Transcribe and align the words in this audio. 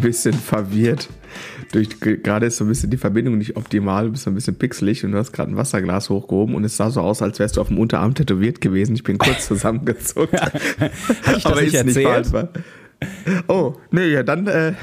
ein 0.00 0.02
bisschen 0.02 0.34
verwirrt. 0.34 1.08
Durch, 1.72 2.00
gerade 2.00 2.46
ist 2.46 2.56
so 2.56 2.64
ein 2.64 2.68
bisschen 2.68 2.90
die 2.90 2.96
Verbindung 2.96 3.38
nicht 3.38 3.56
optimal, 3.56 4.06
du 4.06 4.12
bist 4.12 4.26
ein 4.26 4.34
bisschen 4.34 4.56
pixelig 4.56 5.04
und 5.04 5.12
du 5.12 5.18
hast 5.18 5.32
gerade 5.32 5.52
ein 5.52 5.56
Wasserglas 5.56 6.10
hochgehoben 6.10 6.54
und 6.54 6.64
es 6.64 6.76
sah 6.76 6.90
so 6.90 7.00
aus, 7.00 7.22
als 7.22 7.38
wärst 7.38 7.56
du 7.56 7.60
auf 7.60 7.68
dem 7.68 7.78
Unterarm 7.78 8.14
tätowiert 8.14 8.60
gewesen. 8.60 8.96
Ich 8.96 9.04
bin 9.04 9.18
kurz 9.18 9.46
zusammengezogen. 9.46 10.38
Habe 10.40 10.90
ich 11.36 11.42
das 11.42 11.46
Aber 11.46 11.62
nicht 11.62 11.74
erzählt? 11.74 12.32
Nicht 12.32 12.48
Oh, 13.48 13.74
nee, 13.90 14.08
ja, 14.08 14.22
dann 14.22 14.46
äh, 14.46 14.74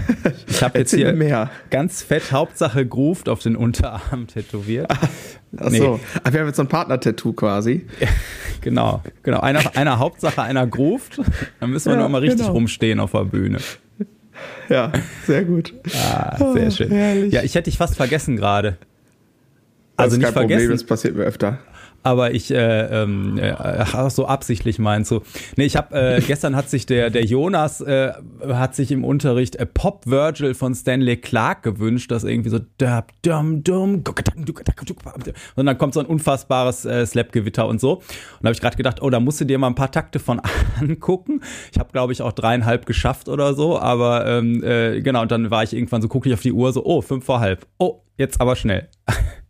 ich 0.48 0.64
habe 0.64 0.80
jetzt 0.80 0.92
hier 0.92 1.14
mehr. 1.14 1.52
ganz 1.70 2.02
fett 2.02 2.32
Hauptsache 2.32 2.84
Grooved 2.84 3.30
auf 3.30 3.44
den 3.44 3.56
Unterarm 3.56 4.26
tätowiert. 4.26 4.88
Ach 5.60 5.70
nee. 5.70 5.78
so, 5.78 6.00
Ach, 6.24 6.34
wir 6.34 6.40
haben 6.40 6.48
jetzt 6.48 6.56
so 6.56 6.64
ein 6.64 6.68
Partner-Tattoo 6.68 7.34
quasi. 7.34 7.86
genau, 8.62 9.04
genau. 9.22 9.42
Einer, 9.42 9.76
einer 9.76 10.00
Hauptsache, 10.00 10.42
einer 10.42 10.66
Grooved. 10.66 11.22
Dann 11.60 11.70
müssen 11.70 11.90
wir 11.90 11.94
ja, 11.94 12.00
nur 12.00 12.10
mal 12.10 12.22
richtig 12.22 12.40
genau. 12.40 12.54
rumstehen 12.54 13.00
auf 13.00 13.12
der 13.12 13.26
Bühne. 13.26 13.60
Ja, 14.70 14.92
sehr 15.26 15.46
gut. 15.46 15.74
Ah, 15.96 16.38
sehr 16.54 16.68
oh, 16.68 16.72
schön. 16.72 16.92
Herrlich. 16.92 17.34
Ja, 17.34 17.44
ich 17.44 17.56
hätte 17.56 17.70
dich 17.70 17.78
fast 17.78 17.96
vergessen 17.96 18.36
gerade. 18.36 18.78
Also 19.96 20.18
nicht 20.18 20.28
vergessen. 20.28 20.60
Problem, 20.60 20.72
das 20.72 20.84
passiert 20.84 21.16
mir 21.16 21.24
öfter 21.24 21.60
aber 22.04 22.34
ich 22.34 22.52
äh, 22.52 23.04
ähm, 23.04 23.38
äh, 23.38 23.52
ach, 23.58 24.10
so 24.10 24.26
absichtlich 24.26 24.80
meinst 24.80 25.12
du. 25.12 25.22
Nee, 25.56 25.66
ich 25.66 25.76
habe 25.76 25.96
äh, 25.96 26.22
gestern 26.28 26.56
hat 26.56 26.70
sich 26.70 26.86
der 26.86 27.10
der 27.10 27.26
Jonas 27.26 27.82
äh, 27.82 28.14
hat 28.48 28.76
sich 28.76 28.92
im 28.92 29.04
Unterricht 29.04 29.56
äh, 29.56 29.66
Pop 29.66 30.06
Virgil 30.06 30.54
von 30.54 30.74
Stanley 30.74 31.18
Clark 31.18 31.64
gewünscht, 31.64 32.12
das 32.12 32.24
irgendwie 32.24 32.50
so 32.50 32.60
dum 32.78 33.04
dum 33.24 33.64
dum 33.64 34.04
und 35.56 35.66
dann 35.66 35.78
kommt 35.78 35.94
so 35.94 36.00
ein 36.00 36.06
unfassbares 36.06 36.86
äh, 36.86 37.06
Slap-Gewitter 37.06 37.68
und 37.68 37.82
so. 37.82 37.96
Und 37.96 38.04
da 38.42 38.48
habe 38.48 38.54
ich 38.54 38.62
gerade 38.62 38.78
gedacht, 38.78 39.02
oh, 39.02 39.10
da 39.10 39.20
musst 39.20 39.42
du 39.42 39.46
dir 39.46 39.58
mal 39.58 39.68
ein 39.68 39.76
paar 39.76 39.92
Takte 39.92 40.20
von 40.20 40.42
angucken. 40.80 41.42
Ich 41.72 41.80
habe 41.80 41.92
glaube 41.92 42.14
ich 42.14 42.22
auch 42.22 42.32
dreieinhalb 42.32 42.86
geschafft 42.86 43.30
oder 43.30 43.54
so, 43.54 43.80
aber 43.80 44.26
ähm, 44.26 44.64
äh, 44.64 45.02
genau 45.02 45.22
und 45.22 45.32
dann 45.32 45.52
war 45.52 45.64
ich 45.64 45.74
irgendwann 45.74 46.02
so 46.02 46.08
gucke 46.08 46.30
ich 46.30 46.34
auf 46.34 46.42
die 46.42 46.54
Uhr 46.54 46.72
so, 46.72 46.86
oh 46.86 47.02
fünf 47.02 47.26
vor 47.26 47.40
halb, 47.40 47.68
oh 47.78 48.02
jetzt 48.18 48.40
aber 48.42 48.56
schnell. 48.56 48.88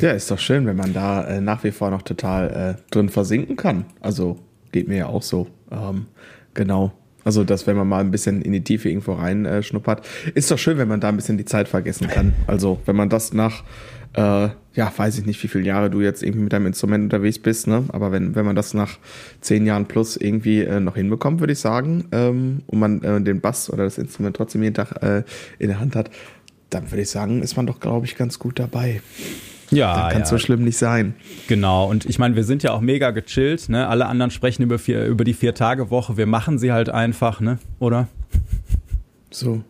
Ja, 0.00 0.12
ist 0.12 0.30
doch 0.30 0.38
schön, 0.38 0.66
wenn 0.66 0.76
man 0.76 0.92
da 0.92 1.24
äh, 1.24 1.40
nach 1.40 1.64
wie 1.64 1.70
vor 1.70 1.90
noch 1.90 2.02
total 2.02 2.76
äh, 2.78 2.82
drin 2.90 3.08
versinken 3.08 3.56
kann. 3.56 3.86
Also 4.00 4.38
geht 4.72 4.88
mir 4.88 4.98
ja 4.98 5.06
auch 5.06 5.22
so. 5.22 5.46
Ähm, 5.70 6.06
genau. 6.54 6.92
Also, 7.26 7.42
dass 7.42 7.66
wenn 7.66 7.76
man 7.76 7.88
mal 7.88 8.00
ein 8.00 8.12
bisschen 8.12 8.40
in 8.40 8.52
die 8.52 8.62
Tiefe 8.62 8.88
irgendwo 8.88 9.14
reinschnuppert, 9.14 10.06
äh, 10.26 10.30
ist 10.34 10.48
doch 10.50 10.58
schön, 10.58 10.78
wenn 10.78 10.86
man 10.86 11.00
da 11.00 11.08
ein 11.08 11.16
bisschen 11.16 11.36
die 11.36 11.44
Zeit 11.44 11.66
vergessen 11.66 12.06
kann. 12.06 12.34
Also, 12.46 12.78
wenn 12.86 12.94
man 12.94 13.08
das 13.08 13.32
nach, 13.32 13.64
äh, 14.12 14.48
ja, 14.74 14.92
weiß 14.96 15.18
ich 15.18 15.26
nicht, 15.26 15.42
wie 15.42 15.48
viele 15.48 15.64
Jahre 15.64 15.90
du 15.90 16.00
jetzt 16.02 16.22
irgendwie 16.22 16.44
mit 16.44 16.52
deinem 16.52 16.66
Instrument 16.66 17.02
unterwegs 17.02 17.40
bist, 17.40 17.66
ne? 17.66 17.82
Aber 17.88 18.12
wenn, 18.12 18.36
wenn 18.36 18.44
man 18.44 18.54
das 18.54 18.74
nach 18.74 18.98
zehn 19.40 19.66
Jahren 19.66 19.86
plus 19.86 20.16
irgendwie 20.16 20.60
äh, 20.60 20.78
noch 20.78 20.94
hinbekommt, 20.94 21.40
würde 21.40 21.54
ich 21.54 21.58
sagen, 21.58 22.04
ähm, 22.12 22.62
und 22.68 22.78
man 22.78 23.02
äh, 23.02 23.20
den 23.20 23.40
Bass 23.40 23.70
oder 23.70 23.82
das 23.82 23.98
Instrument 23.98 24.36
trotzdem 24.36 24.62
jeden 24.62 24.74
Tag 24.74 25.02
äh, 25.02 25.24
in 25.58 25.66
der 25.66 25.80
Hand 25.80 25.96
hat, 25.96 26.10
dann 26.70 26.90
würde 26.90 27.02
ich 27.02 27.10
sagen, 27.10 27.42
ist 27.42 27.56
man 27.56 27.66
doch, 27.66 27.80
glaube 27.80 28.06
ich, 28.06 28.16
ganz 28.16 28.38
gut 28.38 28.58
dabei. 28.58 29.00
Ja, 29.70 30.10
kann 30.10 30.20
ja. 30.20 30.26
so 30.26 30.38
schlimm 30.38 30.64
nicht 30.64 30.78
sein. 30.78 31.14
Genau. 31.48 31.88
Und 31.88 32.06
ich 32.06 32.18
meine, 32.18 32.36
wir 32.36 32.44
sind 32.44 32.62
ja 32.62 32.72
auch 32.72 32.80
mega 32.80 33.10
gechillt. 33.10 33.68
Ne? 33.68 33.88
Alle 33.88 34.06
anderen 34.06 34.30
sprechen 34.30 34.62
über, 34.62 34.78
vier, 34.78 35.04
über 35.06 35.24
die 35.24 35.34
Vier-Tage-Woche. 35.34 36.16
Wir 36.16 36.26
machen 36.26 36.58
sie 36.58 36.72
halt 36.72 36.88
einfach, 36.88 37.40
ne? 37.40 37.58
Oder? 37.78 38.08
So. 39.30 39.62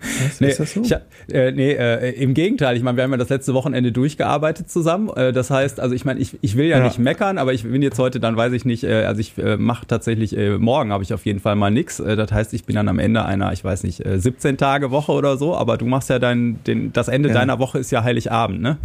Was, 0.00 0.40
nee, 0.40 0.48
ist 0.48 0.60
das 0.60 0.72
so? 0.72 0.82
Ich, 0.82 0.92
äh, 1.32 1.52
nee, 1.52 1.72
äh, 1.72 2.12
im 2.12 2.32
Gegenteil. 2.32 2.76
Ich 2.76 2.82
meine, 2.82 2.96
wir 2.96 3.04
haben 3.04 3.10
ja 3.10 3.18
das 3.18 3.28
letzte 3.28 3.52
Wochenende 3.52 3.92
durchgearbeitet 3.92 4.70
zusammen. 4.70 5.10
Äh, 5.10 5.32
das 5.32 5.50
heißt, 5.50 5.78
also 5.78 5.94
ich 5.94 6.04
meine, 6.04 6.20
ich, 6.20 6.38
ich 6.40 6.56
will 6.56 6.66
ja, 6.66 6.78
ja, 6.78 6.84
nicht 6.84 6.98
meckern, 6.98 7.36
aber 7.36 7.52
ich 7.52 7.64
bin 7.64 7.82
jetzt 7.82 7.98
heute, 7.98 8.18
dann 8.18 8.36
weiß 8.36 8.52
ich 8.54 8.64
nicht, 8.64 8.84
äh, 8.84 9.04
also 9.04 9.20
ich 9.20 9.36
äh, 9.36 9.56
mache 9.58 9.86
tatsächlich, 9.86 10.36
äh, 10.36 10.56
morgen 10.56 10.92
habe 10.92 11.04
ich 11.04 11.12
auf 11.12 11.26
jeden 11.26 11.40
Fall 11.40 11.54
mal 11.54 11.70
nix. 11.70 12.00
Äh, 12.00 12.16
das 12.16 12.32
heißt, 12.32 12.54
ich 12.54 12.64
bin 12.64 12.76
dann 12.76 12.88
am 12.88 12.98
Ende 12.98 13.24
einer, 13.24 13.52
ich 13.52 13.62
weiß 13.62 13.82
nicht, 13.82 14.04
äh, 14.04 14.18
17 14.18 14.56
Tage 14.56 14.90
Woche 14.90 15.12
oder 15.12 15.36
so, 15.36 15.54
aber 15.54 15.76
du 15.76 15.84
machst 15.84 16.08
ja 16.08 16.18
dein, 16.18 16.62
den, 16.64 16.92
das 16.92 17.08
Ende 17.08 17.28
ja. 17.28 17.34
deiner 17.34 17.58
Woche 17.58 17.78
ist 17.78 17.90
ja 17.90 18.02
Heiligabend, 18.02 18.62
ne? 18.62 18.78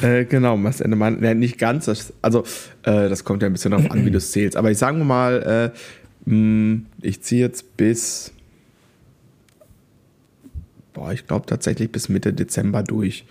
Äh, 0.00 0.24
genau, 0.24 0.56
das 0.58 0.80
Ende 0.80 0.96
mein, 0.96 1.22
ja, 1.22 1.34
nicht 1.34 1.58
ganz, 1.58 1.86
das, 1.86 2.12
also 2.22 2.44
äh, 2.82 3.08
das 3.08 3.24
kommt 3.24 3.42
ja 3.42 3.46
ein 3.46 3.52
bisschen 3.52 3.72
darauf 3.72 3.90
an, 3.90 4.04
wie 4.06 4.10
du 4.12 4.18
es 4.18 4.30
zählst. 4.30 4.56
Aber 4.56 4.70
ich 4.70 4.78
sage 4.78 4.98
mal, 4.98 5.72
äh, 5.74 6.30
mh, 6.30 6.34
hm, 6.34 6.86
ich 7.00 7.22
ziehe 7.22 7.40
jetzt 7.40 7.76
bis 7.76 8.32
boah, 10.92 11.12
ich 11.12 11.26
glaube 11.26 11.46
tatsächlich 11.46 11.90
bis 11.90 12.08
Mitte 12.08 12.32
Dezember 12.32 12.82
durch. 12.82 13.24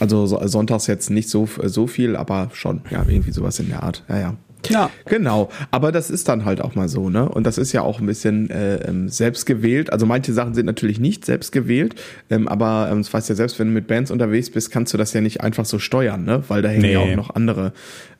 Also 0.00 0.26
sonntags 0.26 0.86
jetzt 0.86 1.10
nicht 1.10 1.28
so, 1.28 1.48
so 1.64 1.86
viel, 1.86 2.16
aber 2.16 2.50
schon, 2.52 2.82
ja, 2.90 3.04
irgendwie 3.06 3.32
sowas 3.32 3.58
in 3.58 3.68
der 3.68 3.82
Art. 3.82 4.04
Ja, 4.08 4.18
ja. 4.18 4.36
Ja. 4.68 4.90
Genau. 5.04 5.48
Aber 5.70 5.92
das 5.92 6.10
ist 6.10 6.28
dann 6.28 6.44
halt 6.44 6.60
auch 6.60 6.74
mal 6.74 6.88
so, 6.88 7.08
ne? 7.08 7.28
Und 7.28 7.46
das 7.46 7.56
ist 7.56 7.72
ja 7.72 7.82
auch 7.82 8.00
ein 8.00 8.06
bisschen 8.06 8.50
äh, 8.50 8.76
ähm, 8.88 9.08
selbst 9.08 9.46
gewählt. 9.46 9.92
Also 9.92 10.06
manche 10.06 10.32
Sachen 10.32 10.54
sind 10.54 10.66
natürlich 10.66 10.98
nicht 10.98 11.24
selbst 11.24 11.52
gewählt, 11.52 11.94
ähm, 12.30 12.48
aber 12.48 12.88
ähm, 12.90 12.98
das 12.98 13.12
weißt 13.12 13.28
ja 13.28 13.36
selbst, 13.36 13.60
wenn 13.60 13.68
du 13.68 13.74
mit 13.74 13.86
Bands 13.86 14.10
unterwegs 14.10 14.50
bist, 14.50 14.72
kannst 14.72 14.92
du 14.92 14.98
das 14.98 15.12
ja 15.12 15.20
nicht 15.20 15.40
einfach 15.40 15.66
so 15.66 15.78
steuern, 15.78 16.24
ne? 16.24 16.42
Weil 16.48 16.62
da 16.62 16.68
hängen 16.68 16.82
nee. 16.82 16.94
ja 16.94 17.00
auch 17.00 17.16
noch 17.16 17.34
andere 17.34 17.72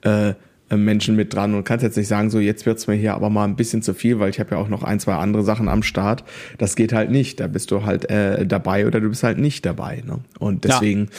äh, 0.05 0.31
äh, 0.31 0.35
Menschen 0.71 1.15
mit 1.15 1.33
dran 1.33 1.55
und 1.55 1.65
kannst 1.65 1.83
jetzt 1.85 1.97
nicht 1.97 2.09
sagen, 2.09 2.31
so 2.31 2.41
jetzt 2.41 2.67
wird's 2.67 2.87
mir 2.87 2.95
hier 2.95 3.15
aber 3.15 3.31
mal 3.31 3.45
ein 3.45 3.57
bisschen 3.57 3.83
zu 3.83 3.95
viel, 3.95 4.19
weil 4.19 4.31
ich 4.31 4.41
habe 4.41 4.57
ja 4.57 4.61
auch 4.61 4.69
noch 4.69 4.83
ein, 4.83 4.99
zwei 4.99 5.15
andere 5.15 5.45
Sachen 5.45 5.69
am 5.69 5.83
Start. 5.83 6.25
Das 6.59 6.75
geht 6.75 6.93
halt 6.93 7.11
nicht. 7.11 7.39
Da 7.39 7.47
bist 7.47 7.71
du 7.71 7.85
halt 7.85 8.11
äh, 8.11 8.47
dabei 8.47 8.87
oder 8.87 9.01
du 9.01 9.09
bist 9.09 9.23
halt 9.23 9.39
nicht 9.39 9.65
dabei. 9.65 10.03
Ne? 10.07 10.19
Und 10.39 10.65
deswegen 10.65 11.05
ja 11.05 11.11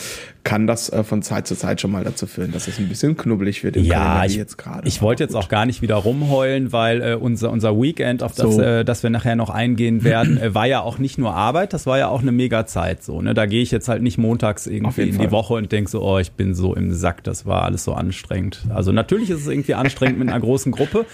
kann 0.47 0.66
das 0.66 0.90
äh, 0.90 1.03
von 1.03 1.22
Zeit 1.24 1.46
zu 1.46 1.56
Zeit 1.56 1.81
schon 1.81 1.91
mal 1.91 2.06
dazu 2.06 2.25
führen, 2.25 2.53
dass 2.53 2.69
es 2.69 2.80
ein 2.80 2.88
bisschen 2.88 3.18
knubbelig 3.18 3.66
wird 3.66 3.75
im 3.75 3.84
ja, 3.84 4.24
ich, 4.24 4.38
jetzt 4.38 4.58
gerade. 4.58 4.88
Ich 4.88 5.02
wollte 5.02 5.22
jetzt 5.22 5.35
auch 5.35 5.50
gar 5.50 5.66
nicht 5.66 5.81
wieder 5.81 5.96
rumheulen, 5.96 6.72
weil 6.72 7.02
äh, 7.02 7.16
unser, 7.16 7.52
unser 7.52 7.78
Weekend, 7.78 8.24
auf 8.24 8.34
das, 8.34 8.56
so. 8.56 8.62
äh, 8.62 8.85
das 8.85 9.03
wir 9.03 9.09
nachher 9.09 9.35
noch 9.35 9.50
eingehen 9.50 10.06
werden, 10.06 10.38
äh, 10.41 10.56
war 10.56 10.66
ja 10.66 10.79
auch 10.79 11.00
nicht 11.00 11.18
nur 11.18 11.34
Arbeit, 11.34 11.74
das 11.74 11.85
war 11.85 11.97
ja 11.97 12.08
auch 12.08 12.22
eine 12.22 12.31
mega 12.31 12.66
Zeit 12.66 13.03
so. 13.03 13.22
Ne? 13.22 13.34
Da 13.34 13.46
gehe 13.46 13.62
ich 13.62 13.72
jetzt 13.72 13.90
halt 13.90 14.02
nicht 14.02 14.18
montags 14.18 14.68
irgendwie 14.68 15.02
in 15.02 15.14
Fall. 15.16 15.25
die 15.25 15.31
Woche 15.34 15.56
und 15.56 15.69
denke 15.74 15.91
so, 15.91 16.02
oh, 16.02 16.18
ich 16.18 16.31
bin 16.31 16.56
so 16.56 16.74
im 16.74 16.94
Sack, 16.94 17.25
das 17.25 17.46
war 17.46 17.64
alles 17.64 17.84
so 17.84 17.94
anstrengend. 17.94 18.64
Also 18.74 18.94
natürlich 18.94 19.29
ist 19.29 19.37
es 19.42 19.48
irgendwie 19.48 19.74
anstrengend 19.74 20.20
mit 20.20 20.30
einer 20.30 20.40
großen 20.40 20.72
Gruppe. 20.72 21.06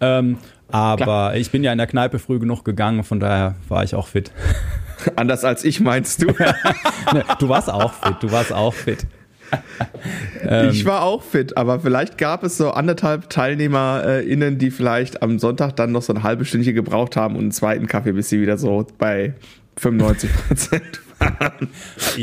Ähm, 0.00 0.38
aber 0.68 1.04
Klar. 1.04 1.36
ich 1.36 1.50
bin 1.50 1.64
ja 1.64 1.72
in 1.72 1.78
der 1.78 1.86
Kneipe 1.86 2.18
früh 2.18 2.38
genug 2.38 2.64
gegangen, 2.64 3.04
von 3.04 3.20
daher 3.20 3.56
war 3.68 3.82
ich 3.82 3.94
auch 3.94 4.08
fit. 4.08 4.30
Anders 5.16 5.44
als 5.44 5.64
ich 5.64 5.80
meinst 5.80 6.22
du? 6.22 6.26
du 7.38 7.48
warst 7.48 7.70
auch 7.70 7.92
fit, 7.92 8.16
du 8.20 8.30
warst 8.30 8.52
auch 8.52 8.74
fit. 8.74 9.06
ich 10.70 10.84
war 10.84 11.02
auch 11.02 11.22
fit, 11.22 11.56
aber 11.56 11.80
vielleicht 11.80 12.18
gab 12.18 12.44
es 12.44 12.56
so 12.56 12.70
anderthalb 12.70 13.30
TeilnehmerInnen, 13.30 14.58
die 14.58 14.70
vielleicht 14.70 15.22
am 15.22 15.38
Sonntag 15.38 15.74
dann 15.76 15.90
noch 15.90 16.02
so 16.02 16.12
eine 16.12 16.22
halbe 16.22 16.44
Stündchen 16.44 16.74
gebraucht 16.74 17.16
haben 17.16 17.34
und 17.34 17.42
einen 17.42 17.52
zweiten 17.52 17.86
Kaffee, 17.86 18.12
bis 18.12 18.28
sie 18.28 18.40
wieder 18.40 18.58
so 18.58 18.86
bei 18.98 19.34
95 19.76 20.30
Prozent 20.46 21.00
waren. 21.18 21.68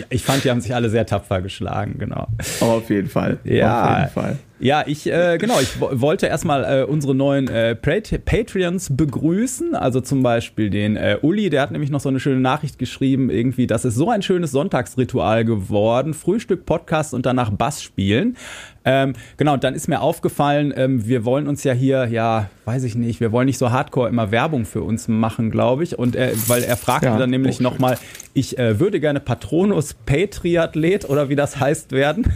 Ich 0.09 0.23
fand, 0.23 0.44
die 0.44 0.51
haben 0.51 0.62
sich 0.62 0.73
alle 0.73 0.90
sehr 0.90 1.06
tapfer 1.06 1.41
geschlagen, 1.41 1.96
genau. 2.00 2.28
Auf 2.62 2.90
jeden 2.90 3.09
Fall. 3.09 3.40
Ja, 3.44 3.84
auf 3.84 3.97
jeden 3.97 4.12
Fall. 4.12 4.40
Ja, 4.59 4.84
ich, 4.88 5.06
äh, 5.12 5.38
genau, 5.38 5.59
ich 5.59 5.79
wollte 5.79 6.25
erstmal 6.25 6.81
äh, 6.81 6.84
unsere 6.84 7.13
neuen 7.13 7.47
äh, 7.47 7.75
Patreons 7.75 8.90
begrüßen. 8.95 9.75
Also 9.75 10.01
zum 10.01 10.23
Beispiel 10.23 10.72
den 10.72 10.95
äh, 10.95 11.19
Uli, 11.22 11.51
der 11.51 11.62
hat 11.62 11.72
nämlich 11.72 11.91
noch 11.91 12.00
so 12.00 12.09
eine 12.09 12.19
schöne 12.19 12.40
Nachricht 12.40 12.79
geschrieben, 12.79 13.29
irgendwie, 13.29 13.67
das 13.67 13.85
ist 13.85 13.96
so 13.96 14.09
ein 14.09 14.23
schönes 14.23 14.51
Sonntagsritual 14.51 15.46
geworden. 15.46 16.16
Frühstück, 16.16 16.66
Podcast 16.66 17.13
und 17.13 17.28
danach 17.28 17.51
Bass 17.51 17.84
spielen. 17.84 18.35
Ähm, 18.84 19.14
genau, 19.35 19.53
und 19.53 19.64
dann 19.64 19.76
ist 19.76 19.87
mir 19.90 20.02
aufgefallen, 20.02 20.73
ähm, 20.76 21.05
wir 21.05 21.23
wollen 21.23 21.47
uns 21.47 21.64
ja 21.64 21.73
hier, 21.73 22.08
ja, 22.08 22.49
weiß 22.66 22.84
ich 22.84 22.96
nicht, 22.96 23.20
wir 23.20 23.31
wollen 23.31 23.46
nicht 23.46 23.58
so 23.58 23.70
hardcore 23.70 24.09
immer 24.09 24.31
Werbung 24.31 24.66
für 24.66 24.81
uns 24.81 25.08
machen, 25.08 25.52
glaube 25.52 25.84
ich. 25.84 25.99
Und 25.99 26.16
er, 26.16 26.31
weil 26.47 26.64
er 26.64 26.78
fragte 26.78 27.08
ja, 27.08 27.17
dann 27.17 27.29
nämlich 27.29 27.59
nochmal, 27.59 27.97
ich 28.34 28.58
äh, 28.58 28.79
würde 28.79 28.99
gerne 28.99 29.20
Patronus 29.20 29.93
Patriathlet 29.93 31.09
oder 31.09 31.29
wie 31.29 31.35
das 31.35 31.59
heißt 31.59 31.91
werden. 31.91 32.31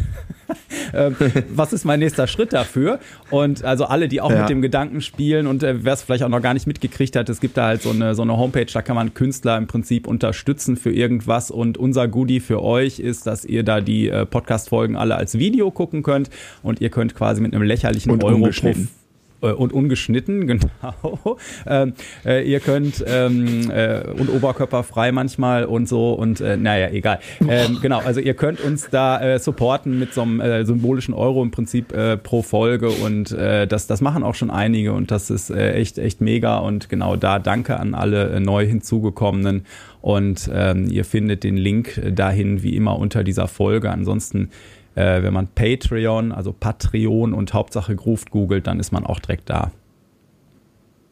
ähm, 0.94 1.16
was 1.50 1.74
ist 1.74 1.86
mein 1.86 2.00
nächster 2.00 2.28
Schritt 2.28 2.54
dafür? 2.54 3.00
Und 3.30 3.64
also 3.64 3.86
alle, 3.86 4.08
die 4.08 4.22
auch 4.22 4.32
ja. 4.32 4.42
mit 4.42 4.50
dem 4.50 4.62
Gedanken 4.62 5.02
spielen 5.02 5.48
und 5.48 5.64
äh, 5.64 5.84
wer 5.84 5.94
es 5.94 6.04
vielleicht 6.04 6.24
auch 6.24 6.30
noch 6.30 6.42
gar 6.42 6.54
nicht 6.54 6.68
mitgekriegt 6.68 7.16
hat, 7.16 7.30
es 7.30 7.40
gibt 7.40 7.58
da 7.58 7.66
halt 7.66 7.82
so 7.82 7.92
eine, 7.92 8.16
so 8.16 8.22
eine 8.22 8.38
Homepage, 8.38 8.66
da 8.66 8.82
kann 8.82 8.96
man 8.96 9.14
Künstler 9.14 9.58
im 9.58 9.68
Prinzip 9.68 10.08
unterstützen 10.08 10.78
für 10.78 10.92
irgendwas 10.92 11.52
und 11.52 11.78
unser 11.78 12.08
Goodie 12.08 12.40
für 12.40 12.62
euch 12.62 13.00
ist, 13.00 13.28
dass 13.28 13.46
ihr 13.46 13.64
da 13.64 13.82
die 13.82 14.10
äh, 14.10 14.26
Podcast-Folgen 14.26 14.96
alle 14.96 15.16
als 15.16 15.38
Video 15.38 15.72
gucken 15.72 16.04
könnt 16.04 16.30
und 16.64 16.82
ihr 16.82 16.90
könnt 16.90 17.16
quasi 17.16 17.42
mit 17.42 17.54
einem 17.54 17.64
lächerlichen 17.64 18.12
und 18.12 18.24
Euro 18.24 18.48
äh, 18.48 19.01
und 19.48 19.74
ungeschnitten, 19.74 20.48
genau. 20.48 21.38
Ähm, 21.66 21.94
äh, 22.26 22.48
ihr 22.50 22.60
könnt 22.60 23.04
ähm, 23.06 23.70
äh, 23.72 24.02
und 24.12 24.30
oberkörperfrei 24.30 25.12
manchmal 25.12 25.66
und 25.66 25.88
so 25.88 26.14
und 26.14 26.42
äh, 26.42 26.58
naja, 26.58 26.90
egal. 26.90 27.20
Ähm, 27.48 27.80
genau, 27.82 28.00
also 28.00 28.20
ihr 28.20 28.34
könnt 28.34 28.62
uns 28.62 28.90
da 28.90 29.22
äh, 29.22 29.40
supporten 29.40 30.00
mit 30.00 30.14
so 30.14 30.22
einem 30.22 30.40
äh, 30.40 30.66
symbolischen 30.66 31.14
Euro 31.14 31.42
im 31.44 31.52
Prinzip 31.52 31.92
äh, 31.92 32.18
pro 32.18 32.42
Folge 32.42 32.90
und 32.90 33.32
äh, 33.32 33.68
das, 33.68 33.88
das 33.88 34.02
machen 34.02 34.24
auch 34.24 34.36
schon 34.36 34.52
einige 34.52 34.94
und 34.94 35.12
das 35.12 35.30
ist 35.30 35.50
äh, 35.50 35.74
echt, 35.74 35.98
echt 35.98 36.22
mega 36.22 36.60
und 36.60 36.90
genau 36.90 37.16
da 37.16 37.40
danke 37.40 37.80
an 37.80 37.94
alle 37.96 38.30
äh, 38.30 38.40
neu 38.40 38.66
hinzugekommenen 38.66 39.66
und 40.02 40.50
ähm, 40.54 40.88
ihr 40.90 41.06
findet 41.06 41.44
den 41.44 41.58
Link 41.58 42.02
dahin 42.16 42.64
wie 42.64 42.76
immer 42.76 42.98
unter 42.98 43.24
dieser 43.24 43.48
Folge. 43.48 43.90
Ansonsten 43.92 44.50
äh, 44.96 45.24
wenn 45.24 45.34
man 45.34 45.48
Patreon, 45.48 46.32
also 46.32 46.54
Patreon 46.54 47.34
und 47.34 47.54
Hauptsache 47.54 47.96
Grooved 47.96 48.32
googelt, 48.32 48.68
dann 48.68 48.80
ist 48.80 48.92
man 48.92 49.06
auch 49.06 49.20
direkt 49.20 49.50
da. 49.50 49.72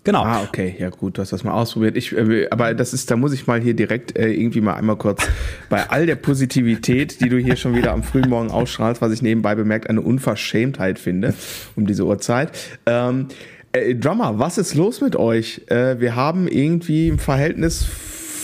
Genau. 0.06 0.24
Ah, 0.24 0.44
okay, 0.44 0.76
ja 0.80 0.90
gut, 0.90 1.18
du 1.18 1.22
hast 1.22 1.34
das 1.34 1.44
mal 1.44 1.52
ausprobiert. 1.52 1.98
Ich, 1.98 2.16
äh, 2.16 2.48
aber 2.50 2.74
das 2.74 2.94
ist, 2.94 3.12
da 3.12 3.16
muss 3.16 3.34
ich 3.34 3.48
mal 3.48 3.62
hier 3.62 3.74
direkt 3.74 4.18
äh, 4.18 4.32
irgendwie 4.32 4.62
mal 4.62 4.74
einmal 4.76 4.96
kurz 4.96 5.28
bei 5.70 5.90
all 5.90 6.06
der 6.06 6.16
Positivität, 6.16 7.22
die 7.22 7.30
du 7.30 7.38
hier 7.38 7.58
schon 7.58 7.76
wieder 7.76 7.92
am 7.92 8.04
frühen 8.04 8.30
Morgen 8.30 8.50
ausstrahlst, 8.50 9.02
was 9.02 9.12
ich 9.12 9.22
nebenbei 9.22 9.56
bemerkt 9.56 9.90
eine 9.90 10.02
Unverschämtheit 10.02 11.00
finde 11.00 11.34
um 11.76 11.86
diese 11.86 12.06
Uhrzeit. 12.06 12.52
Ähm, 12.86 13.28
äh, 13.72 13.94
Drummer, 13.94 14.40
was 14.40 14.58
ist 14.58 14.74
los 14.74 15.02
mit 15.02 15.16
euch? 15.16 15.64
Äh, 15.68 16.00
wir 16.00 16.16
haben 16.16 16.48
irgendwie 16.48 17.10
im 17.10 17.20
Verhältnis 17.20 17.86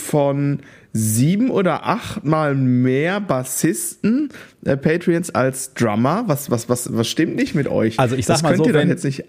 von 0.06 0.60
sieben 0.92 1.50
oder 1.50 1.86
acht 1.86 2.24
mal 2.24 2.54
mehr 2.54 3.20
Bassisten 3.20 4.30
äh, 4.64 4.76
Patreons 4.76 5.34
als 5.34 5.74
Drummer. 5.74 6.24
Was, 6.26 6.50
was, 6.50 6.68
was, 6.68 6.96
was 6.96 7.08
stimmt 7.08 7.36
nicht 7.36 7.54
mit 7.54 7.68
euch? 7.68 7.98
Also 7.98 8.16
ich 8.16 8.24
sag 8.24 8.34
das 8.34 8.42
mal 8.42 8.56
so, 8.56 8.64
wenn, 8.72 8.88
jetzt 8.88 9.04
nicht 9.04 9.24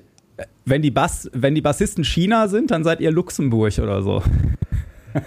wenn 0.66 0.82
die, 0.82 0.92
Bass, 0.92 1.30
wenn 1.34 1.56
die 1.56 1.62
Bassisten 1.62 2.04
China 2.04 2.48
sind, 2.48 2.72
dann 2.72 2.84
seid 2.84 3.02
ihr 3.02 3.12
Luxemburg 3.12 3.78
oder 3.80 4.02
so. 4.02 4.24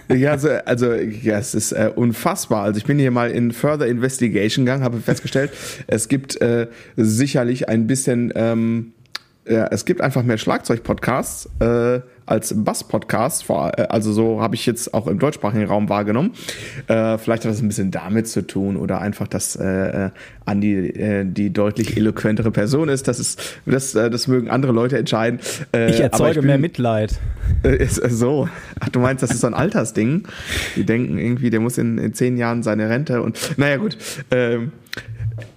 Ja, 0.07 0.31
also, 0.31 0.49
also 0.49 0.93
ja, 0.93 1.37
es 1.37 1.53
ist 1.53 1.73
äh, 1.73 1.91
unfassbar. 1.93 2.63
Also 2.63 2.77
ich 2.77 2.85
bin 2.85 2.97
hier 2.97 3.11
mal 3.11 3.29
in 3.29 3.51
Further 3.51 3.87
Investigation 3.87 4.65
gegangen, 4.65 4.83
habe 4.83 4.99
festgestellt, 4.99 5.51
es 5.87 6.07
gibt 6.07 6.39
äh, 6.39 6.67
sicherlich 6.95 7.67
ein 7.67 7.87
bisschen 7.87 8.31
ähm, 8.35 8.93
ja, 9.47 9.67
es 9.67 9.85
gibt 9.85 10.01
einfach 10.01 10.23
mehr 10.23 10.37
Schlagzeug-Podcasts 10.37 11.49
äh, 11.59 12.01
als 12.31 12.53
Bass-Podcasts. 12.55 13.47
Äh, 13.49 13.83
also 13.89 14.11
so 14.13 14.41
habe 14.41 14.55
ich 14.55 14.65
jetzt 14.65 14.93
auch 14.93 15.07
im 15.07 15.19
deutschsprachigen 15.19 15.65
Raum 15.65 15.89
wahrgenommen. 15.89 16.31
Äh, 16.87 17.17
vielleicht 17.17 17.43
hat 17.43 17.51
das 17.51 17.61
ein 17.61 17.67
bisschen 17.67 17.91
damit 17.91 18.27
zu 18.27 18.47
tun 18.47 18.77
oder 18.77 19.01
einfach, 19.01 19.27
dass 19.27 19.55
äh, 19.55 20.09
Andi 20.45 20.87
äh, 20.87 21.25
die 21.25 21.51
deutlich 21.51 21.97
eloquentere 21.97 22.51
Person 22.51 22.89
ist. 22.89 23.07
Das 23.07 23.19
ist, 23.19 23.59
das, 23.65 23.91
das 23.91 24.27
mögen 24.27 24.49
andere 24.49 24.71
Leute 24.71 24.97
entscheiden. 24.97 25.39
Ich 25.73 25.99
erzeuge 25.99 26.31
ich 26.31 26.37
bin, 26.37 26.47
mehr 26.47 26.57
Mitleid. 26.57 27.19
Ist, 27.63 27.95
so. 27.95 28.47
Ach, 28.79 28.89
du 28.89 28.99
meinst, 28.99 29.21
das 29.21 29.31
ist 29.31 29.41
so 29.41 29.47
ein 29.47 29.53
Altersding? 29.53 30.23
Die 30.75 30.85
denken 30.85 31.17
irgendwie, 31.17 31.49
der 31.49 31.59
muss 31.59 31.77
in, 31.77 31.97
in 31.97 32.13
zehn 32.13 32.37
Jahren 32.37 32.63
seine 32.63 32.89
Rente 32.89 33.21
und 33.21 33.37
naja 33.57 33.77
gut. 33.77 33.97
Ähm, 34.31 34.71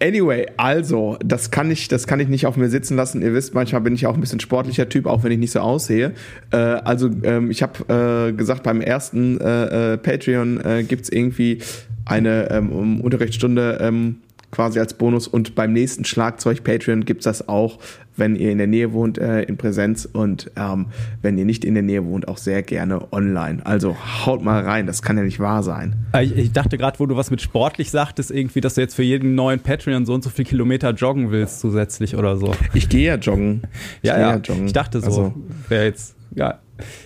Anyway, 0.01 0.47
also, 0.57 1.17
das 1.25 1.51
kann 1.51 1.71
ich, 1.71 1.89
das 1.89 2.07
kann 2.07 2.21
ich 2.21 2.29
nicht 2.29 2.47
auf 2.47 2.57
mir 2.57 2.69
sitzen 2.69 2.97
lassen. 2.97 3.23
Ihr 3.23 3.35
wisst, 3.35 3.55
manchmal 3.55 3.81
bin 3.81 3.95
ich 3.95 4.07
auch 4.07 4.15
ein 4.15 4.21
bisschen 4.21 4.41
sportlicher 4.41 4.89
Typ, 4.89 5.07
auch 5.07 5.23
wenn 5.23 5.33
ich 5.33 5.39
nicht 5.39 5.53
so 5.53 5.61
aussehe. 5.61 6.13
Äh, 6.51 6.57
also, 6.57 7.11
ähm, 7.23 7.51
ich 7.51 7.63
habe 7.63 8.29
äh, 8.29 8.33
gesagt, 8.33 8.63
beim 8.63 8.81
ersten 8.81 9.41
äh, 9.41 9.95
äh 9.95 9.97
Patreon 9.99 10.61
äh, 10.65 10.83
gibt's 10.85 11.09
irgendwie 11.09 11.61
eine 12.05 12.51
ähm, 12.51 13.01
Unterrichtsstunde 13.01 13.79
ähm, 13.81 14.17
quasi 14.55 14.79
als 14.79 14.95
Bonus 14.95 15.29
und 15.29 15.55
beim 15.55 15.73
nächsten 15.73 16.05
Schlagzeug 16.05 16.65
Patreon 16.65 17.05
gibt's 17.05 17.25
das 17.25 17.49
auch 17.49 17.79
wenn 18.17 18.37
ihr 18.37 18.51
in 18.51 18.59
der 18.59 18.67
Nähe 18.67 18.93
wohnt, 18.93 19.19
äh, 19.19 19.43
in 19.43 19.57
Präsenz 19.57 20.09
und 20.11 20.51
ähm, 20.57 20.87
wenn 21.23 21.37
ihr 21.37 21.45
nicht 21.45 21.65
in 21.65 21.75
der 21.75 21.83
Nähe 21.83 22.05
wohnt, 22.05 22.29
auch 22.29 22.39
sehr 22.39 22.63
gerne 22.63 23.13
online. 23.13 23.65
Also 23.65 23.97
haut 24.25 24.43
mal 24.43 24.63
rein, 24.63 24.87
das 24.87 25.03
kann 25.03 25.17
ja 25.17 25.25
nicht 25.25 25.41
wahr 25.41 25.63
sein. 25.63 25.97
Äh, 26.13 26.25
ich, 26.25 26.37
ich 26.37 26.53
dachte 26.53 26.79
gerade, 26.79 26.99
wo 27.01 27.07
du 27.07 27.17
was 27.17 27.31
mit 27.31 27.43
sportlich 27.43 27.91
sagtest, 27.91 28.31
irgendwie, 28.31 28.61
dass 28.61 28.75
du 28.75 28.81
jetzt 28.81 28.95
für 28.95 29.03
jeden 29.03 29.35
neuen 29.35 29.61
Patreon 29.61 30.07
so 30.07 30.15
und 30.15 30.23
so 30.23 30.31
viel 30.31 30.45
Kilometer 30.45 30.91
joggen 30.91 31.31
willst 31.31 31.61
zusätzlich 31.61 32.17
oder 32.17 32.37
so. 32.37 32.55
Ich 32.73 32.89
gehe 32.89 33.07
ja 33.07 33.17
joggen. 33.17 33.63
Ich 34.03 34.09
ja, 34.09 34.19
ja, 34.19 34.31
ja 34.31 34.37
joggen. 34.37 34.67
Ich 34.67 34.73
dachte 34.73 35.01
so, 35.01 35.07
also, 35.07 35.35
wäre 35.69 35.85
jetzt, 35.85 36.15
ja, 36.35 36.61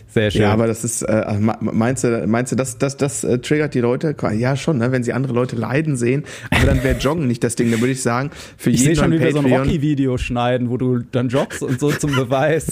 sehr 0.08 0.30
schön. 0.30 0.42
Ja, 0.42 0.52
aber 0.52 0.66
das 0.66 0.84
ist, 0.84 1.02
äh, 1.02 1.38
meinst 1.60 2.04
du, 2.04 2.26
meinst 2.26 2.52
du, 2.52 2.56
das, 2.56 2.78
das, 2.78 2.96
das 2.96 3.24
äh, 3.24 3.38
triggert 3.38 3.74
die 3.74 3.80
Leute? 3.80 4.16
Ja, 4.36 4.56
schon, 4.56 4.78
ne? 4.78 4.90
wenn 4.90 5.02
sie 5.02 5.12
andere 5.12 5.32
Leute 5.34 5.56
leiden 5.56 5.96
sehen. 5.96 6.24
Aber 6.50 6.66
dann 6.66 6.82
wäre 6.82 6.98
Joggen 6.98 7.26
nicht 7.26 7.44
das 7.44 7.56
Ding. 7.56 7.70
Dann 7.70 7.80
würde 7.80 7.92
ich 7.92 8.02
sagen, 8.02 8.30
für 8.56 8.70
ich 8.70 8.80
jeden. 8.80 8.92
Ich 8.92 8.98
sehe 8.98 9.04
schon, 9.04 9.12
wie 9.12 9.20
wir 9.20 9.32
so 9.32 9.38
ein 9.40 9.52
Rocky-Video 9.52 10.16
schneiden, 10.16 10.70
wo 10.70 10.76
du 10.76 10.98
dann 10.98 11.28
joggst 11.28 11.62
und 11.62 11.78
so 11.78 11.90
zum 11.90 12.14
Beweis. 12.14 12.68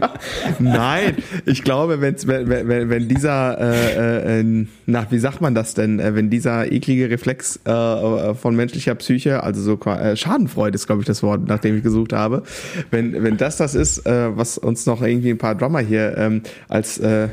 Nein, 0.58 1.16
ich 1.46 1.62
glaube, 1.62 2.00
wenn's, 2.00 2.26
wenn, 2.26 2.48
wenn, 2.48 2.88
wenn 2.88 3.08
dieser, 3.08 3.58
äh, 3.60 4.40
äh, 4.40 4.66
nach, 4.86 5.10
wie 5.10 5.18
sagt 5.18 5.40
man 5.40 5.54
das 5.54 5.74
denn, 5.74 6.00
äh, 6.00 6.14
wenn 6.14 6.30
dieser 6.30 6.72
eklige 6.72 7.10
Reflex 7.10 7.60
äh, 7.66 7.70
äh, 7.70 8.34
von 8.34 8.56
menschlicher 8.56 8.94
Psyche, 8.94 9.42
also 9.42 9.60
so 9.60 9.90
äh, 9.90 10.16
Schadenfreude 10.16 10.74
ist, 10.74 10.86
glaube 10.86 11.02
ich, 11.02 11.06
das 11.06 11.22
Wort, 11.22 11.46
nachdem 11.46 11.76
ich 11.76 11.82
gesucht 11.82 12.12
habe, 12.12 12.42
wenn, 12.90 13.22
wenn 13.22 13.36
das 13.36 13.56
das 13.58 13.74
ist, 13.74 14.06
äh, 14.06 14.36
was 14.36 14.58
uns 14.58 14.86
noch 14.86 15.02
irgendwie 15.02 15.30
ein 15.30 15.38
paar 15.38 15.54
Drummer 15.54 15.80
hier 15.80 16.16
ähm, 16.16 16.42
als 16.70 16.98
äh, 16.98 17.28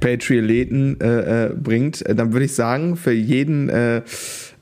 Patrioleten 0.00 1.00
äh, 1.00 1.46
äh, 1.46 1.54
bringt, 1.54 2.04
äh, 2.04 2.14
dann 2.14 2.32
würde 2.32 2.44
ich 2.44 2.54
sagen, 2.54 2.96
für 2.96 3.12
jeden 3.12 3.68
äh, 3.68 4.02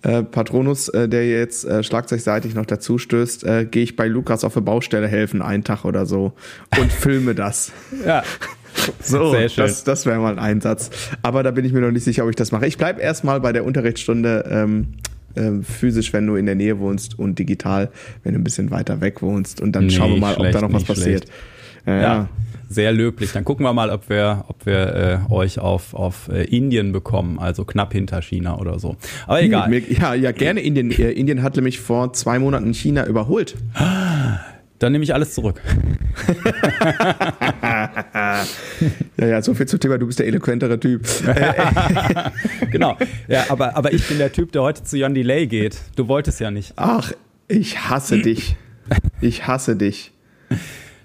äh, 0.02 0.22
Patronus, 0.22 0.88
äh, 0.90 1.08
der 1.08 1.28
jetzt 1.28 1.64
äh, 1.64 1.82
schlagzeugseitig 1.82 2.54
noch 2.54 2.66
dazu 2.66 2.98
stößt, 2.98 3.44
äh, 3.44 3.64
gehe 3.64 3.82
ich 3.82 3.96
bei 3.96 4.06
Lukas 4.06 4.44
auf 4.44 4.54
der 4.54 4.60
Baustelle 4.60 5.08
helfen, 5.08 5.42
einen 5.42 5.64
Tag 5.64 5.84
oder 5.84 6.06
so 6.06 6.34
und 6.78 6.92
filme 7.00 7.34
das. 7.34 7.72
ja. 8.06 8.22
So, 9.02 9.32
Sehr 9.32 9.48
schön. 9.48 9.64
das, 9.64 9.82
das 9.82 10.06
wäre 10.06 10.20
mal 10.20 10.32
ein 10.32 10.38
Einsatz. 10.38 10.90
Aber 11.22 11.42
da 11.42 11.50
bin 11.50 11.64
ich 11.64 11.72
mir 11.72 11.80
noch 11.80 11.90
nicht 11.90 12.04
sicher, 12.04 12.22
ob 12.22 12.30
ich 12.30 12.36
das 12.36 12.52
mache. 12.52 12.66
Ich 12.66 12.78
bleibe 12.78 13.00
erstmal 13.00 13.40
bei 13.40 13.52
der 13.52 13.64
Unterrichtsstunde 13.64 14.44
ähm, 14.48 14.94
äh, 15.34 15.62
physisch, 15.62 16.12
wenn 16.12 16.26
du 16.26 16.36
in 16.36 16.46
der 16.46 16.54
Nähe 16.54 16.78
wohnst 16.78 17.18
und 17.18 17.38
digital, 17.40 17.90
wenn 18.22 18.34
du 18.34 18.40
ein 18.40 18.44
bisschen 18.44 18.70
weiter 18.70 19.00
weg 19.00 19.20
wohnst. 19.20 19.60
Und 19.60 19.72
dann 19.72 19.86
nee, 19.86 19.90
schauen 19.90 20.12
wir 20.12 20.20
mal, 20.20 20.34
schlecht, 20.34 20.54
ob 20.54 20.60
da 20.60 20.68
noch 20.68 20.72
was 20.72 20.84
passiert. 20.84 21.24
Äh, 21.86 22.02
ja 22.02 22.28
sehr 22.68 22.92
löblich. 22.92 23.32
Dann 23.32 23.44
gucken 23.44 23.64
wir 23.64 23.72
mal, 23.72 23.90
ob 23.90 24.08
wir, 24.08 24.44
ob 24.48 24.66
wir 24.66 25.22
äh, 25.28 25.32
euch 25.32 25.58
auf, 25.58 25.94
auf 25.94 26.28
äh, 26.28 26.44
Indien 26.44 26.92
bekommen, 26.92 27.38
also 27.38 27.64
knapp 27.64 27.92
hinter 27.92 28.20
China 28.22 28.58
oder 28.58 28.78
so. 28.78 28.96
Aber 29.26 29.42
egal. 29.42 29.72
Ja, 29.88 30.14
ja, 30.14 30.32
gerne 30.32 30.60
Indien. 30.60 30.90
Äh, 30.90 31.12
Indien 31.12 31.42
hat 31.42 31.56
nämlich 31.56 31.80
vor 31.80 32.12
zwei 32.12 32.38
Monaten 32.38 32.74
China 32.74 33.06
überholt. 33.06 33.56
Dann 34.78 34.92
nehme 34.92 35.02
ich 35.02 35.12
alles 35.12 35.34
zurück. 35.34 35.60
ja, 39.18 39.26
ja, 39.26 39.42
so 39.42 39.54
viel 39.54 39.66
zum 39.66 39.80
Thema, 39.80 39.98
du 39.98 40.06
bist 40.06 40.20
der 40.20 40.26
eloquentere 40.28 40.78
Typ. 40.78 41.04
genau. 42.70 42.96
Ja, 43.26 43.46
aber, 43.48 43.76
aber 43.76 43.92
ich 43.92 44.06
bin 44.06 44.18
der 44.18 44.30
Typ, 44.30 44.52
der 44.52 44.62
heute 44.62 44.84
zu 44.84 44.96
Jan 44.96 45.14
Delay 45.14 45.48
geht. 45.48 45.78
Du 45.96 46.06
wolltest 46.06 46.38
ja 46.38 46.52
nicht. 46.52 46.74
Ach, 46.76 47.12
ich 47.48 47.88
hasse 47.88 48.18
dich. 48.18 48.56
Ich 49.20 49.48
hasse 49.48 49.74
dich. 49.74 50.12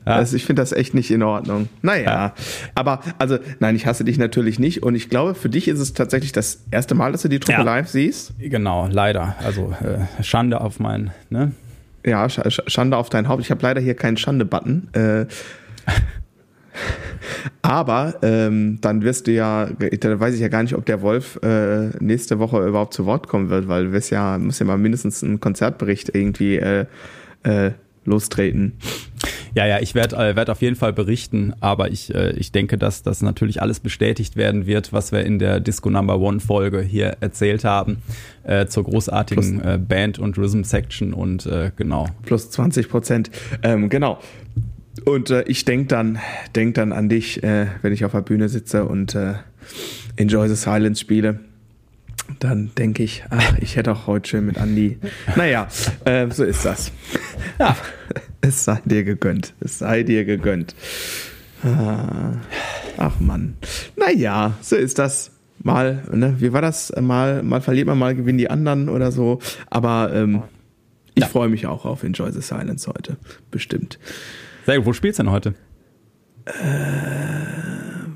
Ja. 0.06 0.16
Also 0.16 0.36
ich 0.36 0.46
finde 0.46 0.62
das 0.62 0.72
echt 0.72 0.94
nicht 0.94 1.12
in 1.12 1.24
Ordnung. 1.24 1.70
Naja, 1.82 2.04
ja. 2.04 2.34
aber 2.76 3.00
also 3.20 3.38
nein, 3.60 3.76
ich 3.76 3.86
hasse 3.86 4.04
dich 4.04 4.18
natürlich 4.18 4.60
nicht 4.60 4.84
und 4.84 4.96
ich 4.96 5.10
glaube, 5.10 5.36
für 5.36 5.50
dich 5.50 5.68
ist 5.68 5.80
es 5.80 5.94
tatsächlich 5.94 6.32
das 6.32 6.64
erste 6.72 6.96
Mal, 6.96 7.12
dass 7.12 7.22
du 7.22 7.30
die 7.30 7.40
Truppe 7.40 7.60
ja. 7.60 7.64
live 7.64 7.88
siehst. 7.88 8.34
Genau, 8.40 8.88
leider. 8.92 9.36
Also 9.44 9.74
äh, 9.82 10.24
Schande 10.24 10.62
auf 10.62 10.80
mein, 10.80 11.12
ne? 11.30 11.54
Ja, 12.06 12.28
Schande 12.30 12.98
auf 12.98 13.10
dein 13.10 13.30
Haupt. 13.30 13.42
Ich 13.44 13.52
habe 13.52 13.62
leider 13.62 13.80
hier 13.80 13.94
keinen 13.94 14.18
Schande-Button. 14.18 14.90
Äh, 14.92 15.26
aber 17.62 18.16
ähm, 18.22 18.80
dann 18.82 19.04
wirst 19.04 19.28
du 19.28 19.32
ja, 19.32 19.68
da 19.68 20.20
weiß 20.20 20.36
ich 20.36 20.42
ja 20.42 20.50
gar 20.50 20.64
nicht, 20.64 20.76
ob 20.76 20.86
der 20.86 21.02
Wolf 21.02 21.40
äh, 21.44 21.90
nächste 22.04 22.40
Woche 22.40 22.68
überhaupt 22.68 22.94
zu 22.94 23.06
Wort 23.06 23.30
kommen 23.30 23.50
wird, 23.50 23.70
weil 23.70 23.86
du 23.86 23.92
wirst 23.94 24.12
ja, 24.12 24.38
musst 24.38 24.60
ja 24.60 24.66
mal 24.66 24.78
mindestens 24.78 25.24
einen 25.24 25.40
Konzertbericht 25.40 26.14
irgendwie 26.14 26.58
äh, 26.58 26.86
äh, 27.44 27.72
lostreten. 28.04 28.74
Ja, 29.56 29.68
ja, 29.68 29.80
ich 29.80 29.94
werde 29.94 30.16
äh, 30.16 30.36
werd 30.36 30.50
auf 30.50 30.62
jeden 30.62 30.76
Fall 30.76 30.94
berichten, 30.94 31.54
aber 31.60 31.92
ich, 31.92 32.14
äh, 32.14 32.32
ich 32.32 32.52
denke, 32.52 32.78
dass 32.78 33.04
das 33.04 33.22
natürlich 33.22 33.62
alles 33.62 33.80
bestätigt 33.80 34.36
werden 34.36 34.66
wird, 34.66 34.94
was 34.94 35.12
wir 35.12 35.24
in 35.24 35.38
der 35.38 35.60
Disco 35.60 35.90
Number 35.90 36.20
One 36.20 36.40
Folge 36.40 36.82
hier 36.82 37.18
erzählt 37.20 37.64
haben, 37.64 37.98
äh, 38.44 38.66
zur 38.66 38.84
großartigen 38.86 39.62
äh, 39.62 39.78
Band 39.78 40.18
und 40.18 40.38
Rhythm 40.38 40.64
Section 40.64 41.14
und 41.14 41.46
äh, 41.46 41.72
genau. 41.76 42.08
Plus 42.24 42.50
20 42.50 42.90
Prozent, 42.90 43.30
ähm, 43.62 43.90
genau. 43.90 44.20
Und 45.06 45.30
äh, 45.30 45.44
ich 45.44 45.66
denk 45.66 45.90
dann, 45.90 46.20
denk 46.56 46.76
dann 46.76 46.92
an 46.92 47.10
dich, 47.10 47.44
äh, 47.44 47.68
wenn 47.82 47.94
ich 47.94 48.06
auf 48.06 48.12
der 48.12 48.22
Bühne 48.22 48.50
sitze 48.50 48.86
und 48.86 49.14
äh, 49.16 49.34
Enjoy 50.16 50.50
the 50.50 50.56
Silence 50.56 51.00
spiele 51.00 51.40
dann 52.40 52.72
denke 52.78 53.04
ich, 53.04 53.24
ach, 53.30 53.58
ich 53.60 53.76
hätte 53.76 53.92
auch 53.92 54.08
heute 54.08 54.30
schön 54.30 54.46
mit 54.46 54.58
Andi. 54.58 54.98
Naja, 55.36 55.68
äh, 56.06 56.30
so 56.32 56.44
ist 56.44 56.64
das. 56.66 56.92
Ja. 57.60 57.76
Es 58.46 58.66
sei 58.66 58.82
dir 58.84 59.04
gegönnt. 59.04 59.54
Es 59.62 59.80
sei 59.80 60.04
dir 60.04 60.26
gegönnt. 60.26 60.76
Ah, 61.64 62.34
ach 62.98 63.20
Mann. 63.20 63.56
Naja, 63.96 64.58
so 64.62 64.76
ist 64.76 65.00
das. 65.00 65.32
Mal, 65.60 66.04
ne, 66.12 66.36
wie 66.40 66.52
war 66.52 66.62
das? 66.62 66.92
Mal, 67.00 67.42
mal 67.42 67.62
verliert 67.62 67.88
man, 67.88 67.98
mal 67.98 68.14
gewinnen 68.16 68.38
die 68.38 68.50
anderen 68.50 68.90
oder 68.90 69.14
so. 69.14 69.40
Aber 69.70 70.12
ähm, 70.14 70.44
ich 71.16 71.22
ja. 71.22 71.30
freue 71.30 71.48
mich 71.48 71.68
auch 71.68 71.86
auf 71.86 72.04
Enjoy 72.04 72.32
the 72.34 72.42
Silence 72.42 72.88
heute. 72.88 73.16
Bestimmt. 73.50 73.98
Sehr 74.66 74.78
gut. 74.78 74.88
Wo 74.88 74.94
spielst 74.94 75.20
du 75.20 75.24
denn 75.24 75.32
heute? 75.32 75.54
Äh, 76.46 76.52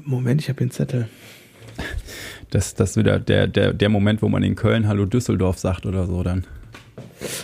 Moment, 0.04 0.42
ich 0.42 0.50
habe 0.50 0.60
den 0.60 0.72
Zettel 0.72 1.08
das, 2.50 2.76
das 2.76 2.96
wieder 2.96 3.20
der, 3.20 3.48
der, 3.48 3.74
der 3.74 3.90
Moment, 3.90 4.22
wo 4.22 4.30
man 4.30 4.44
in 4.44 4.56
Köln 4.56 4.88
Hallo 4.88 5.06
Düsseldorf 5.06 5.58
sagt 5.58 5.86
oder 5.86 6.06
so 6.06 6.24
dann. 6.24 6.46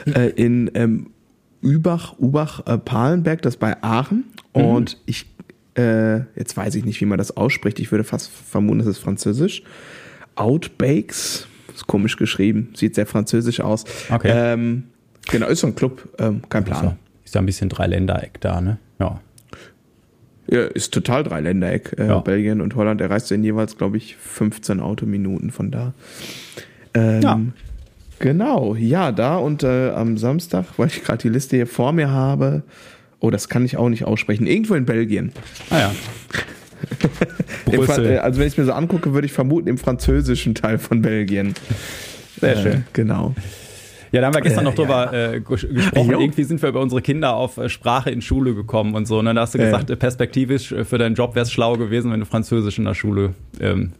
Äh, 0.05 0.29
in 0.29 0.71
ähm, 0.75 1.07
Übach, 1.63 2.15
Ubach, 2.19 2.65
äh, 2.67 2.77
Palenberg, 2.77 3.41
das 3.41 3.57
bei 3.57 3.81
Aachen. 3.81 4.25
Mhm. 4.55 4.61
Und 4.61 4.97
ich, 5.05 5.25
äh, 5.75 6.19
jetzt 6.35 6.55
weiß 6.55 6.75
ich 6.75 6.85
nicht, 6.85 7.01
wie 7.01 7.05
man 7.05 7.17
das 7.17 7.35
ausspricht. 7.35 7.79
Ich 7.79 7.91
würde 7.91 8.03
fast 8.03 8.29
vermuten, 8.29 8.79
das 8.79 8.87
ist 8.87 8.99
Französisch. 8.99 9.63
Outbakes, 10.35 11.47
ist 11.73 11.87
komisch 11.87 12.17
geschrieben, 12.17 12.73
sieht 12.75 12.95
sehr 12.95 13.05
französisch 13.05 13.61
aus. 13.61 13.85
Okay. 14.09 14.31
Ähm, 14.33 14.83
genau, 15.29 15.47
ist 15.47 15.61
so 15.61 15.67
ein 15.67 15.75
Club, 15.75 16.09
ähm, 16.19 16.41
kein 16.49 16.65
Plan. 16.65 16.97
Ist 17.23 17.35
ja 17.35 17.41
ein 17.41 17.45
bisschen 17.45 17.69
Dreiländereck 17.69 18.41
da, 18.41 18.61
ne? 18.61 18.77
Ja. 18.99 19.21
Ja, 20.47 20.65
ist 20.65 20.93
total 20.93 21.23
Dreiländereck. 21.23 21.95
Äh, 21.97 22.07
ja. 22.07 22.19
Belgien 22.19 22.61
und 22.61 22.75
Holland 22.75 22.99
erreichst 22.99 23.31
du 23.31 23.35
in 23.35 23.43
jeweils, 23.43 23.77
glaube 23.77 23.97
ich, 23.97 24.17
15 24.17 24.81
Autominuten 24.81 25.51
von 25.51 25.71
da. 25.71 25.93
Ähm, 26.93 27.21
ja. 27.21 27.41
Genau, 28.19 28.75
ja, 28.75 29.11
da 29.11 29.37
und 29.37 29.63
äh, 29.63 29.89
am 29.89 30.17
Samstag, 30.17 30.65
weil 30.77 30.87
ich 30.87 31.03
gerade 31.03 31.19
die 31.19 31.29
Liste 31.29 31.55
hier 31.55 31.67
vor 31.67 31.91
mir 31.91 32.09
habe. 32.09 32.63
Oh, 33.19 33.29
das 33.29 33.49
kann 33.49 33.65
ich 33.65 33.77
auch 33.77 33.89
nicht 33.89 34.05
aussprechen. 34.05 34.47
Irgendwo 34.47 34.75
in 34.75 34.85
Belgien. 34.85 35.31
Ah 35.69 35.79
ja. 35.79 35.91
Also 37.65 38.39
wenn 38.39 38.47
ich 38.47 38.57
mir 38.57 38.65
so 38.65 38.73
angucke, 38.73 39.13
würde 39.13 39.25
ich 39.25 39.31
vermuten 39.31 39.69
im 39.69 39.77
französischen 39.77 40.53
Teil 40.53 40.77
von 40.77 41.01
Belgien. 41.01 41.53
Sehr 42.39 42.57
schön. 42.57 42.73
Äh, 42.73 42.81
genau. 42.91 43.33
Ja, 44.11 44.21
da 44.21 44.27
haben 44.27 44.35
wir 44.35 44.41
gestern 44.41 44.65
äh, 44.65 44.69
noch 44.69 44.75
drüber 44.75 45.09
ja. 45.11 45.31
äh, 45.31 45.39
gesprochen. 45.39 46.11
Jo. 46.11 46.19
Irgendwie 46.19 46.43
sind 46.43 46.61
wir 46.61 46.69
über 46.69 46.81
unsere 46.81 47.01
Kinder 47.01 47.35
auf 47.35 47.57
äh, 47.57 47.67
Sprache 47.67 48.11
in 48.11 48.21
Schule 48.21 48.53
gekommen 48.53 48.93
und 48.93 49.07
so. 49.07 49.17
Und 49.17 49.25
dann 49.25 49.39
hast 49.39 49.55
du 49.55 49.57
gesagt, 49.57 49.89
äh. 49.89 49.95
perspektivisch 49.95 50.71
äh, 50.71 50.85
für 50.85 50.99
deinen 50.99 51.15
Job 51.15 51.33
wäre 51.33 51.43
es 51.43 51.51
schlau 51.51 51.77
gewesen, 51.77 52.11
wenn 52.11 52.19
du 52.19 52.25
Französisch 52.27 52.77
in 52.77 52.85
der 52.85 52.93
Schule 52.93 53.33
ähm, 53.59 53.93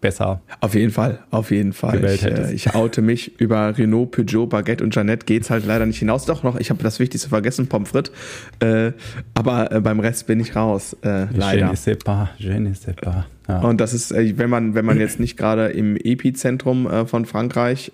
besser. 0.00 0.40
Auf 0.60 0.74
jeden 0.74 0.92
Fall, 0.92 1.20
auf 1.30 1.50
jeden 1.50 1.72
Fall. 1.72 2.04
Ich, 2.04 2.24
äh, 2.24 2.52
ich 2.52 2.74
oute 2.74 3.02
mich 3.02 3.40
über 3.40 3.76
Renault, 3.76 4.12
Peugeot, 4.12 4.46
Baguette 4.46 4.84
und 4.84 4.94
Jeannette 4.94 5.26
geht's 5.26 5.50
halt 5.50 5.66
leider 5.66 5.86
nicht 5.86 5.98
hinaus. 5.98 6.26
Doch 6.26 6.42
noch, 6.42 6.58
ich 6.58 6.70
habe 6.70 6.82
das 6.82 6.98
Wichtigste 6.98 7.28
vergessen, 7.28 7.66
Pommes 7.68 7.90
frites. 7.90 8.12
Äh, 8.60 8.92
aber 9.34 9.72
äh, 9.72 9.80
beim 9.80 10.00
Rest 10.00 10.26
bin 10.26 10.40
ich 10.40 10.54
raus, 10.54 10.96
äh, 11.02 11.26
leider. 11.32 11.66
Je 11.66 11.70
ne 11.70 11.76
sais 11.76 11.96
pas, 11.96 12.28
je 12.38 12.58
ne 12.58 12.74
sais 12.74 12.94
pas. 12.94 13.26
Ja. 13.48 13.60
Und 13.60 13.80
das 13.80 13.94
ist, 13.94 14.12
äh, 14.12 14.34
wenn 14.36 14.50
man, 14.50 14.74
wenn 14.74 14.84
man 14.84 14.98
jetzt 14.98 15.20
nicht 15.20 15.36
gerade 15.36 15.68
im 15.68 15.96
Epizentrum 15.96 16.86
äh, 16.86 17.06
von 17.06 17.24
Frankreich 17.24 17.92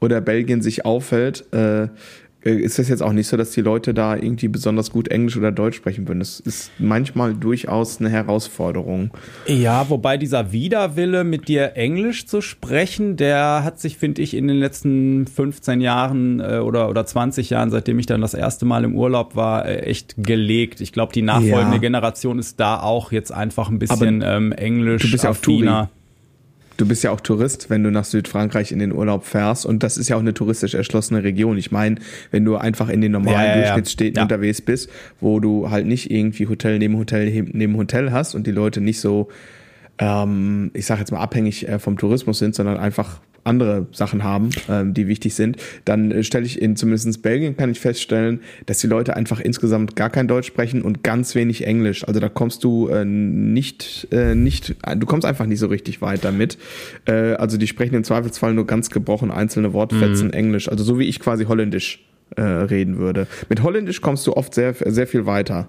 oder 0.00 0.20
Belgien 0.20 0.60
sich 0.62 0.84
auffällt, 0.84 1.44
ist 2.50 2.78
es 2.78 2.88
jetzt 2.88 3.02
auch 3.02 3.12
nicht 3.12 3.26
so, 3.26 3.36
dass 3.36 3.50
die 3.50 3.60
Leute 3.60 3.92
da 3.92 4.14
irgendwie 4.14 4.48
besonders 4.48 4.90
gut 4.90 5.08
Englisch 5.08 5.36
oder 5.36 5.52
Deutsch 5.52 5.76
sprechen 5.76 6.06
würden. 6.06 6.20
Das 6.20 6.40
ist 6.40 6.70
manchmal 6.78 7.34
durchaus 7.34 8.00
eine 8.00 8.08
Herausforderung. 8.08 9.10
Ja, 9.46 9.88
wobei 9.88 10.16
dieser 10.16 10.52
Widerwille, 10.52 11.24
mit 11.24 11.48
dir 11.48 11.72
Englisch 11.76 12.26
zu 12.26 12.40
sprechen, 12.40 13.16
der 13.16 13.64
hat 13.64 13.80
sich, 13.80 13.96
finde 13.98 14.22
ich, 14.22 14.34
in 14.34 14.48
den 14.48 14.58
letzten 14.58 15.26
15 15.26 15.80
Jahren 15.80 16.40
äh, 16.40 16.58
oder, 16.58 16.88
oder 16.88 17.04
20 17.04 17.50
Jahren, 17.50 17.70
seitdem 17.70 17.98
ich 17.98 18.06
dann 18.06 18.20
das 18.20 18.34
erste 18.34 18.64
Mal 18.64 18.84
im 18.84 18.94
Urlaub 18.94 19.36
war, 19.36 19.66
äh, 19.66 19.80
echt 19.80 20.14
gelegt. 20.16 20.80
Ich 20.80 20.92
glaube, 20.92 21.12
die 21.12 21.22
nachfolgende 21.22 21.76
ja. 21.76 21.80
Generation 21.80 22.38
ist 22.38 22.60
da 22.60 22.80
auch 22.80 23.12
jetzt 23.12 23.32
einfach 23.32 23.68
ein 23.68 23.78
bisschen 23.78 24.22
ähm, 24.24 24.52
Englisch. 24.52 25.02
Du 25.02 25.10
bist 25.10 25.24
ja 25.24 25.30
auf 25.30 25.40
Touri 25.40 25.68
du 26.76 26.86
bist 26.86 27.04
ja 27.04 27.10
auch 27.10 27.20
Tourist, 27.20 27.70
wenn 27.70 27.82
du 27.82 27.90
nach 27.90 28.04
Südfrankreich 28.04 28.72
in 28.72 28.78
den 28.78 28.92
Urlaub 28.92 29.24
fährst. 29.24 29.66
Und 29.66 29.82
das 29.82 29.96
ist 29.96 30.08
ja 30.08 30.16
auch 30.16 30.20
eine 30.20 30.34
touristisch 30.34 30.74
erschlossene 30.74 31.22
Region. 31.22 31.58
Ich 31.58 31.70
meine, 31.70 31.96
wenn 32.30 32.44
du 32.44 32.56
einfach 32.56 32.88
in 32.88 33.00
den 33.00 33.12
normalen 33.12 33.36
ja, 33.36 33.46
ja, 33.46 33.62
Durchschnittsstädten 33.62 34.16
ja. 34.16 34.22
unterwegs 34.22 34.60
bist, 34.60 34.90
wo 35.20 35.40
du 35.40 35.70
halt 35.70 35.86
nicht 35.86 36.10
irgendwie 36.10 36.48
Hotel 36.48 36.78
neben 36.78 36.96
Hotel 36.96 37.46
neben 37.52 37.76
Hotel 37.76 38.12
hast 38.12 38.34
und 38.34 38.46
die 38.46 38.52
Leute 38.52 38.80
nicht 38.80 39.00
so, 39.00 39.28
ähm, 39.98 40.70
ich 40.74 40.86
sag 40.86 40.98
jetzt 40.98 41.12
mal, 41.12 41.20
abhängig 41.20 41.68
äh, 41.68 41.78
vom 41.78 41.98
Tourismus 41.98 42.38
sind, 42.38 42.54
sondern 42.54 42.76
einfach 42.76 43.20
andere 43.46 43.86
Sachen 43.92 44.24
haben, 44.24 44.50
ähm, 44.68 44.94
die 44.94 45.08
wichtig 45.08 45.34
sind, 45.34 45.56
dann 45.84 46.10
äh, 46.10 46.22
stelle 46.22 46.46
ich 46.46 46.60
in 46.60 46.76
zumindest 46.76 47.22
Belgien 47.22 47.56
kann 47.56 47.70
ich 47.70 47.80
feststellen, 47.80 48.40
dass 48.66 48.78
die 48.78 48.86
Leute 48.86 49.16
einfach 49.16 49.40
insgesamt 49.40 49.96
gar 49.96 50.10
kein 50.10 50.28
Deutsch 50.28 50.46
sprechen 50.46 50.82
und 50.82 51.02
ganz 51.02 51.34
wenig 51.34 51.66
Englisch. 51.66 52.06
Also 52.06 52.20
da 52.20 52.28
kommst 52.28 52.64
du 52.64 52.88
äh, 52.88 53.04
nicht, 53.04 54.08
äh, 54.10 54.34
nicht, 54.34 54.76
du 54.96 55.06
kommst 55.06 55.26
einfach 55.26 55.46
nicht 55.46 55.60
so 55.60 55.66
richtig 55.68 56.02
weit 56.02 56.24
damit. 56.24 56.58
Äh, 57.06 57.34
also 57.34 57.56
die 57.56 57.66
sprechen 57.66 57.94
im 57.94 58.04
Zweifelsfall 58.04 58.54
nur 58.54 58.66
ganz 58.66 58.90
gebrochen 58.90 59.30
einzelne 59.30 59.72
Wortfetzen 59.72 60.28
mhm. 60.28 60.32
Englisch. 60.32 60.68
Also 60.68 60.84
so 60.84 60.98
wie 60.98 61.04
ich 61.04 61.20
quasi 61.20 61.44
Holländisch 61.44 62.05
äh, 62.34 62.42
reden 62.42 62.98
würde. 62.98 63.26
Mit 63.48 63.62
Holländisch 63.62 64.00
kommst 64.00 64.26
du 64.26 64.32
oft 64.34 64.54
sehr, 64.54 64.74
sehr 64.74 65.06
viel 65.06 65.26
weiter. 65.26 65.68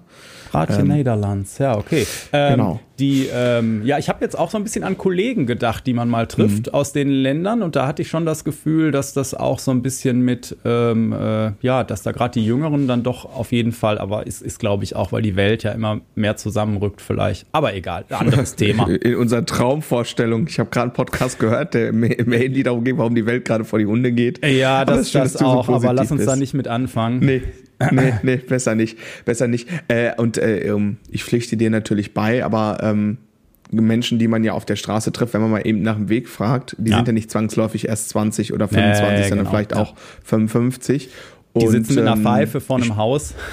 Praatje 0.50 0.80
ähm, 0.80 0.88
Nederlands, 0.88 1.58
ja, 1.58 1.76
okay. 1.76 2.06
Ähm, 2.32 2.52
genau. 2.52 2.80
Die, 2.98 3.28
ähm, 3.32 3.82
ja, 3.84 3.98
ich 3.98 4.08
habe 4.08 4.24
jetzt 4.24 4.36
auch 4.36 4.50
so 4.50 4.56
ein 4.56 4.64
bisschen 4.64 4.82
an 4.82 4.98
Kollegen 4.98 5.46
gedacht, 5.46 5.86
die 5.86 5.94
man 5.94 6.08
mal 6.08 6.26
trifft 6.26 6.66
mhm. 6.66 6.74
aus 6.74 6.92
den 6.92 7.08
Ländern 7.08 7.62
und 7.62 7.76
da 7.76 7.86
hatte 7.86 8.02
ich 8.02 8.08
schon 8.08 8.26
das 8.26 8.42
Gefühl, 8.42 8.90
dass 8.90 9.12
das 9.12 9.34
auch 9.34 9.60
so 9.60 9.70
ein 9.70 9.82
bisschen 9.82 10.22
mit, 10.22 10.56
ähm, 10.64 11.12
äh, 11.12 11.52
ja, 11.60 11.84
dass 11.84 12.02
da 12.02 12.10
gerade 12.10 12.40
die 12.40 12.44
Jüngeren 12.44 12.88
dann 12.88 13.04
doch 13.04 13.24
auf 13.24 13.52
jeden 13.52 13.70
Fall, 13.70 13.98
aber 13.98 14.26
ist, 14.26 14.42
ist 14.42 14.58
glaube 14.58 14.82
ich 14.82 14.96
auch, 14.96 15.12
weil 15.12 15.22
die 15.22 15.36
Welt 15.36 15.62
ja 15.62 15.70
immer 15.72 16.00
mehr 16.16 16.36
zusammenrückt 16.36 17.00
vielleicht. 17.00 17.46
Aber 17.52 17.72
egal, 17.74 18.04
anderes 18.10 18.54
Thema. 18.56 18.88
In 18.88 19.14
unserer 19.14 19.46
Traumvorstellung, 19.46 20.48
ich 20.48 20.58
habe 20.58 20.70
gerade 20.70 20.86
einen 20.86 20.92
Podcast 20.92 21.38
gehört, 21.38 21.74
der 21.74 21.90
im 21.90 22.02
Handy 22.02 22.64
darum 22.64 22.82
geht, 22.82 22.98
warum 22.98 23.14
die 23.14 23.26
Welt 23.26 23.44
gerade 23.44 23.64
vor 23.64 23.78
die 23.78 23.86
Hunde 23.86 24.10
geht. 24.10 24.44
Ja, 24.44 24.84
das, 24.84 25.12
das, 25.12 25.34
das 25.34 25.42
auch, 25.42 25.66
so 25.66 25.74
aber 25.74 25.92
lass 25.92 26.10
uns 26.10 26.24
da 26.24 26.34
nicht 26.34 26.47
mit 26.54 26.68
anfangen. 26.68 27.20
Nee, 27.20 27.42
nee, 27.90 28.14
nee, 28.22 28.36
besser 28.36 28.74
nicht. 28.74 28.98
Besser 29.24 29.48
nicht. 29.48 29.68
Äh, 29.88 30.14
und 30.16 30.38
äh, 30.38 30.68
ähm, 30.68 30.96
ich 31.10 31.24
pflichte 31.24 31.56
dir 31.56 31.70
natürlich 31.70 32.14
bei, 32.14 32.44
aber 32.44 32.78
ähm, 32.82 33.18
Menschen, 33.70 34.18
die 34.18 34.28
man 34.28 34.44
ja 34.44 34.52
auf 34.52 34.64
der 34.64 34.76
Straße 34.76 35.12
trifft, 35.12 35.34
wenn 35.34 35.42
man 35.42 35.50
mal 35.50 35.66
eben 35.66 35.82
nach 35.82 35.96
dem 35.96 36.08
Weg 36.08 36.28
fragt, 36.28 36.74
die 36.78 36.90
ja. 36.90 36.96
sind 36.96 37.08
ja 37.08 37.12
nicht 37.12 37.30
zwangsläufig 37.30 37.88
erst 37.88 38.08
20 38.10 38.52
oder 38.52 38.68
25, 38.68 39.02
äh, 39.04 39.14
genau, 39.14 39.28
sondern 39.28 39.46
vielleicht 39.46 39.72
ja. 39.72 39.78
auch 39.78 39.94
55. 40.24 41.10
Die 41.56 41.66
und, 41.66 41.72
sitzen 41.72 41.94
mit 41.94 42.04
einer 42.04 42.16
ähm, 42.16 42.22
Pfeife 42.22 42.60
vor 42.60 42.76
einem 42.76 42.96
Haus. 42.96 43.34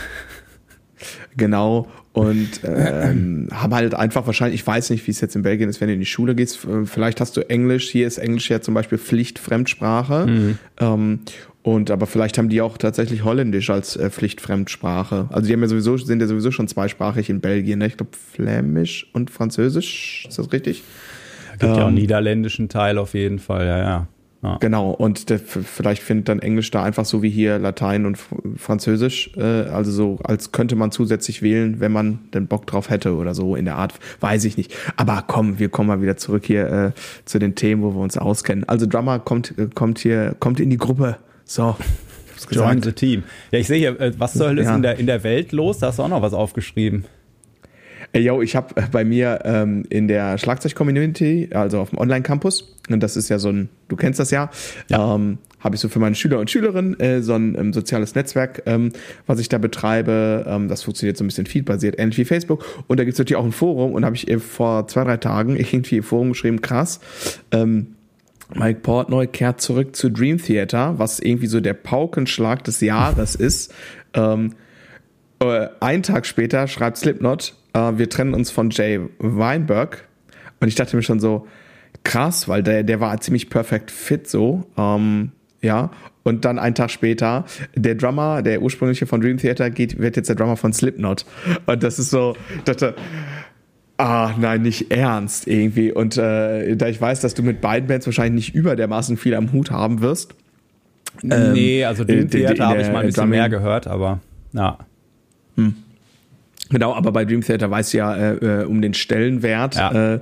Genau. 1.37 1.89
Und 2.13 2.61
ähm, 2.63 3.49
haben 3.51 3.75
halt 3.75 3.93
einfach 3.93 4.25
wahrscheinlich, 4.25 4.61
ich 4.61 4.65
weiß 4.65 4.89
nicht, 4.89 5.05
wie 5.05 5.11
es 5.11 5.19
jetzt 5.19 5.35
in 5.35 5.41
Belgien 5.41 5.67
ist, 5.67 5.81
wenn 5.81 5.89
du 5.89 5.93
in 5.93 5.99
die 5.99 6.05
Schule 6.05 6.33
gehst, 6.33 6.65
vielleicht 6.85 7.19
hast 7.19 7.35
du 7.35 7.41
Englisch, 7.49 7.89
hier 7.89 8.07
ist 8.07 8.19
Englisch 8.19 8.49
ja 8.49 8.61
zum 8.61 8.73
Beispiel 8.73 8.97
Pflichtfremdsprache. 8.97 10.25
Mhm. 10.25 10.57
Ähm, 10.79 11.19
und 11.65 11.89
aber 11.89 12.05
vielleicht 12.05 12.37
haben 12.37 12.47
die 12.47 12.61
auch 12.61 12.77
tatsächlich 12.77 13.23
Holländisch 13.23 13.71
als 13.71 13.97
äh, 13.97 14.11
Pflichtfremdsprache. 14.11 15.29
Also 15.31 15.47
die 15.47 15.53
haben 15.53 15.63
ja 15.63 15.67
sowieso, 15.67 15.97
sind 15.97 16.21
ja 16.21 16.27
sowieso 16.27 16.51
schon 16.51 16.67
zweisprachig 16.67 17.27
in 17.31 17.41
Belgien. 17.41 17.79
Ne? 17.79 17.87
Ich 17.87 17.97
glaube 17.97 18.11
Flämisch 18.15 19.09
und 19.13 19.31
Französisch. 19.31 20.27
Ist 20.29 20.37
das 20.37 20.53
richtig? 20.53 20.83
Gibt 21.53 21.63
ähm, 21.63 21.69
ja 21.69 21.75
auch 21.77 21.87
einen 21.87 21.97
ähm, 21.97 22.03
niederländischen 22.03 22.69
Teil 22.69 22.99
auf 22.99 23.15
jeden 23.15 23.39
Fall, 23.39 23.65
ja, 23.65 23.79
ja. 23.79 24.07
ja. 24.43 24.57
Genau, 24.57 24.91
und 24.91 25.31
der, 25.31 25.39
vielleicht 25.39 26.03
findet 26.03 26.29
dann 26.29 26.37
Englisch 26.37 26.69
da 26.69 26.83
einfach 26.83 27.03
so 27.03 27.23
wie 27.23 27.31
hier 27.31 27.57
Latein 27.57 28.05
und 28.05 28.19
Französisch, 28.57 29.31
äh, 29.35 29.41
also 29.41 29.89
so, 29.91 30.19
als 30.23 30.51
könnte 30.51 30.75
man 30.75 30.91
zusätzlich 30.91 31.41
wählen, 31.41 31.79
wenn 31.79 31.91
man 31.91 32.19
den 32.35 32.45
Bock 32.45 32.67
drauf 32.67 32.91
hätte 32.91 33.15
oder 33.15 33.33
so 33.33 33.55
in 33.55 33.65
der 33.65 33.77
Art, 33.77 33.95
weiß 34.19 34.45
ich 34.45 34.55
nicht. 34.55 34.71
Aber 34.97 35.23
komm, 35.25 35.57
wir 35.57 35.69
kommen 35.69 35.87
mal 35.87 35.99
wieder 36.03 36.15
zurück 36.15 36.45
hier 36.45 36.71
äh, 36.71 36.91
zu 37.25 37.39
den 37.39 37.55
Themen, 37.55 37.81
wo 37.81 37.95
wir 37.95 38.01
uns 38.01 38.19
auskennen. 38.19 38.69
Also 38.69 38.85
Drummer 38.85 39.17
kommt, 39.17 39.57
äh, 39.57 39.67
kommt 39.73 39.97
hier, 39.97 40.35
kommt 40.39 40.59
in 40.59 40.69
die 40.69 40.77
Gruppe. 40.77 41.17
So. 41.45 41.77
Join 42.51 42.81
the 42.81 42.91
team. 42.91 43.23
Ja, 43.51 43.59
ich 43.59 43.67
sehe 43.67 43.77
hier, 43.77 43.99
äh, 43.99 44.11
was 44.17 44.33
soll 44.33 44.59
es 44.59 44.65
ja. 44.65 44.75
in, 44.75 44.81
der, 44.81 44.99
in 44.99 45.07
der 45.07 45.23
Welt 45.23 45.51
los? 45.51 45.79
Da 45.79 45.87
hast 45.87 45.99
du 45.99 46.03
auch 46.03 46.09
noch 46.09 46.21
was 46.21 46.33
aufgeschrieben. 46.33 47.05
Yo, 48.13 48.41
ich 48.41 48.55
habe 48.55 48.75
äh, 48.77 48.83
bei 48.91 49.03
mir 49.03 49.39
ähm, 49.43 49.85
in 49.89 50.07
der 50.07 50.37
Schlagzeug-Community, 50.37 51.49
also 51.53 51.79
auf 51.79 51.89
dem 51.89 51.99
Online-Campus, 51.99 52.75
und 52.89 53.01
das 53.01 53.17
ist 53.17 53.29
ja 53.29 53.39
so 53.39 53.49
ein, 53.49 53.69
du 53.87 53.95
kennst 53.95 54.19
das 54.19 54.31
ja, 54.31 54.49
ja. 54.89 55.15
Ähm, 55.15 55.39
habe 55.59 55.75
ich 55.75 55.81
so 55.81 55.89
für 55.89 55.99
meine 55.99 56.13
Schüler 56.13 56.39
und 56.39 56.49
Schülerinnen 56.49 56.99
äh, 56.99 57.23
so 57.23 57.33
ein 57.33 57.57
ähm, 57.57 57.73
soziales 57.73 58.13
Netzwerk, 58.13 58.61
ähm, 58.67 58.91
was 59.25 59.39
ich 59.39 59.49
da 59.49 59.57
betreibe. 59.57 60.45
Ähm, 60.47 60.67
das 60.67 60.83
funktioniert 60.83 61.17
so 61.17 61.23
ein 61.23 61.27
bisschen 61.27 61.47
feedbasiert, 61.47 61.95
ähnlich 61.97 62.19
wie 62.19 62.25
Facebook. 62.25 62.63
Und 62.85 62.99
da 62.99 63.03
gibt 63.03 63.13
es 63.13 63.19
natürlich 63.19 63.37
auch 63.37 63.45
ein 63.45 63.51
Forum 63.51 63.93
und 63.93 64.05
habe 64.05 64.15
ich 64.15 64.29
äh, 64.29 64.37
vor 64.37 64.87
zwei, 64.87 65.03
drei 65.03 65.17
Tagen 65.17 65.55
irgendwie 65.55 65.97
im 65.97 66.03
Forum 66.03 66.29
geschrieben, 66.29 66.61
krass, 66.61 66.99
ähm, 67.51 67.94
Mike 68.53 68.81
Portnoy 68.81 69.27
kehrt 69.27 69.61
zurück 69.61 69.95
zu 69.95 70.09
Dream 70.09 70.37
Theater, 70.37 70.99
was 70.99 71.19
irgendwie 71.19 71.47
so 71.47 71.59
der 71.59 71.73
Paukenschlag 71.73 72.63
des 72.63 72.81
Jahres 72.81 73.35
ist. 73.35 73.73
Ähm, 74.13 74.53
äh, 75.39 75.67
ein 75.79 76.03
Tag 76.03 76.25
später 76.25 76.67
schreibt 76.67 76.97
Slipknot, 76.97 77.55
äh, 77.73 77.93
wir 77.95 78.09
trennen 78.09 78.33
uns 78.33 78.51
von 78.51 78.69
Jay 78.69 78.99
Weinberg. 79.19 80.07
Und 80.59 80.67
ich 80.67 80.75
dachte 80.75 80.95
mir 80.95 81.03
schon 81.03 81.19
so, 81.19 81.47
krass, 82.03 82.47
weil 82.47 82.63
der, 82.63 82.83
der 82.83 82.99
war 82.99 83.19
ziemlich 83.19 83.49
perfekt 83.49 83.91
fit 83.91 84.29
so. 84.29 84.65
Ähm, 84.77 85.31
ja, 85.61 85.91
und 86.23 86.45
dann 86.45 86.59
einen 86.59 86.75
Tag 86.75 86.91
später, 86.91 87.45
der 87.75 87.95
Drummer, 87.95 88.41
der 88.41 88.61
ursprüngliche 88.61 89.05
von 89.05 89.21
Dream 89.21 89.37
Theater, 89.37 89.69
geht, 89.69 89.99
wird 89.99 90.15
jetzt 90.15 90.29
der 90.29 90.35
Drummer 90.35 90.57
von 90.57 90.73
Slipknot. 90.73 91.25
Und 91.65 91.83
das 91.83 91.99
ist 91.99 92.11
so, 92.11 92.35
ich 92.57 92.63
dachte, 92.63 92.95
Ah, 93.97 94.33
nein, 94.37 94.61
nicht 94.61 94.91
ernst 94.91 95.47
irgendwie. 95.47 95.91
Und 95.91 96.17
äh, 96.17 96.75
da 96.75 96.87
ich 96.87 96.99
weiß, 96.99 97.21
dass 97.21 97.33
du 97.33 97.43
mit 97.43 97.61
beiden 97.61 97.87
Bands 97.87 98.05
wahrscheinlich 98.05 98.47
nicht 98.47 98.55
über 98.55 98.75
dermaßen 98.75 99.15
viel 99.15 99.35
am 99.35 99.53
Hut 99.53 99.71
haben 99.71 100.01
wirst. 100.01 100.35
Ähm, 101.23 101.53
nee, 101.53 101.85
also 101.85 102.03
Dream 102.03 102.29
Theater 102.29 102.67
habe 102.67 102.81
ich 102.81 102.91
mal 102.91 102.99
ein 102.99 103.05
bisschen 103.05 103.21
Drumming. 103.21 103.39
mehr 103.39 103.49
gehört, 103.49 103.87
aber 103.87 104.19
ja. 104.51 104.77
Hm. 105.55 105.75
Genau, 106.69 106.93
aber 106.93 107.11
bei 107.11 107.23
Dream 107.23 107.41
Theater 107.41 107.71
weißt 107.71 107.93
du 107.93 107.97
ja 107.97 108.15
äh, 108.15 108.61
äh, 108.61 108.65
um 108.65 108.81
den 108.81 108.93
Stellenwert 108.93 109.75
ja. 109.75 110.15
äh, 110.15 110.19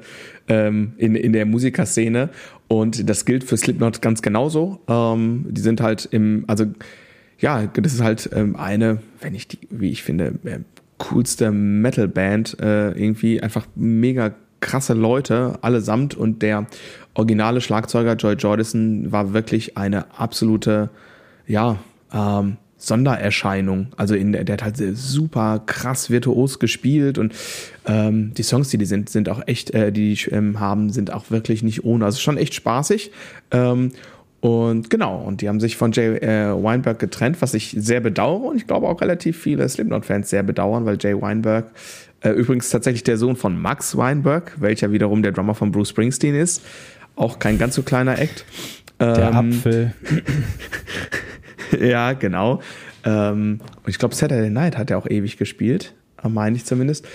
ähm, 0.50 0.94
in, 0.98 1.16
in 1.16 1.34
der 1.34 1.46
Musikerszene. 1.46 2.30
Und 2.68 3.10
das 3.10 3.26
gilt 3.26 3.44
für 3.44 3.58
Slipknot 3.58 4.02
ganz 4.02 4.22
genauso. 4.22 4.82
Ähm, 4.88 5.46
die 5.50 5.62
sind 5.62 5.82
halt 5.82 6.08
im, 6.12 6.44
also 6.48 6.66
ja, 7.40 7.66
das 7.66 7.94
ist 7.94 8.02
halt 8.02 8.30
ähm, 8.34 8.56
eine, 8.56 9.00
wenn 9.22 9.36
ich 9.36 9.48
die, 9.48 9.60
wie 9.70 9.90
ich 9.90 10.04
finde, 10.04 10.36
äh, 10.44 10.60
coolste 11.04 11.52
Metal-Band, 11.52 12.60
äh, 12.62 12.92
irgendwie 12.92 13.42
einfach 13.42 13.68
mega 13.76 14.34
krasse 14.62 14.94
Leute 14.94 15.60
allesamt 15.62 16.16
und 16.16 16.42
der 16.42 16.66
originale 17.14 17.60
Schlagzeuger 17.60 18.16
Joy 18.16 18.36
Jordison 18.36 19.12
war 19.12 19.34
wirklich 19.34 19.78
eine 19.78 20.18
absolute, 20.18 20.90
ja, 21.46 21.78
ähm, 22.14 22.58
Sondererscheinung. 22.78 23.88
Also 23.96 24.14
in, 24.14 24.34
der, 24.34 24.46
hat 24.46 24.64
halt 24.64 24.78
super 24.94 25.62
krass 25.66 26.10
virtuos 26.10 26.60
gespielt 26.60 27.18
und 27.18 27.34
ähm, 27.86 28.34
die 28.34 28.44
Songs, 28.44 28.70
die 28.70 28.78
die 28.78 28.86
sind, 28.86 29.10
sind 29.10 29.30
auch 29.30 29.42
echt, 29.46 29.72
äh, 29.72 29.92
die 29.92 30.16
die 30.16 30.32
ähm, 30.32 30.60
haben, 30.60 30.90
sind 30.90 31.14
auch 31.14 31.32
wirklich 31.32 31.64
nicht 31.64 31.86
ohne. 31.86 32.04
Also 32.04 32.20
schon 32.20 32.38
echt 32.38 32.54
spaßig. 32.54 33.12
Ähm, 33.52 33.92
und 34.44 34.90
genau, 34.90 35.22
und 35.22 35.40
die 35.40 35.48
haben 35.48 35.62
sich 35.62 35.78
von 35.78 35.94
Jay 35.94 36.18
äh, 36.18 36.52
Weinberg 36.62 37.00
getrennt, 37.00 37.42
was 37.42 37.54
ich 37.54 37.74
sehr 37.80 38.02
bedauere 38.02 38.44
und 38.44 38.58
ich 38.58 38.68
glaube 38.68 38.90
auch 38.90 39.00
relativ 39.00 39.40
viele 39.40 39.70
Slipknot-Fans 39.70 40.30
sehr 40.30 40.44
bedauern, 40.44 40.86
weil 40.86 40.98
Jay 41.00 41.14
Weinberg 41.14 41.72
äh, 42.20 42.32
übrigens 42.32 42.70
tatsächlich 42.70 43.04
der 43.04 43.16
Sohn 43.16 43.38
von 43.38 43.58
Max 43.58 43.96
Weinberg, 43.96 44.52
welcher 44.60 44.92
wiederum 44.92 45.24
der 45.24 45.32
Drummer 45.32 45.56
von 45.56 45.72
Bruce 45.72 45.92
Springsteen 45.92 46.36
ist. 46.36 46.62
Auch 47.16 47.40
kein 47.40 47.58
ganz 47.58 47.76
so 47.76 47.84
kleiner 47.84 48.20
Act. 48.20 48.44
Der 49.00 49.32
ähm, 49.34 49.54
Apfel. 49.54 49.94
ja, 51.80 52.12
genau. 52.12 52.62
Ähm, 53.06 53.62
und 53.82 53.90
ich 53.90 53.98
glaube, 53.98 54.14
Saturday 54.14 54.50
Night 54.50 54.78
hat 54.78 54.92
er 54.92 54.98
auch 54.98 55.08
ewig 55.08 55.38
gespielt, 55.38 55.94
meine 56.22 56.58
ich 56.58 56.66
zumindest. 56.66 57.08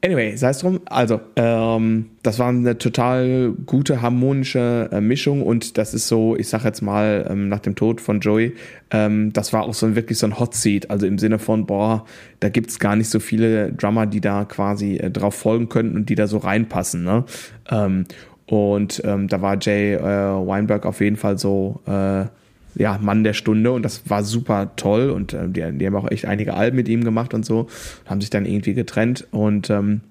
Anyway, 0.00 0.36
sei 0.36 0.50
es 0.50 0.58
drum. 0.58 0.80
Also, 0.84 1.20
ähm, 1.34 2.10
das 2.22 2.38
war 2.38 2.50
eine 2.50 2.78
total 2.78 3.52
gute, 3.66 4.00
harmonische 4.00 4.88
äh, 4.92 5.00
Mischung 5.00 5.42
und 5.42 5.76
das 5.76 5.92
ist 5.92 6.06
so, 6.06 6.36
ich 6.36 6.48
sag 6.48 6.64
jetzt 6.64 6.82
mal, 6.82 7.26
ähm, 7.28 7.48
nach 7.48 7.58
dem 7.58 7.74
Tod 7.74 8.00
von 8.00 8.20
Joey, 8.20 8.54
ähm, 8.92 9.32
das 9.32 9.52
war 9.52 9.64
auch 9.64 9.74
so 9.74 9.86
ein, 9.86 9.96
wirklich 9.96 10.18
so 10.18 10.26
ein 10.26 10.38
Hot 10.38 10.54
Seat. 10.54 10.88
Also 10.88 11.06
im 11.06 11.18
Sinne 11.18 11.40
von, 11.40 11.66
boah, 11.66 12.04
da 12.38 12.48
gibt's 12.48 12.78
gar 12.78 12.94
nicht 12.94 13.10
so 13.10 13.18
viele 13.18 13.72
Drummer, 13.72 14.06
die 14.06 14.20
da 14.20 14.44
quasi 14.44 14.98
äh, 14.98 15.10
drauf 15.10 15.34
folgen 15.34 15.68
könnten 15.68 15.96
und 15.96 16.08
die 16.08 16.14
da 16.14 16.28
so 16.28 16.38
reinpassen. 16.38 17.02
Ne? 17.02 17.24
Ähm, 17.68 18.04
und 18.46 19.02
ähm, 19.04 19.26
da 19.26 19.42
war 19.42 19.58
Jay 19.60 19.94
äh, 19.94 20.00
Weinberg 20.00 20.86
auf 20.86 21.00
jeden 21.00 21.16
Fall 21.16 21.38
so 21.38 21.80
äh, 21.86 22.26
ja, 22.74 22.98
Mann 23.00 23.24
der 23.24 23.32
Stunde 23.32 23.72
und 23.72 23.82
das 23.82 24.08
war 24.08 24.22
super 24.22 24.72
toll 24.76 25.10
und 25.10 25.32
äh, 25.32 25.48
die, 25.48 25.78
die 25.78 25.86
haben 25.86 25.96
auch 25.96 26.10
echt 26.10 26.26
einige 26.26 26.54
Alben 26.54 26.76
mit 26.76 26.88
ihm 26.88 27.04
gemacht 27.04 27.34
und 27.34 27.44
so, 27.44 27.66
haben 28.06 28.20
sich 28.20 28.30
dann 28.30 28.46
irgendwie 28.46 28.74
getrennt 28.74 29.26
und 29.30 29.70
ähm, 29.70 30.02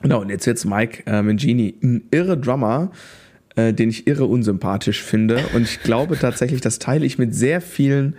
genau, 0.00 0.20
und 0.20 0.30
jetzt 0.30 0.46
jetzt 0.46 0.64
Mike 0.64 1.02
äh, 1.06 1.22
Mangini, 1.22 1.74
ein 1.82 2.04
irre 2.10 2.38
Drummer, 2.38 2.90
äh, 3.56 3.72
den 3.72 3.90
ich 3.90 4.06
irre 4.06 4.24
unsympathisch 4.24 5.02
finde 5.02 5.40
und 5.54 5.62
ich 5.62 5.82
glaube 5.82 6.16
tatsächlich, 6.20 6.60
das 6.60 6.78
teile 6.78 7.04
ich 7.04 7.18
mit 7.18 7.34
sehr 7.34 7.60
vielen 7.60 8.16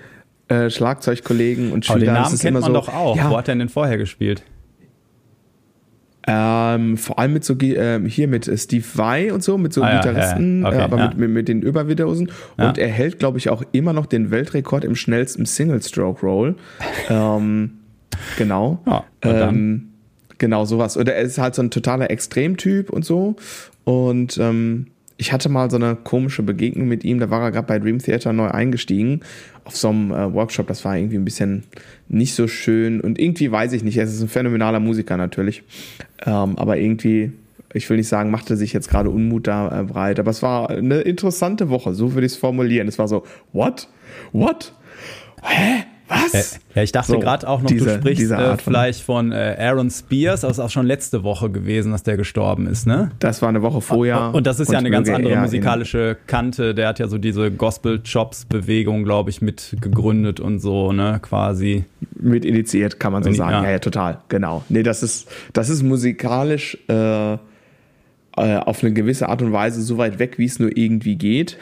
äh, 0.47 0.69
Schlagzeugkollegen 0.69 1.71
und 1.71 1.85
Schülern. 1.85 2.09
Aber 2.09 2.13
den 2.17 2.23
Namen 2.23 2.39
kennt 2.39 2.53
man 2.53 2.63
so, 2.63 2.73
doch 2.73 2.89
auch. 2.89 3.15
Ja, 3.15 3.29
Wo 3.29 3.37
hat 3.37 3.47
er 3.47 3.55
denn 3.55 3.69
vorher 3.69 3.97
gespielt? 3.97 4.43
Ähm, 6.27 6.97
vor 6.97 7.17
allem 7.17 7.33
mit 7.33 7.43
so 7.43 7.55
äh, 7.59 7.99
hier 8.07 8.27
mit 8.27 8.49
Steve 8.59 8.85
Vai 8.93 9.33
und 9.33 9.43
so, 9.43 9.57
mit 9.57 9.73
so 9.73 9.81
ah, 9.81 9.97
Gitarristen, 9.97 10.61
ja, 10.61 10.67
ja. 10.67 10.69
Okay, 10.69 10.79
äh, 10.79 10.83
aber 10.83 10.97
ja. 10.97 11.07
mit, 11.07 11.17
mit, 11.17 11.29
mit, 11.31 11.47
den 11.47 11.61
Überwiederhosen. 11.61 12.31
Und 12.57 12.77
er 12.77 12.89
hält, 12.89 13.17
glaube 13.17 13.39
ich, 13.39 13.49
auch 13.49 13.63
immer 13.71 13.93
noch 13.93 14.05
den 14.05 14.29
Weltrekord 14.29 14.85
im 14.85 14.95
schnellsten 14.95 15.45
Single-Stroke-Roll. 15.45 16.55
ähm, 17.09 17.71
genau. 18.37 18.83
Ähm, 19.23 19.89
genau, 20.37 20.65
sowas. 20.65 20.95
Oder 20.95 21.15
er 21.15 21.23
ist 21.23 21.39
halt 21.39 21.55
so 21.55 21.63
ein 21.63 21.71
totaler 21.71 22.11
Extremtyp 22.11 22.91
und 22.91 23.03
so. 23.03 23.35
Und 23.83 24.37
ähm, 24.37 24.87
ich 25.21 25.31
hatte 25.31 25.49
mal 25.49 25.69
so 25.69 25.77
eine 25.77 25.95
komische 25.95 26.41
Begegnung 26.41 26.87
mit 26.87 27.03
ihm, 27.03 27.19
da 27.19 27.29
war 27.29 27.41
er 27.41 27.51
gerade 27.51 27.67
bei 27.67 27.77
Dream 27.77 27.99
Theater 27.99 28.33
neu 28.33 28.49
eingestiegen 28.49 29.21
auf 29.63 29.75
so 29.75 29.89
einem 29.89 30.11
äh, 30.11 30.33
Workshop, 30.33 30.67
das 30.67 30.83
war 30.85 30.97
irgendwie 30.97 31.17
ein 31.17 31.25
bisschen 31.25 31.63
nicht 32.07 32.33
so 32.33 32.47
schön 32.47 33.01
und 33.01 33.19
irgendwie 33.19 33.51
weiß 33.51 33.73
ich 33.73 33.83
nicht, 33.83 33.97
er 33.97 34.05
ist 34.05 34.21
ein 34.21 34.27
phänomenaler 34.27 34.79
Musiker 34.79 35.17
natürlich, 35.17 35.63
ähm, 36.25 36.57
aber 36.57 36.77
irgendwie, 36.77 37.31
ich 37.73 37.89
will 37.89 37.97
nicht 37.97 38.07
sagen, 38.07 38.31
machte 38.31 38.57
sich 38.57 38.73
jetzt 38.73 38.89
gerade 38.89 39.09
Unmut 39.09 39.47
da 39.47 39.81
äh, 39.81 39.83
breit, 39.83 40.19
aber 40.19 40.31
es 40.31 40.41
war 40.41 40.69
eine 40.69 41.01
interessante 41.01 41.69
Woche, 41.69 41.93
so 41.93 42.13
würde 42.13 42.25
ich 42.25 42.33
es 42.33 42.37
formulieren. 42.37 42.87
Es 42.87 42.99
war 42.99 43.07
so, 43.07 43.23
what? 43.53 43.87
What? 44.31 44.73
Hä? 45.41 45.85
Was? 46.11 46.59
Ja, 46.75 46.83
ich 46.83 46.91
dachte 46.91 47.13
so, 47.13 47.19
gerade 47.19 47.47
auch 47.47 47.61
noch, 47.61 47.69
diese, 47.69 47.85
du 47.85 47.95
sprichst 47.95 48.31
äh, 48.31 48.57
vielleicht 48.57 49.01
von 49.01 49.31
äh, 49.31 49.55
Aaron 49.59 49.89
Spears, 49.89 50.41
das 50.41 50.53
ist 50.53 50.59
auch 50.59 50.69
schon 50.69 50.85
letzte 50.85 51.23
Woche 51.23 51.49
gewesen, 51.49 51.91
dass 51.91 52.03
der 52.03 52.17
gestorben 52.17 52.67
ist, 52.67 52.87
ne? 52.87 53.11
Das 53.19 53.41
war 53.41 53.49
eine 53.49 53.61
Woche 53.61 53.81
vorher. 53.81 54.33
Und 54.33 54.47
das 54.47 54.59
ist 54.59 54.71
ja 54.71 54.79
eine 54.79 54.89
ganz 54.89 55.09
andere 55.09 55.35
musikalische 55.37 56.17
Kante. 56.27 56.75
Der 56.75 56.87
hat 56.87 56.99
ja 56.99 57.07
so 57.07 57.17
diese 57.17 57.51
Gospel-Chops-Bewegung, 57.51 59.03
glaube 59.03 59.29
ich, 59.29 59.41
mit 59.41 59.75
gegründet 59.81 60.39
und 60.39 60.59
so, 60.59 60.91
ne, 60.91 61.19
quasi. 61.21 61.85
Mit 62.19 62.45
initiiert, 62.45 62.99
kann 62.99 63.13
man 63.13 63.23
so 63.23 63.31
sagen. 63.31 63.51
Ja. 63.51 63.63
ja, 63.63 63.71
ja, 63.71 63.79
total, 63.79 64.19
genau. 64.29 64.63
Nee, 64.69 64.83
das 64.83 65.03
ist, 65.03 65.29
das 65.53 65.69
ist 65.69 65.83
musikalisch 65.83 66.77
äh, 66.87 67.37
äh, 68.41 68.57
auf 68.57 68.83
eine 68.83 68.91
gewisse 68.91 69.29
Art 69.29 69.41
und 69.41 69.53
Weise 69.53 69.81
so 69.81 69.97
weit 69.97 70.19
weg, 70.19 70.37
wie 70.37 70.45
es 70.45 70.59
nur 70.59 70.75
irgendwie 70.75 71.15
geht. 71.15 71.57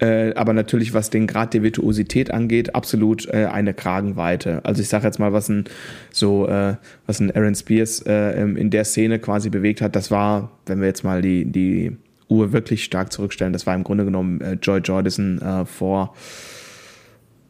Äh, 0.00 0.34
aber 0.34 0.52
natürlich, 0.52 0.92
was 0.92 1.10
den 1.10 1.26
Grad 1.26 1.54
der 1.54 1.62
Virtuosität 1.62 2.32
angeht, 2.32 2.74
absolut 2.74 3.28
äh, 3.28 3.46
eine 3.46 3.72
Kragenweite. 3.72 4.64
Also 4.64 4.82
ich 4.82 4.88
sage 4.88 5.06
jetzt 5.06 5.18
mal, 5.18 5.32
was 5.32 5.48
ein 5.48 5.64
so, 6.10 6.48
äh, 6.48 6.74
was 7.06 7.20
ein 7.20 7.30
Aaron 7.34 7.54
Spears 7.54 8.02
äh, 8.06 8.42
in 8.42 8.70
der 8.70 8.84
Szene 8.84 9.18
quasi 9.18 9.48
bewegt 9.48 9.80
hat, 9.80 9.94
das 9.94 10.10
war, 10.10 10.50
wenn 10.66 10.80
wir 10.80 10.88
jetzt 10.88 11.04
mal 11.04 11.22
die, 11.22 11.44
die 11.44 11.96
Uhr 12.28 12.52
wirklich 12.52 12.84
stark 12.84 13.12
zurückstellen, 13.12 13.52
das 13.52 13.66
war 13.66 13.74
im 13.74 13.84
Grunde 13.84 14.04
genommen 14.04 14.58
Joy 14.60 14.80
Jordison 14.80 15.40
vor 15.66 16.14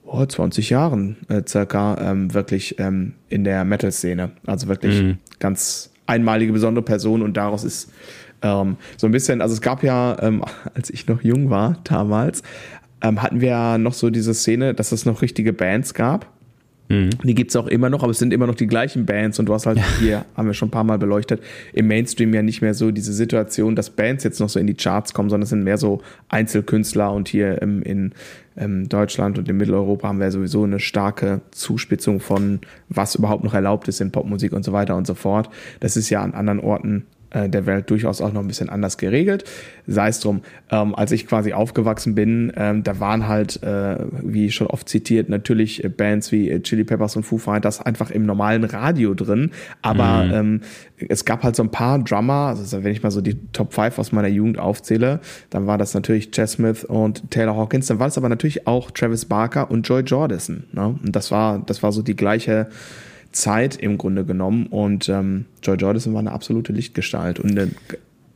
oh, 0.04 0.26
20 0.26 0.70
Jahren 0.70 1.16
äh, 1.28 1.42
circa 1.46 1.96
ähm, 2.00 2.34
wirklich 2.34 2.78
ähm, 2.78 3.14
in 3.28 3.44
der 3.44 3.64
Metal-Szene. 3.64 4.32
Also 4.46 4.68
wirklich 4.68 5.02
mhm. 5.02 5.18
ganz 5.38 5.90
einmalige, 6.06 6.52
besondere 6.52 6.84
Person 6.84 7.22
und 7.22 7.36
daraus 7.36 7.64
ist 7.64 7.90
ähm, 8.44 8.76
so 8.96 9.06
ein 9.06 9.12
bisschen, 9.12 9.40
also 9.40 9.54
es 9.54 9.60
gab 9.60 9.82
ja, 9.82 10.16
ähm, 10.20 10.44
als 10.74 10.90
ich 10.90 11.08
noch 11.08 11.22
jung 11.22 11.50
war 11.50 11.78
damals, 11.82 12.42
ähm, 13.02 13.22
hatten 13.22 13.40
wir 13.40 13.48
ja 13.48 13.78
noch 13.78 13.94
so 13.94 14.10
diese 14.10 14.34
Szene, 14.34 14.74
dass 14.74 14.92
es 14.92 15.04
noch 15.04 15.22
richtige 15.22 15.52
Bands 15.52 15.94
gab. 15.94 16.30
Mhm. 16.88 17.10
Die 17.22 17.34
gibt 17.34 17.50
es 17.50 17.56
auch 17.56 17.66
immer 17.66 17.88
noch, 17.88 18.02
aber 18.02 18.10
es 18.10 18.18
sind 18.18 18.32
immer 18.32 18.46
noch 18.46 18.54
die 18.54 18.66
gleichen 18.66 19.06
Bands 19.06 19.38
und 19.38 19.46
du 19.46 19.54
hast 19.54 19.64
halt 19.64 19.78
ja. 19.78 19.84
hier, 19.98 20.24
haben 20.36 20.46
wir 20.46 20.54
schon 20.54 20.68
ein 20.68 20.70
paar 20.70 20.84
Mal 20.84 20.98
beleuchtet, 20.98 21.42
im 21.72 21.88
Mainstream 21.88 22.34
ja 22.34 22.42
nicht 22.42 22.60
mehr 22.60 22.74
so 22.74 22.90
diese 22.90 23.14
Situation, 23.14 23.74
dass 23.74 23.88
Bands 23.88 24.22
jetzt 24.22 24.38
noch 24.38 24.50
so 24.50 24.60
in 24.60 24.66
die 24.66 24.74
Charts 24.74 25.14
kommen, 25.14 25.30
sondern 25.30 25.44
es 25.44 25.48
sind 25.48 25.64
mehr 25.64 25.78
so 25.78 26.02
Einzelkünstler 26.28 27.10
und 27.10 27.28
hier 27.28 27.62
im, 27.62 27.82
in 27.82 28.12
ähm, 28.58 28.88
Deutschland 28.88 29.38
und 29.38 29.48
in 29.48 29.56
Mitteleuropa 29.56 30.08
haben 30.08 30.20
wir 30.20 30.30
sowieso 30.30 30.64
eine 30.64 30.78
starke 30.78 31.40
Zuspitzung 31.52 32.20
von 32.20 32.60
was 32.90 33.14
überhaupt 33.14 33.44
noch 33.44 33.54
erlaubt 33.54 33.88
ist 33.88 34.02
in 34.02 34.12
Popmusik 34.12 34.52
und 34.52 34.64
so 34.64 34.72
weiter 34.72 34.94
und 34.96 35.06
so 35.06 35.14
fort. 35.14 35.48
Das 35.80 35.96
ist 35.96 36.10
ja 36.10 36.22
an 36.22 36.34
anderen 36.34 36.60
Orten 36.60 37.06
der 37.34 37.66
Welt 37.66 37.90
durchaus 37.90 38.20
auch 38.20 38.32
noch 38.32 38.40
ein 38.40 38.46
bisschen 38.46 38.68
anders 38.68 38.98
geregelt. 38.98 39.44
Sei 39.86 40.08
es 40.08 40.20
drum, 40.20 40.42
ähm, 40.70 40.94
als 40.94 41.12
ich 41.12 41.26
quasi 41.26 41.52
aufgewachsen 41.52 42.14
bin, 42.14 42.52
ähm, 42.56 42.82
da 42.82 43.00
waren 43.00 43.28
halt, 43.28 43.62
äh, 43.62 43.96
wie 44.22 44.50
schon 44.50 44.66
oft 44.66 44.88
zitiert, 44.88 45.28
natürlich 45.28 45.86
Bands 45.96 46.32
wie 46.32 46.50
äh, 46.50 46.60
Chili 46.60 46.84
Peppers 46.84 47.16
und 47.16 47.24
Foo 47.24 47.38
Fighters 47.38 47.80
einfach 47.80 48.10
im 48.10 48.24
normalen 48.24 48.64
Radio 48.64 49.14
drin. 49.14 49.50
Aber 49.82 50.24
mhm. 50.24 50.32
ähm, 50.32 50.60
es 51.08 51.24
gab 51.24 51.42
halt 51.42 51.56
so 51.56 51.62
ein 51.62 51.70
paar 51.70 51.98
Drummer, 51.98 52.54
also 52.56 52.84
wenn 52.84 52.92
ich 52.92 53.02
mal 53.02 53.10
so 53.10 53.20
die 53.20 53.36
Top 53.52 53.74
5 53.74 53.98
aus 53.98 54.12
meiner 54.12 54.28
Jugend 54.28 54.58
aufzähle, 54.58 55.20
dann 55.50 55.66
war 55.66 55.78
das 55.78 55.94
natürlich 55.94 56.30
Chess 56.30 56.52
Smith 56.52 56.84
und 56.84 57.30
Taylor 57.30 57.56
Hawkins, 57.56 57.86
dann 57.86 57.98
war 57.98 58.06
es 58.06 58.16
aber 58.16 58.28
natürlich 58.28 58.66
auch 58.66 58.90
Travis 58.90 59.24
Barker 59.24 59.70
und 59.70 59.86
Joy 59.88 60.02
Jordison. 60.02 60.64
Ne? 60.72 60.98
Und 61.02 61.14
das 61.16 61.30
war, 61.30 61.58
das 61.58 61.82
war 61.82 61.92
so 61.92 62.02
die 62.02 62.16
gleiche 62.16 62.68
Zeit 63.34 63.76
im 63.76 63.98
Grunde 63.98 64.24
genommen. 64.24 64.66
Und 64.66 65.08
ähm, 65.08 65.46
Joy 65.62 65.76
Jordison 65.76 66.14
war 66.14 66.20
eine 66.20 66.32
absolute 66.32 66.72
Lichtgestalt 66.72 67.40
und 67.40 67.58
ein 67.58 67.74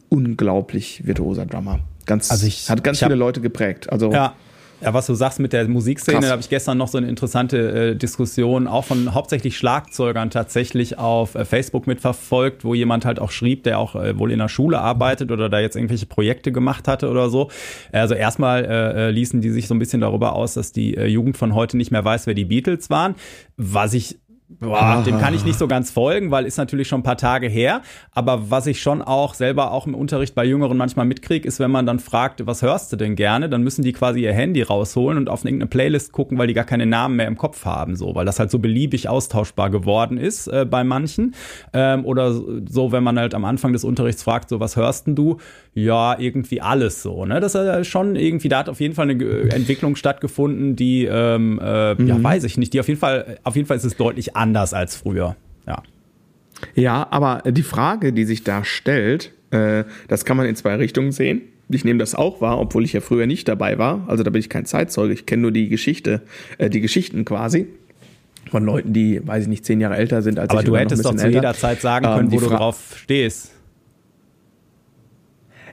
unglaublich 0.09 1.07
virtuoser 1.07 1.47
Drummer. 1.47 1.81
Ganz, 2.07 2.31
also 2.31 2.47
ich, 2.47 2.69
hat 2.69 2.83
ganz 2.83 2.99
viele 2.99 3.13
hab, 3.13 3.19
Leute 3.19 3.41
geprägt. 3.41 3.91
Also 3.91 4.13
ja. 4.13 4.35
Ja, 4.81 4.95
was 4.95 5.07
du 5.07 5.15
sagst 5.15 5.41
mit 5.41 5.53
der 5.53 5.67
Musikszene, 5.67 6.21
da 6.21 6.31
habe 6.31 6.41
ich 6.41 6.49
gestern 6.49 6.79
noch 6.79 6.87
so 6.87 6.99
eine 6.99 7.09
interessante 7.09 7.91
äh, 7.91 7.97
Diskussion 7.97 8.69
auch 8.69 8.85
von 8.85 9.13
hauptsächlich 9.13 9.57
Schlagzeugern 9.57 10.31
tatsächlich 10.31 10.99
auf 10.99 11.35
äh, 11.35 11.45
Facebook 11.45 11.89
mitverfolgt, 11.89 12.65
wo 12.65 12.75
jemand 12.75 13.05
halt 13.05 13.19
auch 13.19 13.33
schrieb, 13.33 13.65
der 13.65 13.81
auch 13.81 13.97
äh, 13.97 14.17
wohl 14.21 14.31
in 14.31 14.39
der 14.39 14.49
Schule 14.49 14.79
arbeitet 14.79 15.33
oder 15.33 15.49
da 15.49 15.59
jetzt 15.59 15.75
irgendwelche 15.75 16.07
Projekte 16.07 16.53
gemacht 16.53 16.87
hatte 16.87 17.11
oder 17.11 17.29
so. 17.29 17.51
Also 17.91 18.15
erstmal 18.15 18.65
äh, 18.65 19.09
äh 19.09 19.11
ließen 19.11 19.41
die 19.41 19.51
sich 19.51 19.67
so 19.67 19.75
ein 19.75 19.81
bisschen 19.81 20.01
darüber 20.01 20.35
aus, 20.37 20.55
dass 20.55 20.71
die 20.71 20.97
äh, 20.97 21.07
Jugend 21.07 21.37
von 21.37 21.55
heute 21.55 21.77
nicht 21.77 21.91
mehr 21.91 22.05
weiß, 22.05 22.29
wer 22.29 22.35
die 22.35 22.45
Beatles 22.45 22.89
waren, 22.89 23.17
was 23.57 23.95
ich 23.95 24.21
Boah, 24.51 25.03
dem 25.05 25.19
kann 25.19 25.35
ich 25.35 25.45
nicht 25.45 25.59
so 25.59 25.69
ganz 25.69 25.91
folgen, 25.91 26.31
weil 26.31 26.47
ist 26.47 26.57
natürlich 26.57 26.89
schon 26.89 27.01
ein 27.01 27.03
paar 27.05 27.19
Tage 27.19 27.49
her. 27.49 27.83
Aber 28.13 28.51
was 28.51 28.67
ich 28.67 28.81
schon 28.81 29.03
auch 29.03 29.35
selber 29.35 29.73
auch 29.73 29.87
im 29.87 29.95
Unterricht 29.95 30.35
bei 30.35 30.43
Jüngeren 30.43 30.79
manchmal 30.79 31.05
mitkriege, 31.05 31.47
ist, 31.47 31.61
wenn 31.61 31.71
man 31.71 31.85
dann 31.85 31.99
fragt, 31.99 32.47
was 32.47 32.63
hörst 32.63 32.91
du 32.91 32.97
denn 32.97 33.15
gerne, 33.15 33.51
dann 33.51 33.63
müssen 33.63 33.83
die 33.83 33.93
quasi 33.93 34.23
ihr 34.23 34.33
Handy 34.33 34.63
rausholen 34.63 35.19
und 35.19 35.29
auf 35.29 35.45
irgendeine 35.45 35.69
Playlist 35.69 36.13
gucken, 36.13 36.39
weil 36.39 36.47
die 36.47 36.55
gar 36.55 36.65
keine 36.65 36.87
Namen 36.87 37.17
mehr 37.17 37.27
im 37.27 37.37
Kopf 37.37 37.67
haben, 37.67 37.95
so, 37.95 38.15
weil 38.15 38.25
das 38.25 38.39
halt 38.39 38.51
so 38.51 38.59
beliebig 38.59 39.11
austauschbar 39.11 39.69
geworden 39.69 40.17
ist 40.17 40.47
äh, 40.47 40.65
bei 40.65 40.83
manchen. 40.83 41.35
Ähm, 41.75 42.07
oder 42.07 42.33
so, 42.33 42.91
wenn 42.91 43.05
man 43.05 43.19
halt 43.19 43.35
am 43.35 43.45
Anfang 43.45 43.75
des 43.75 43.85
Unterrichts 43.85 44.23
fragt, 44.23 44.49
so 44.49 44.61
was 44.61 44.77
hörst 44.77 45.09
denn 45.09 45.15
du? 45.15 45.37
Ja, 45.75 46.19
irgendwie 46.19 46.63
alles 46.63 47.03
so. 47.03 47.27
Ne? 47.27 47.39
Das 47.41 47.55
ist 47.55 47.87
schon 47.87 48.17
irgendwie, 48.17 48.49
da 48.49 48.61
hat 48.61 48.71
auf 48.71 48.81
jeden 48.81 48.95
Fall 48.95 49.11
eine 49.11 49.23
Entwicklung 49.51 49.95
stattgefunden, 49.95 50.75
die, 50.75 51.05
ähm, 51.05 51.61
äh, 51.63 51.95
mhm. 51.95 52.07
ja, 52.07 52.23
weiß 52.23 52.45
ich 52.45 52.57
nicht, 52.57 52.73
die 52.73 52.81
auf 52.81 52.89
jeden 52.89 52.99
Fall, 52.99 53.39
auf 53.45 53.55
jeden 53.55 53.69
Fall 53.69 53.77
ist 53.77 53.85
es 53.85 53.97
deutlich 53.97 54.38
anders 54.39 54.73
als 54.75 54.97
früher. 54.97 55.37
Ja. 55.67 55.83
Ja, 56.75 57.07
aber 57.11 57.43
die 57.51 57.63
Frage, 57.63 58.13
die 58.13 58.25
sich 58.25 58.43
da 58.43 58.65
stellt, 58.65 59.33
äh, 59.51 59.85
das 60.09 60.25
kann 60.25 60.37
man 60.37 60.47
in 60.47 60.57
zwei 60.57 60.75
Richtungen 60.77 61.13
sehen. 61.13 61.43
Ich 61.69 61.85
nehme 61.85 61.99
das 61.99 62.15
auch 62.15 62.41
wahr, 62.41 62.59
obwohl 62.59 62.85
ich 62.85 62.95
ja 62.95 63.01
früher 63.01 63.27
nicht 63.27 63.47
dabei 63.47 63.79
war. 63.79 64.05
Also 64.09 64.25
da 64.25 64.31
bin 64.31 64.41
ich 64.41 64.49
kein 64.49 64.65
Zeitzeuge. 64.65 65.13
Ich 65.13 65.27
kenne 65.27 65.43
nur 65.43 65.53
die 65.53 65.69
Geschichte, 65.69 66.23
äh, 66.57 66.71
die 66.71 66.81
Geschichten 66.81 67.25
quasi. 67.25 67.67
von 68.51 68.65
Leuten, 68.65 68.95
die, 68.95 69.21
weiß 69.27 69.43
ich 69.43 69.49
nicht, 69.49 69.67
zehn 69.67 69.79
Jahre 69.81 69.97
älter 69.97 70.23
sind 70.23 70.39
als 70.39 70.49
Aber 70.51 70.61
ich. 70.61 70.67
du 70.67 70.77
hättest 70.77 71.05
doch 71.05 71.15
zu 71.15 71.19
älter. 71.23 71.37
jeder 71.37 71.55
Zeit 71.55 71.83
sagen 71.83 72.07
ähm, 72.07 72.15
können, 72.15 72.33
wo 72.33 72.41
du 72.41 72.47
drauf 72.49 72.95
stehst. 72.97 73.53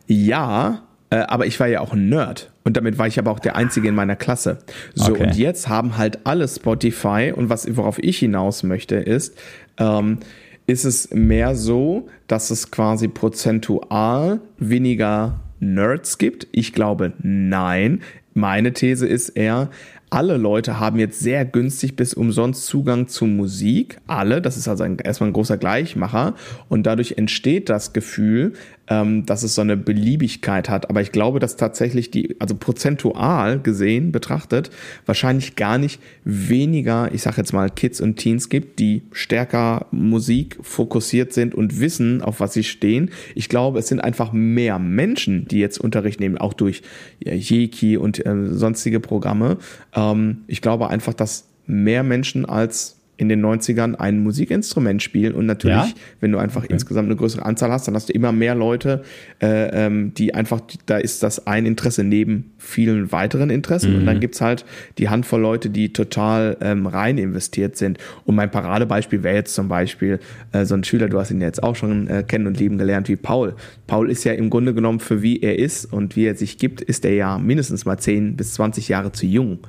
Ja, 0.07 0.83
aber 1.15 1.45
ich 1.45 1.59
war 1.59 1.67
ja 1.67 1.81
auch 1.81 1.93
ein 1.93 2.09
Nerd. 2.09 2.51
Und 2.63 2.77
damit 2.77 2.97
war 2.97 3.07
ich 3.07 3.19
aber 3.19 3.31
auch 3.31 3.39
der 3.39 3.55
Einzige 3.55 3.87
in 3.87 3.95
meiner 3.95 4.15
Klasse. 4.15 4.59
So, 4.95 5.11
okay. 5.11 5.23
und 5.23 5.37
jetzt 5.37 5.69
haben 5.69 5.97
halt 5.97 6.19
alle 6.23 6.47
Spotify 6.47 7.31
und 7.35 7.49
was, 7.49 7.75
worauf 7.77 7.99
ich 7.99 8.19
hinaus 8.19 8.63
möchte, 8.63 8.95
ist, 8.95 9.37
ähm, 9.77 10.19
ist 10.67 10.83
es 10.83 11.11
mehr 11.11 11.55
so, 11.55 12.07
dass 12.27 12.49
es 12.49 12.71
quasi 12.71 13.07
prozentual 13.07 14.39
weniger 14.57 15.39
Nerds 15.59 16.17
gibt? 16.17 16.47
Ich 16.51 16.73
glaube, 16.73 17.13
nein. 17.21 18.01
Meine 18.33 18.73
These 18.73 19.07
ist 19.07 19.29
eher, 19.29 19.69
alle 20.09 20.37
Leute 20.37 20.79
haben 20.79 20.99
jetzt 20.99 21.19
sehr 21.19 21.45
günstig 21.45 21.95
bis 21.95 22.13
umsonst 22.13 22.65
Zugang 22.65 23.07
zu 23.07 23.25
Musik. 23.25 23.97
Alle, 24.07 24.41
das 24.41 24.57
ist 24.57 24.67
also 24.67 24.83
ein, 24.83 24.97
erstmal 24.97 25.29
ein 25.29 25.33
großer 25.33 25.57
Gleichmacher. 25.57 26.35
Und 26.67 26.85
dadurch 26.85 27.13
entsteht 27.17 27.69
das 27.69 27.93
Gefühl, 27.93 28.53
ähm, 28.87 29.25
dass 29.25 29.43
es 29.43 29.55
so 29.55 29.61
eine 29.61 29.77
Beliebigkeit 29.77 30.69
hat. 30.69 30.89
Aber 30.89 31.01
ich 31.01 31.11
glaube, 31.11 31.39
dass 31.39 31.55
tatsächlich 31.55 32.11
die, 32.11 32.35
also 32.39 32.55
prozentual 32.55 33.59
gesehen 33.59 34.11
betrachtet, 34.11 34.69
wahrscheinlich 35.05 35.55
gar 35.55 35.77
nicht 35.77 35.99
weniger, 36.23 37.13
ich 37.13 37.23
sage 37.23 37.37
jetzt 37.37 37.53
mal, 37.53 37.69
Kids 37.69 38.01
und 38.01 38.17
Teens 38.17 38.49
gibt, 38.49 38.79
die 38.79 39.03
stärker 39.11 39.87
Musik 39.91 40.57
fokussiert 40.61 41.33
sind 41.33 41.55
und 41.55 41.79
wissen, 41.79 42.21
auf 42.21 42.39
was 42.39 42.53
sie 42.53 42.63
stehen. 42.63 43.11
Ich 43.33 43.49
glaube, 43.49 43.79
es 43.79 43.87
sind 43.87 43.99
einfach 43.99 44.31
mehr 44.31 44.79
Menschen, 44.79 45.47
die 45.47 45.59
jetzt 45.59 45.79
Unterricht 45.79 46.19
nehmen, 46.19 46.37
auch 46.37 46.53
durch 46.53 46.83
Jeki 47.19 47.97
und 47.97 48.25
äh, 48.25 48.49
sonstige 48.49 48.99
Programme. 48.99 49.57
Ähm, 49.95 50.43
ich 50.47 50.61
glaube 50.61 50.89
einfach, 50.89 51.13
dass 51.13 51.47
mehr 51.65 52.03
Menschen 52.03 52.45
als 52.45 52.97
in 53.17 53.29
den 53.29 53.45
90ern 53.45 53.95
ein 53.95 54.19
Musikinstrument 54.19 55.01
spielen 55.01 55.33
und 55.33 55.45
natürlich, 55.45 55.75
ja? 55.75 55.93
wenn 56.19 56.31
du 56.31 56.37
einfach 56.37 56.63
okay. 56.63 56.73
insgesamt 56.73 57.07
eine 57.07 57.15
größere 57.15 57.45
Anzahl 57.45 57.71
hast, 57.71 57.87
dann 57.87 57.95
hast 57.95 58.09
du 58.09 58.13
immer 58.13 58.31
mehr 58.31 58.55
Leute, 58.55 59.03
äh, 59.41 59.85
ähm, 59.85 60.13
die 60.13 60.33
einfach, 60.33 60.61
da 60.85 60.97
ist 60.97 61.23
das 61.23 61.47
ein 61.47 61.65
Interesse 61.65 62.03
neben 62.03 62.51
vielen 62.57 63.11
weiteren 63.11 63.49
Interessen 63.49 63.93
mhm. 63.93 63.99
und 63.99 64.05
dann 64.05 64.19
gibt's 64.19 64.41
halt 64.41 64.65
die 64.97 65.09
Handvoll 65.09 65.41
Leute, 65.41 65.69
die 65.69 65.93
total 65.93 66.57
ähm, 66.61 66.87
rein 66.87 67.17
investiert 67.17 67.77
sind. 67.77 67.97
Und 68.25 68.35
mein 68.35 68.51
Paradebeispiel 68.51 69.23
wäre 69.23 69.35
jetzt 69.35 69.53
zum 69.53 69.67
Beispiel 69.67 70.19
äh, 70.51 70.65
so 70.65 70.75
ein 70.75 70.83
Schüler, 70.83 71.07
du 71.07 71.19
hast 71.19 71.31
ihn 71.31 71.41
jetzt 71.41 71.63
auch 71.63 71.75
schon 71.75 72.07
äh, 72.07 72.23
kennen 72.23 72.47
und 72.47 72.59
lieben 72.59 72.77
gelernt, 72.77 73.07
wie 73.07 73.15
Paul. 73.15 73.55
Paul 73.87 74.09
ist 74.09 74.23
ja 74.23 74.33
im 74.33 74.49
Grunde 74.49 74.73
genommen 74.73 74.99
für 74.99 75.21
wie 75.21 75.41
er 75.41 75.57
ist 75.59 75.85
und 75.91 76.15
wie 76.15 76.25
er 76.25 76.35
sich 76.35 76.57
gibt, 76.57 76.81
ist 76.81 77.05
er 77.05 77.13
ja 77.13 77.37
mindestens 77.37 77.85
mal 77.85 77.97
10 77.97 78.35
bis 78.35 78.53
20 78.55 78.89
Jahre 78.89 79.11
zu 79.11 79.25
jung. 79.25 79.59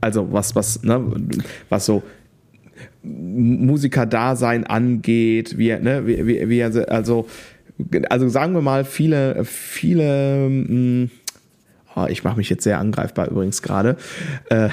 Also 0.00 0.32
was, 0.32 0.54
was, 0.54 0.82
ne, 0.82 1.04
was 1.68 1.86
so 1.86 2.02
Musiker-Dasein 3.02 4.64
angeht, 4.64 5.58
wie, 5.58 5.70
ne, 5.70 6.06
wie, 6.06 6.26
wie, 6.26 6.48
wie 6.48 6.58
er, 6.58 6.90
also, 6.90 7.26
also 8.08 8.28
sagen 8.28 8.54
wir 8.54 8.62
mal, 8.62 8.84
viele, 8.84 9.44
viele, 9.44 10.48
mh, 10.48 10.68
hm, 10.68 11.10
oh, 11.98 12.06
ich 12.08 12.24
mache 12.24 12.36
mich 12.36 12.50
jetzt 12.50 12.64
sehr 12.64 12.78
angreifbar 12.78 13.30
übrigens 13.30 13.62
gerade, 13.62 13.96
äh, 14.50 14.68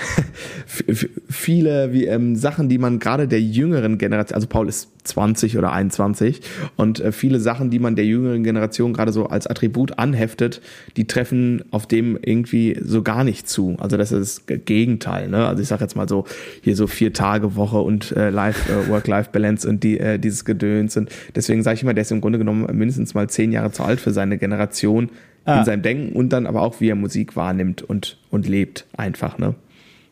viele 1.30 1.94
wie, 1.94 2.06
ähm, 2.06 2.36
Sachen, 2.36 2.70
die 2.70 2.78
man 2.78 3.00
gerade 3.00 3.28
der 3.28 3.42
jüngeren 3.42 3.98
Generation, 3.98 4.36
also 4.36 4.48
Paul 4.48 4.70
ist 4.70 4.90
20 5.06 5.58
oder 5.58 5.72
21 5.72 6.42
und 6.76 7.00
äh, 7.00 7.12
viele 7.12 7.40
Sachen, 7.40 7.70
die 7.70 7.80
man 7.80 7.96
der 7.96 8.06
jüngeren 8.06 8.44
Generation 8.44 8.94
gerade 8.94 9.12
so 9.12 9.28
als 9.28 9.48
Attribut 9.48 9.98
anheftet, 10.00 10.62
die 10.98 11.06
treffen 11.06 11.64
auf 11.72 11.88
dem 11.88 12.18
irgendwie 12.22 12.78
so 12.84 13.04
gar 13.04 13.24
nicht 13.24 13.48
zu. 13.48 13.76
Also 13.80 13.98
das 13.98 14.12
ist 14.12 14.44
das 14.48 14.66
Gegenteil. 14.66 15.30
Ne? 15.30 15.48
Also 15.48 15.62
ich 15.62 15.68
sage 15.68 15.84
jetzt 15.84 15.96
mal 15.96 16.10
so 16.10 16.26
hier 16.62 16.76
so 16.76 16.88
vier 16.88 17.14
Tage 17.14 17.56
Woche 17.56 17.78
und 17.78 18.12
äh, 18.12 18.30
Life 18.30 18.72
äh, 18.72 18.90
Work-Life-Balance 18.90 19.68
und 19.70 19.84
die 19.84 20.00
äh, 20.00 20.18
dieses 20.20 20.46
Gedöns 20.46 20.98
und 20.98 21.10
deswegen 21.36 21.64
sage 21.64 21.76
ich 21.76 21.84
immer, 21.84 21.94
der 21.94 22.02
ist 22.02 22.12
im 22.12 22.22
Grunde 22.22 22.40
genommen 22.40 22.66
mindestens 22.76 23.14
mal 23.14 23.30
zehn 23.30 23.52
Jahre 23.52 23.72
zu 23.72 23.84
alt 23.84 24.00
für 24.00 24.12
seine 24.12 24.38
Generation 24.38 25.10
ah. 25.45 25.60
in 25.60 25.65
seinem 25.65 25.81
Denken 25.81 26.15
und 26.15 26.29
dann 26.29 26.45
aber 26.45 26.62
auch 26.62 26.81
wie 26.81 26.89
er 26.89 26.95
Musik 26.95 27.36
wahrnimmt 27.36 27.81
und 27.81 28.17
und 28.29 28.47
lebt 28.47 28.86
einfach. 28.97 29.38
Ne? 29.38 29.55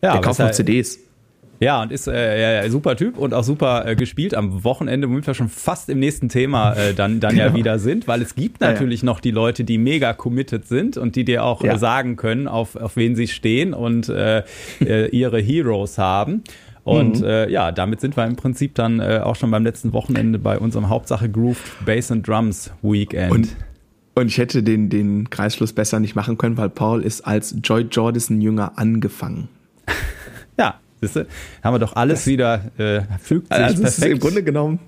Ja, 0.01 0.13
der 0.13 0.21
kauft 0.21 0.39
noch 0.39 0.51
CDs. 0.51 0.99
Ja, 1.59 1.81
und 1.81 1.91
ist 1.93 2.07
äh, 2.07 2.63
ja, 2.63 2.69
super 2.69 2.97
Typ 2.97 3.17
und 3.17 3.33
auch 3.33 3.43
super 3.43 3.87
äh, 3.87 3.95
gespielt 3.95 4.33
am 4.33 4.65
Wochenende, 4.65 5.07
womit 5.07 5.27
wir 5.27 5.33
schon 5.33 5.47
fast 5.47 5.87
im 5.89 5.99
nächsten 5.99 6.27
Thema 6.27 6.73
äh, 6.73 6.93
dann, 6.93 7.21
dann 7.21 7.35
genau. 7.35 7.45
ja 7.45 7.55
wieder 7.55 7.79
sind, 7.79 8.07
weil 8.07 8.21
es 8.21 8.35
gibt 8.35 8.59
natürlich 8.59 9.01
ja, 9.01 9.05
ja. 9.05 9.13
noch 9.13 9.21
die 9.21 9.31
Leute, 9.31 9.63
die 9.63 9.77
mega 9.77 10.11
committed 10.11 10.67
sind 10.67 10.97
und 10.97 11.15
die 11.15 11.23
dir 11.23 11.45
auch 11.45 11.63
ja. 11.63 11.73
äh, 11.73 11.77
sagen 11.77 12.17
können, 12.17 12.49
auf, 12.49 12.75
auf 12.75 12.97
wen 12.97 13.15
sie 13.15 13.27
stehen 13.27 13.73
und 13.73 14.09
äh, 14.09 14.43
äh, 14.81 15.07
ihre 15.09 15.39
Heroes 15.39 15.97
haben. 15.97 16.43
Und 16.83 17.21
mhm. 17.21 17.27
äh, 17.27 17.49
ja, 17.49 17.71
damit 17.71 18.01
sind 18.01 18.17
wir 18.17 18.25
im 18.25 18.35
Prinzip 18.35 18.75
dann 18.75 18.99
äh, 18.99 19.21
auch 19.23 19.37
schon 19.37 19.49
beim 19.49 19.63
letzten 19.63 19.93
Wochenende 19.93 20.39
bei 20.39 20.59
unserem 20.59 20.89
Hauptsache 20.89 21.29
Grooved 21.29 21.85
Bass 21.85 22.11
and 22.11 22.27
Drums 22.27 22.71
Weekend. 22.81 23.31
Und 23.31 23.55
und 24.15 24.27
ich 24.27 24.37
hätte 24.37 24.63
den, 24.63 24.89
den 24.89 25.29
Kreisschluss 25.29 25.73
besser 25.73 25.99
nicht 25.99 26.15
machen 26.15 26.37
können, 26.37 26.57
weil 26.57 26.69
Paul 26.69 27.03
ist 27.03 27.25
als 27.25 27.55
Joy 27.63 27.87
Jordison 27.89 28.41
Jünger 28.41 28.73
angefangen. 28.77 29.49
ja, 30.57 30.79
Siehst 31.01 31.17
du? 31.17 31.27
Haben 31.61 31.73
wir 31.73 31.79
doch 31.79 31.95
alles 31.97 32.25
wieder, 32.27 32.71
äh, 32.77 33.01
fügt 33.19 33.53
sich 33.53 33.61
also 33.61 33.81
perfekt. 33.81 34.11
im 34.11 34.19
Grunde 34.19 34.43
genommen, 34.43 34.79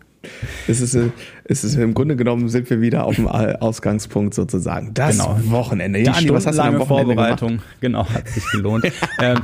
es 0.68 0.80
ist, 0.80 0.98
es 1.44 1.64
ist 1.64 1.76
im 1.76 1.94
Grunde 1.94 2.16
genommen 2.16 2.48
sind 2.50 2.70
wir 2.70 2.82
wieder 2.82 3.06
auf 3.06 3.16
dem 3.16 3.28
Ausgangspunkt 3.28 4.34
sozusagen. 4.34 4.94
Das 4.94 5.18
genau. 5.18 5.38
Wochenende. 5.52 6.00
Ja, 6.00 6.14
Die 6.14 6.18
Andi, 6.20 6.34
was 6.34 6.48
hast 6.48 6.58
du 6.58 6.64
am 6.64 6.80
Wochenende 6.80 7.16
Vorbereitung, 7.16 7.50
gemacht? 7.50 7.66
genau, 7.82 8.08
hat 8.08 8.28
sich 8.30 8.44
gelohnt. 8.52 8.86
ähm, 9.22 9.42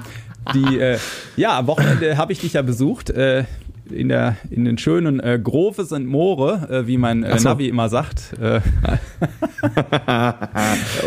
die, 0.53 0.79
äh, 0.79 0.97
ja, 1.35 1.59
am 1.59 1.67
Wochenende 1.67 2.17
habe 2.17 2.31
ich 2.31 2.39
dich 2.39 2.53
ja 2.53 2.61
besucht. 2.61 3.09
Äh, 3.09 3.43
in, 3.89 4.09
der, 4.09 4.37
in 4.49 4.65
den 4.65 4.77
schönen 4.77 5.19
äh, 5.19 5.39
Groves 5.41 5.91
und 5.91 6.05
Moore, 6.05 6.67
äh, 6.69 6.87
wie 6.87 6.97
mein 6.97 7.23
äh, 7.23 7.37
so. 7.39 7.49
Navi 7.49 7.67
immer 7.67 7.89
sagt. 7.89 8.33
Äh, 8.39 8.61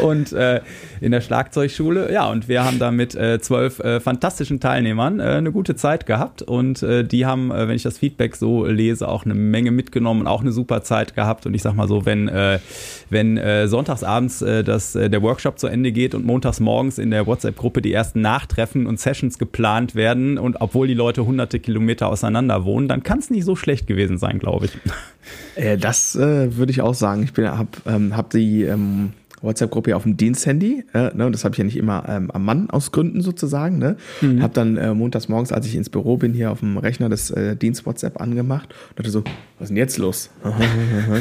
und 0.03 0.33
äh, 0.33 0.61
in 1.01 1.13
der 1.13 1.21
Schlagzeugschule. 1.21 2.13
Ja, 2.13 2.29
und 2.29 2.49
wir 2.49 2.65
haben 2.65 2.79
da 2.79 2.91
mit 2.91 3.15
äh, 3.15 3.41
zwölf 3.41 3.79
äh, 3.81 4.01
fantastischen 4.01 4.61
Teilnehmern 4.61 5.21
äh, 5.21 5.25
eine 5.25 5.53
gute 5.53 5.77
Zeit 5.77 6.07
gehabt. 6.07 6.43
Und 6.43 6.83
äh, 6.83 7.05
die 7.05 7.27
haben, 7.27 7.51
äh, 7.51 7.69
wenn 7.69 7.77
ich 7.77 7.83
das 7.83 7.99
Feedback 7.99 8.37
so 8.37 8.67
lese, 8.67 9.09
auch 9.09 9.25
eine 9.25 9.35
Menge 9.35 9.71
mitgenommen 9.71 10.23
und 10.23 10.27
auch 10.27 10.41
eine 10.41 10.53
super 10.53 10.83
Zeit 10.83 11.15
gehabt. 11.15 11.47
Und 11.47 11.55
ich 11.55 11.63
sag 11.63 11.75
mal 11.75 11.89
so, 11.89 12.07
wenn, 12.07 12.29
äh, 12.29 12.59
wenn 13.11 13.37
äh, 13.37 13.69
sonntagsabends 13.69 14.43
äh, 14.43 14.65
das, 14.65 14.95
äh, 14.95 15.11
der 15.11 15.23
Workshop 15.23 15.59
zu 15.59 15.67
Ende 15.67 15.93
geht 15.93 16.15
und 16.15 16.25
montags 16.25 16.61
morgens 16.61 16.99
in 16.99 17.11
der 17.11 17.27
WhatsApp-Gruppe 17.27 17.83
die 17.83 17.93
ersten 17.93 18.21
Nachtreffen 18.21 18.87
und 18.87 18.99
Sessions 18.99 19.39
geplant 19.39 19.95
werden 19.95 20.39
und 20.39 20.61
obwohl 20.61 20.87
die 20.87 20.95
Leute 20.95 21.27
hunderte 21.27 21.61
Kilometer 21.61 22.09
auseinander 22.09 22.64
wohnen, 22.65 22.89
dann 22.89 23.03
kann 23.03 23.19
es 23.19 23.31
nicht 23.31 23.45
so 23.45 23.57
schlecht 23.57 23.87
gewesen 23.87 24.19
sein, 24.19 24.39
glaube 24.39 24.67
ich. 24.67 24.79
Äh, 25.57 25.79
das 25.79 26.17
äh, 26.17 26.57
würde 26.57 26.73
ich 26.73 26.81
auch 26.81 26.95
sagen. 26.95 27.23
Ich 27.23 27.45
habe 27.45 27.69
ähm, 27.87 28.17
hab 28.17 28.31
die 28.31 28.65
ähm, 28.65 29.13
WhatsApp-Gruppe 29.45 29.95
auf 29.95 30.03
dem 30.03 30.17
Diensthandy. 30.17 30.85
Äh, 30.93 31.15
ne, 31.15 31.31
das 31.31 31.45
habe 31.45 31.55
ich 31.55 31.59
ja 31.59 31.65
nicht 31.65 31.77
immer 31.77 32.05
ähm, 32.09 32.31
am 32.31 32.45
Mann 32.45 32.71
aus 32.71 32.93
Gründen 32.93 33.21
sozusagen. 33.21 33.79
Ne? 33.79 33.97
Mhm. 34.21 34.43
Habe 34.43 34.55
dann 34.55 34.77
äh, 34.77 34.95
montags 34.95 35.29
morgens, 35.29 35.53
als 35.53 35.67
ich 35.67 35.77
ins 35.77 35.91
Büro 35.91 36.17
bin, 36.17 36.33
hier 36.33 36.51
auf 36.51 36.61
dem 36.61 36.77
Rechner 36.77 37.09
das 37.09 37.31
äh, 37.31 37.57
Dienst-WhatsApp 37.57 38.21
angemacht 38.21 38.75
und 38.91 38.99
dachte 38.99 39.11
so, 39.11 39.23
was 39.59 39.67
ist 39.67 39.69
denn 39.69 39.77
jetzt 39.77 39.99
los? 39.99 40.31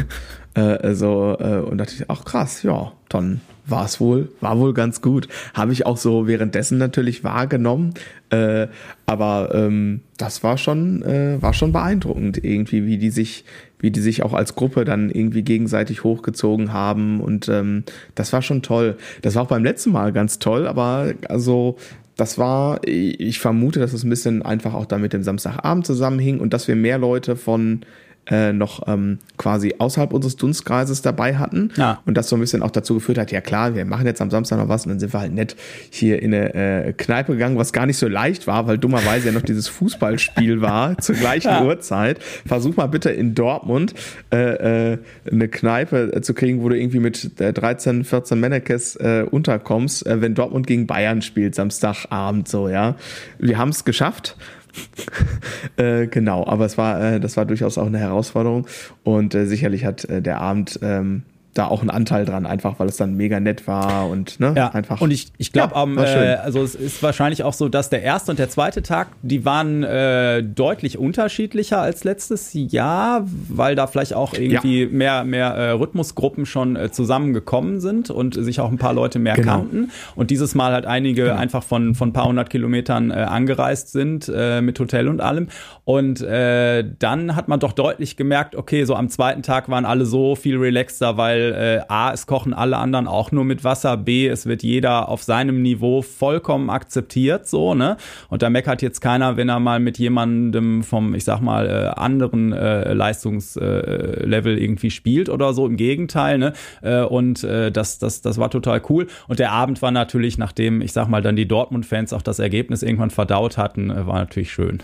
äh, 0.55 0.93
so, 0.93 1.35
äh, 1.39 1.57
und 1.57 1.77
dachte 1.77 1.93
ich, 1.95 2.09
ach 2.09 2.25
krass, 2.25 2.63
ja, 2.63 2.91
dann 3.09 3.41
war 3.65 3.85
es 3.85 3.99
wohl, 3.99 4.29
war 4.41 4.59
wohl 4.59 4.73
ganz 4.73 5.01
gut. 5.01 5.27
Habe 5.53 5.71
ich 5.71 5.85
auch 5.85 5.97
so 5.97 6.27
währenddessen 6.27 6.77
natürlich 6.77 7.23
wahrgenommen. 7.23 7.93
Äh, 8.29 8.67
aber 9.05 9.51
ähm, 9.53 10.01
das 10.17 10.43
war 10.43 10.57
schon, 10.57 11.01
äh, 11.03 11.41
war 11.41 11.53
schon 11.53 11.71
beeindruckend, 11.71 12.43
irgendwie, 12.43 12.85
wie 12.85 12.97
die 12.97 13.09
sich, 13.09 13.45
wie 13.79 13.91
die 13.91 14.01
sich 14.01 14.23
auch 14.23 14.33
als 14.33 14.55
Gruppe 14.55 14.85
dann 14.85 15.09
irgendwie 15.09 15.43
gegenseitig 15.43 16.03
hochgezogen 16.03 16.73
haben. 16.73 17.21
Und 17.21 17.47
ähm, 17.49 17.83
das 18.15 18.33
war 18.33 18.41
schon 18.41 18.61
toll. 18.61 18.97
Das 19.21 19.35
war 19.35 19.43
auch 19.43 19.47
beim 19.47 19.63
letzten 19.63 19.91
Mal 19.91 20.11
ganz 20.11 20.39
toll, 20.39 20.67
aber 20.67 21.13
also 21.29 21.77
das 22.15 22.37
war, 22.37 22.81
ich 22.87 23.39
vermute, 23.39 23.79
dass 23.79 23.93
es 23.93 24.03
ein 24.03 24.09
bisschen 24.09 24.43
einfach 24.43 24.75
auch 24.75 24.85
da 24.85 24.99
mit 24.99 25.13
dem 25.13 25.23
Samstagabend 25.23 25.85
zusammenhing 25.85 26.39
und 26.39 26.53
dass 26.53 26.67
wir 26.67 26.75
mehr 26.75 26.99
Leute 26.99 27.35
von 27.35 27.81
äh, 28.29 28.53
noch 28.53 28.87
ähm, 28.87 29.19
quasi 29.37 29.75
außerhalb 29.77 30.13
unseres 30.13 30.35
Dunstkreises 30.37 31.01
dabei 31.01 31.35
hatten. 31.35 31.71
Ja. 31.75 32.01
Und 32.05 32.15
das 32.15 32.29
so 32.29 32.37
ein 32.37 32.39
bisschen 32.39 32.61
auch 32.61 32.71
dazu 32.71 32.95
geführt 32.95 33.17
hat, 33.17 33.31
ja 33.31 33.41
klar, 33.41 33.75
wir 33.75 33.85
machen 33.85 34.05
jetzt 34.05 34.21
am 34.21 34.29
Samstag 34.29 34.59
noch 34.59 34.69
was 34.69 34.85
und 34.85 34.91
dann 34.91 34.99
sind 34.99 35.13
wir 35.13 35.19
halt 35.19 35.33
nett 35.33 35.55
hier 35.89 36.21
in 36.21 36.33
eine 36.33 36.53
äh, 36.53 36.93
Kneipe 36.93 37.33
gegangen, 37.33 37.57
was 37.57 37.73
gar 37.73 37.85
nicht 37.85 37.97
so 37.97 38.07
leicht 38.07 38.47
war, 38.47 38.67
weil 38.67 38.77
dummerweise 38.77 39.27
ja 39.27 39.33
noch 39.33 39.41
dieses 39.41 39.67
Fußballspiel 39.67 40.61
war 40.61 40.97
zur 41.01 41.15
gleichen 41.15 41.49
ja. 41.49 41.63
Uhrzeit. 41.63 42.19
Versuch 42.45 42.77
mal 42.77 42.87
bitte 42.87 43.09
in 43.09 43.35
Dortmund 43.35 43.93
äh, 44.31 44.93
äh, 44.93 44.97
eine 45.29 45.47
Kneipe 45.47 46.21
zu 46.21 46.33
kriegen, 46.33 46.61
wo 46.61 46.69
du 46.69 46.77
irgendwie 46.77 46.99
mit 46.99 47.39
äh, 47.41 47.51
13, 47.51 48.03
14 48.03 48.39
Mannekes 48.39 48.95
äh, 48.95 49.25
unterkommst, 49.29 50.05
äh, 50.05 50.21
wenn 50.21 50.33
Dortmund 50.33 50.67
gegen 50.67 50.87
Bayern 50.87 51.21
spielt, 51.21 51.55
Samstagabend 51.55 52.47
so, 52.47 52.69
ja. 52.69 52.95
Wir 53.37 53.57
haben 53.57 53.69
es 53.69 53.83
geschafft 53.83 54.37
äh, 55.77 56.07
genau, 56.07 56.45
aber 56.45 56.65
es 56.65 56.77
war, 56.77 57.01
äh, 57.01 57.19
das 57.19 57.37
war 57.37 57.45
durchaus 57.45 57.77
auch 57.77 57.87
eine 57.87 57.99
Herausforderung. 57.99 58.67
Und 59.03 59.35
äh, 59.35 59.45
sicherlich 59.45 59.85
hat 59.85 60.05
äh, 60.05 60.21
der 60.21 60.39
Abend 60.41 60.79
ähm, 60.81 61.23
da 61.53 61.67
auch 61.67 61.81
einen 61.81 61.89
Anteil 61.89 62.25
dran, 62.25 62.45
einfach 62.45 62.79
weil 62.79 62.87
es 62.87 62.97
dann 62.97 63.15
mega 63.15 63.39
nett 63.39 63.67
war 63.67 64.09
und 64.09 64.39
ne, 64.39 64.53
ja. 64.55 64.69
einfach. 64.69 65.01
Und 65.01 65.11
ich, 65.11 65.31
ich 65.37 65.51
glaube, 65.51 65.73
ja, 65.75 66.03
äh, 66.03 66.35
also 66.35 66.61
es 66.61 66.75
ist 66.75 67.03
wahrscheinlich 67.03 67.43
auch 67.43 67.53
so, 67.53 67.69
dass 67.69 67.89
der 67.89 68.01
erste 68.01 68.31
und 68.31 68.39
der 68.39 68.49
zweite 68.49 68.81
Tag, 68.81 69.09
die 69.21 69.45
waren 69.45 69.83
äh, 69.83 70.43
deutlich 70.43 70.97
unterschiedlicher 70.97 71.81
als 71.81 72.03
letztes 72.03 72.51
Jahr, 72.53 73.25
weil 73.49 73.75
da 73.75 73.87
vielleicht 73.87 74.13
auch 74.13 74.33
irgendwie 74.33 74.83
ja. 74.83 74.89
mehr, 74.89 75.23
mehr 75.23 75.47
äh, 75.49 75.71
Rhythmusgruppen 75.71 76.45
schon 76.45 76.75
äh, 76.75 76.91
zusammengekommen 76.91 77.79
sind 77.79 78.09
und 78.09 78.33
sich 78.35 78.59
auch 78.59 78.71
ein 78.71 78.77
paar 78.77 78.93
Leute 78.93 79.19
mehr 79.19 79.35
genau. 79.35 79.59
kannten. 79.59 79.91
Und 80.15 80.31
dieses 80.31 80.55
Mal 80.55 80.73
halt 80.73 80.85
einige 80.85 81.25
genau. 81.25 81.35
einfach 81.35 81.63
von, 81.63 81.95
von 81.95 82.09
ein 82.09 82.13
paar 82.13 82.25
hundert 82.25 82.49
Kilometern 82.49 83.11
äh, 83.11 83.15
angereist 83.15 83.91
sind 83.91 84.31
äh, 84.33 84.61
mit 84.61 84.79
Hotel 84.79 85.07
und 85.07 85.21
allem. 85.21 85.47
Und 85.85 86.21
äh, 86.21 86.83
dann 86.99 87.35
hat 87.35 87.47
man 87.47 87.59
doch 87.59 87.73
deutlich 87.73 88.17
gemerkt, 88.17 88.55
okay, 88.55 88.85
so 88.85 88.95
am 88.95 89.09
zweiten 89.09 89.43
Tag 89.43 89.69
waren 89.69 89.85
alle 89.85 90.05
so 90.05 90.35
viel 90.35 90.57
relaxter, 90.57 91.17
weil 91.17 91.42
äh, 91.51 91.81
A, 91.87 92.11
es 92.11 92.27
kochen 92.27 92.53
alle 92.53 92.77
anderen 92.77 93.07
auch 93.07 93.31
nur 93.31 93.43
mit 93.43 93.63
Wasser, 93.63 93.97
B, 93.97 94.27
es 94.27 94.45
wird 94.45 94.63
jeder 94.63 95.09
auf 95.09 95.23
seinem 95.23 95.61
Niveau 95.61 96.01
vollkommen 96.01 96.69
akzeptiert, 96.69 97.47
so, 97.47 97.73
ne? 97.75 97.97
Und 98.29 98.41
da 98.41 98.49
meckert 98.49 98.81
jetzt 98.81 99.01
keiner, 99.01 99.37
wenn 99.37 99.49
er 99.49 99.59
mal 99.59 99.79
mit 99.79 99.97
jemandem 99.97 100.83
vom, 100.83 101.15
ich 101.15 101.23
sag 101.23 101.41
mal, 101.41 101.67
äh, 101.67 101.99
anderen 101.99 102.53
äh, 102.53 102.93
Leistungslevel 102.93 104.57
äh, 104.57 104.63
irgendwie 104.63 104.91
spielt 104.91 105.29
oder 105.29 105.53
so, 105.53 105.67
im 105.67 105.77
Gegenteil, 105.77 106.37
ne? 106.37 106.53
Äh, 106.81 107.01
und 107.01 107.43
äh, 107.43 107.71
das, 107.71 107.99
das, 107.99 108.21
das 108.21 108.37
war 108.37 108.49
total 108.49 108.81
cool. 108.89 109.07
Und 109.27 109.39
der 109.39 109.51
Abend 109.51 109.81
war 109.81 109.91
natürlich, 109.91 110.37
nachdem, 110.37 110.81
ich 110.81 110.93
sag 110.93 111.07
mal, 111.07 111.21
dann 111.21 111.35
die 111.35 111.47
Dortmund-Fans 111.47 112.13
auch 112.13 112.21
das 112.21 112.39
Ergebnis 112.39 112.83
irgendwann 112.83 113.09
verdaut 113.09 113.57
hatten, 113.57 113.89
äh, 113.89 114.07
war 114.07 114.19
natürlich 114.19 114.51
schön. 114.51 114.81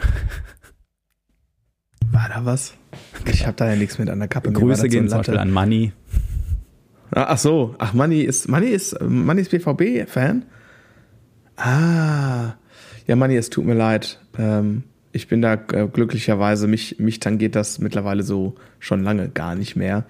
War 2.12 2.28
da 2.34 2.44
was? 2.44 2.74
Ich 3.26 3.46
habe 3.46 3.56
da 3.56 3.70
ja 3.70 3.76
nichts 3.76 4.00
mit 4.00 4.10
an 4.10 4.20
der 4.20 4.28
Kappe. 4.28 4.52
Grüße 4.52 4.90
gehen 4.90 5.08
zum 5.08 5.20
Beispiel 5.20 5.38
an 5.38 5.52
Money. 5.52 5.92
Ah, 7.12 7.26
ach 7.30 7.38
so, 7.38 7.76
ach 7.80 7.94
Money 7.94 8.22
ist 8.22 8.50
Money 8.50 8.68
ist 8.68 9.00
Money 9.02 9.42
ist 9.42 9.52
BVB 9.52 10.10
Fan. 10.10 10.46
Ah, 11.56 12.54
ja 13.08 13.16
Money, 13.16 13.36
es 13.36 13.50
tut 13.50 13.66
mir 13.66 13.74
leid. 13.74 14.20
Ähm, 14.38 14.84
ich 15.12 15.28
bin 15.28 15.42
da 15.42 15.56
äh, 15.56 15.88
glücklicherweise 15.92 16.68
mich 16.68 17.00
mich 17.00 17.20
tangiert 17.20 17.56
das 17.56 17.80
mittlerweile 17.80 18.24
so 18.24 18.56
schon 18.80 19.04
lange 19.04 19.30
gar 19.30 19.56
nicht 19.56 19.76
mehr. 19.76 20.06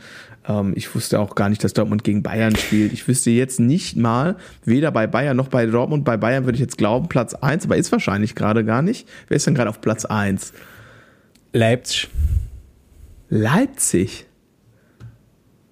Ähm, 0.47 0.73
ich 0.75 0.93
wusste 0.93 1.19
auch 1.19 1.35
gar 1.35 1.49
nicht, 1.49 1.63
dass 1.63 1.73
Dortmund 1.73 2.03
gegen 2.03 2.23
Bayern 2.23 2.55
spielt. 2.55 2.91
Ich 2.91 3.07
wüsste 3.07 3.29
jetzt 3.29 3.59
nicht 3.59 3.95
mal, 3.95 4.35
weder 4.65 4.91
bei 4.91 5.07
Bayern 5.07 5.38
noch 5.38 5.47
bei 5.47 5.65
Dortmund. 5.65 6.03
Bei 6.03 6.17
Bayern 6.17 6.45
würde 6.45 6.55
ich 6.55 6.62
jetzt 6.62 6.77
glauben 6.77 7.07
Platz 7.07 7.33
1, 7.33 7.65
aber 7.65 7.77
ist 7.77 7.91
wahrscheinlich 7.91 8.35
gerade 8.35 8.65
gar 8.65 8.81
nicht. 8.81 9.07
Wer 9.27 9.38
ist 9.38 9.47
denn 9.47 9.55
gerade 9.55 9.69
auf 9.69 9.79
Platz 9.79 10.05
1? 10.05 10.53
Leipzig. 11.53 12.09
Leipzig. 13.29 14.25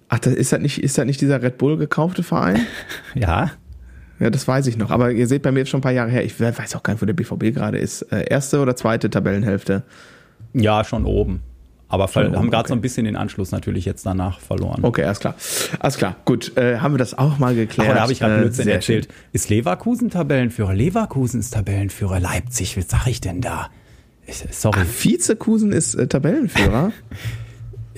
Ach, 0.08 0.18
das 0.18 0.34
ist 0.34 0.52
das 0.52 0.60
nicht, 0.60 0.82
ist 0.82 0.96
das 0.96 1.04
nicht 1.04 1.20
dieser 1.20 1.42
Red 1.42 1.58
Bull 1.58 1.76
gekaufte 1.76 2.22
Verein? 2.22 2.66
ja. 3.14 3.50
Ja, 4.20 4.30
das 4.30 4.48
weiß 4.48 4.66
ich 4.66 4.76
noch. 4.76 4.90
Aber 4.90 5.12
ihr 5.12 5.28
seht 5.28 5.42
bei 5.42 5.52
mir 5.52 5.60
jetzt 5.60 5.68
schon 5.68 5.78
ein 5.78 5.82
paar 5.82 5.92
Jahre 5.92 6.10
her. 6.10 6.24
Ich 6.24 6.40
weiß 6.40 6.74
auch 6.74 6.82
gar 6.82 6.94
nicht, 6.94 7.02
wo 7.02 7.06
der 7.06 7.12
BVB 7.12 7.54
gerade 7.54 7.78
ist. 7.78 8.02
Äh, 8.02 8.24
erste 8.28 8.60
oder 8.60 8.74
zweite 8.74 9.10
Tabellenhälfte? 9.10 9.84
Ja, 10.54 10.82
schon 10.82 11.04
oben. 11.04 11.42
Aber 11.90 12.08
schon 12.08 12.36
haben 12.36 12.50
gerade 12.50 12.62
okay. 12.62 12.68
so 12.68 12.74
ein 12.74 12.80
bisschen 12.80 13.04
den 13.04 13.16
Anschluss 13.16 13.50
natürlich 13.50 13.86
jetzt 13.86 14.04
danach 14.04 14.40
verloren. 14.40 14.84
Okay, 14.84 15.04
alles 15.04 15.20
klar. 15.20 15.34
Alles 15.78 15.96
klar. 15.96 16.16
Gut, 16.26 16.54
äh, 16.56 16.78
haben 16.78 16.94
wir 16.94 16.98
das 16.98 17.16
auch 17.16 17.38
mal 17.38 17.54
geklärt. 17.54 17.90
Ach, 17.90 17.94
da 17.94 18.02
habe 18.02 18.12
ich 18.12 18.18
gerade 18.18 18.36
äh, 18.36 18.40
Blödsinn 18.40 18.68
erzählt. 18.68 19.06
Schön. 19.06 19.14
Ist 19.32 19.48
Leverkusen 19.48 20.10
Tabellenführer? 20.10 20.74
Leverkusen 20.74 21.40
ist 21.40 21.54
Tabellenführer. 21.54 22.20
Leipzig, 22.20 22.76
was 22.76 22.88
sag 22.88 23.06
ich 23.06 23.20
denn 23.20 23.40
da? 23.40 23.70
Sorry. 24.50 24.80
Ach, 24.82 25.04
Vizekusen 25.04 25.72
ist 25.72 25.94
äh, 25.94 26.06
Tabellenführer? 26.06 26.92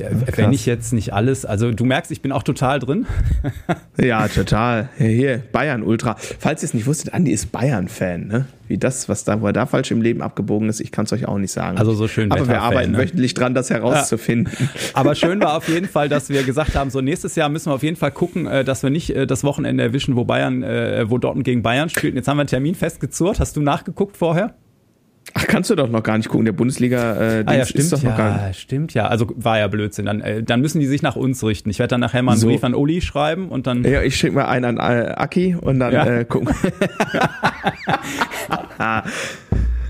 Ja, 0.01 0.09
wenn 0.37 0.53
ich 0.53 0.67
jetzt 0.67 0.93
nicht 0.93 1.13
alles, 1.13 1.45
also 1.45 1.71
du 1.73 1.85
merkst, 1.85 2.11
ich 2.11 2.23
bin 2.23 2.33
auch 2.33 2.43
total 2.43 2.79
drin. 2.79 3.07
ja, 4.01 4.29
total. 4.29 4.89
Hier, 4.97 5.43
Bayern 5.53 5.83
Ultra. 5.83 6.17
Falls 6.39 6.63
ihr 6.63 6.67
es 6.67 6.75
nicht 6.75 6.87
wusstet, 6.87 7.13
Andi 7.13 7.33
ist 7.33 7.53
Bayern-Fan, 7.53 8.27
ne? 8.27 8.47
Wie 8.67 8.79
das, 8.79 9.09
was 9.09 9.25
da, 9.25 9.41
wo 9.41 9.47
er 9.47 9.53
da 9.53 9.67
falsch 9.67 9.91
im 9.91 10.01
Leben 10.01 10.23
abgebogen 10.23 10.69
ist, 10.69 10.81
ich 10.81 10.93
kann 10.93 11.05
es 11.05 11.13
euch 11.13 11.27
auch 11.27 11.39
nicht 11.39 11.51
sagen. 11.51 11.77
Also 11.77 11.93
so 11.93 12.07
schön. 12.07 12.31
Aber 12.31 12.47
wir 12.47 12.63
arbeiten 12.63 12.93
ne? 12.93 12.99
wöchentlich 12.99 13.35
dran, 13.35 13.53
das 13.53 13.69
herauszufinden. 13.69 14.53
Ja. 14.59 14.67
Aber 14.95 15.17
schön 15.17 15.41
war 15.41 15.57
auf 15.57 15.69
jeden 15.69 15.89
Fall, 15.89 16.09
dass 16.09 16.29
wir 16.29 16.45
gesagt 16.45 16.77
haben, 16.77 16.89
so 16.91 17.01
nächstes 17.01 17.35
Jahr 17.35 17.49
müssen 17.49 17.71
wir 17.71 17.75
auf 17.75 17.83
jeden 17.83 17.97
Fall 17.97 18.13
gucken, 18.13 18.47
äh, 18.47 18.65
dass 18.65 18.85
wir 18.85 18.91
nicht 18.91 19.11
äh, 19.11 19.27
das 19.27 19.43
Wochenende 19.43 19.83
erwischen, 19.83 20.15
wo 20.15 20.25
Bayern, 20.25 20.63
äh, 20.63 21.11
wo 21.11 21.19
Dortmund 21.19 21.45
gegen 21.45 21.63
Bayern 21.63 21.89
spielt. 21.89 22.15
Jetzt 22.15 22.29
haben 22.29 22.37
wir 22.37 22.43
einen 22.43 22.49
Termin 22.49 22.77
festgezurrt. 22.77 23.41
Hast 23.41 23.57
du 23.57 23.61
nachgeguckt 23.61 24.17
vorher? 24.17 24.55
Ach, 25.35 25.47
kannst 25.47 25.71
du 25.71 25.75
doch 25.75 25.89
noch 25.89 26.03
gar 26.03 26.17
nicht 26.17 26.29
gucken. 26.29 26.45
Der 26.45 26.53
Bundesliga 26.53 27.15
äh, 27.15 27.45
ah, 27.47 27.55
ja, 27.55 27.65
stimmt, 27.65 27.85
ist 27.85 27.93
doch 27.93 28.03
noch 28.03 28.11
ja, 28.11 28.17
gar 28.17 28.49
nicht. 28.49 28.61
Stimmt 28.61 28.95
ja. 28.95 29.07
Also 29.07 29.33
war 29.37 29.59
ja 29.59 29.69
Blödsinn. 29.69 30.07
Dann, 30.07 30.21
äh, 30.21 30.43
dann 30.43 30.61
müssen 30.61 30.81
die 30.81 30.87
sich 30.87 31.03
nach 31.03 31.17
uns 31.17 31.45
richten. 31.45 31.71
Ich 31.71 31.79
werde 31.79 31.91
dann 31.91 32.01
nachher 32.01 32.23
mal 32.23 32.33
einen 32.33 32.41
so. 32.41 32.49
Brief 32.49 32.65
an 32.65 32.75
Uli 32.75 33.01
schreiben 33.01 33.49
und 33.49 33.67
dann. 33.67 33.85
Ja, 33.85 34.03
ich 34.03 34.17
schicke 34.17 34.35
mal 34.35 34.47
einen 34.47 34.79
an 34.79 34.79
äh, 34.79 35.13
Aki 35.13 35.57
und 35.61 35.79
dann 35.81 35.93
ja. 35.93 36.07
äh, 36.07 36.25
gucken. 36.25 36.55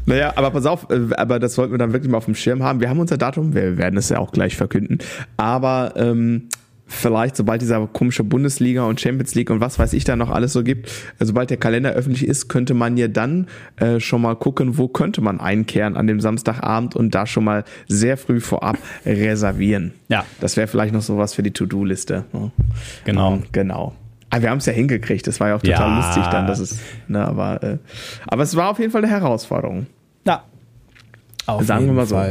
naja, 0.06 0.32
aber 0.36 0.50
pass 0.50 0.66
auf, 0.66 0.88
äh, 0.90 1.14
aber 1.16 1.38
das 1.38 1.54
sollten 1.54 1.72
wir 1.72 1.78
dann 1.78 1.92
wirklich 1.92 2.10
mal 2.10 2.18
auf 2.18 2.26
dem 2.26 2.34
Schirm 2.34 2.62
haben. 2.62 2.80
Wir 2.80 2.90
haben 2.90 3.00
unser 3.00 3.16
Datum, 3.16 3.54
wir 3.54 3.78
werden 3.78 3.96
es 3.96 4.08
ja 4.08 4.18
auch 4.18 4.32
gleich 4.32 4.56
verkünden. 4.56 4.98
Aber 5.36 5.94
ähm, 5.96 6.48
vielleicht, 6.90 7.36
sobald 7.36 7.62
dieser 7.62 7.86
komische 7.86 8.24
Bundesliga 8.24 8.84
und 8.84 9.00
Champions 9.00 9.34
League 9.34 9.50
und 9.50 9.60
was 9.60 9.78
weiß 9.78 9.92
ich 9.92 10.04
da 10.04 10.16
noch 10.16 10.30
alles 10.30 10.52
so 10.52 10.62
gibt, 10.62 10.88
äh, 11.18 11.24
sobald 11.24 11.48
der 11.50 11.56
Kalender 11.56 11.92
öffentlich 11.92 12.26
ist, 12.26 12.48
könnte 12.48 12.74
man 12.74 12.96
ja 12.96 13.08
dann 13.08 13.46
äh, 13.76 14.00
schon 14.00 14.20
mal 14.20 14.34
gucken, 14.36 14.76
wo 14.76 14.88
könnte 14.88 15.20
man 15.20 15.40
einkehren 15.40 15.96
an 15.96 16.06
dem 16.06 16.20
Samstagabend 16.20 16.96
und 16.96 17.14
da 17.14 17.26
schon 17.26 17.44
mal 17.44 17.64
sehr 17.88 18.16
früh 18.16 18.40
vorab 18.40 18.76
reservieren. 19.06 19.92
Ja. 20.08 20.24
Das 20.40 20.56
wäre 20.56 20.66
vielleicht 20.66 20.92
noch 20.92 21.02
sowas 21.02 21.32
für 21.32 21.42
die 21.42 21.52
To-Do-Liste. 21.52 22.24
Ne? 22.32 22.50
Genau. 23.04 23.34
Um, 23.34 23.42
genau. 23.52 23.94
Aber 24.32 24.38
ah, 24.38 24.42
wir 24.42 24.50
haben 24.50 24.58
es 24.58 24.66
ja 24.66 24.72
hingekriegt. 24.72 25.26
Das 25.26 25.40
war 25.40 25.48
ja 25.48 25.56
auch 25.56 25.62
total 25.62 25.88
ja. 25.88 25.96
lustig 25.96 26.24
dann, 26.30 26.46
dass 26.46 26.60
es, 26.60 26.78
ne, 27.08 27.26
aber, 27.26 27.62
äh, 27.64 27.78
aber 28.28 28.44
es 28.44 28.54
war 28.54 28.70
auf 28.70 28.78
jeden 28.78 28.92
Fall 28.92 29.02
eine 29.02 29.10
Herausforderung. 29.10 29.86
Ja. 30.24 30.44
Auf 31.46 31.64
Sagen 31.64 31.86
wir 31.86 31.94
mal 31.94 32.06
so. 32.06 32.22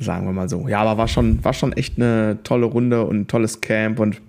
Sagen 0.00 0.26
wir 0.26 0.32
mal 0.32 0.48
so. 0.48 0.68
Ja, 0.68 0.80
aber 0.80 0.98
war 0.98 1.08
schon, 1.08 1.44
war 1.44 1.52
schon 1.52 1.72
echt 1.72 1.96
eine 1.96 2.38
tolle 2.44 2.66
Runde 2.66 3.04
und 3.04 3.20
ein 3.20 3.26
tolles 3.26 3.60
Camp 3.60 3.98
und 3.98 4.20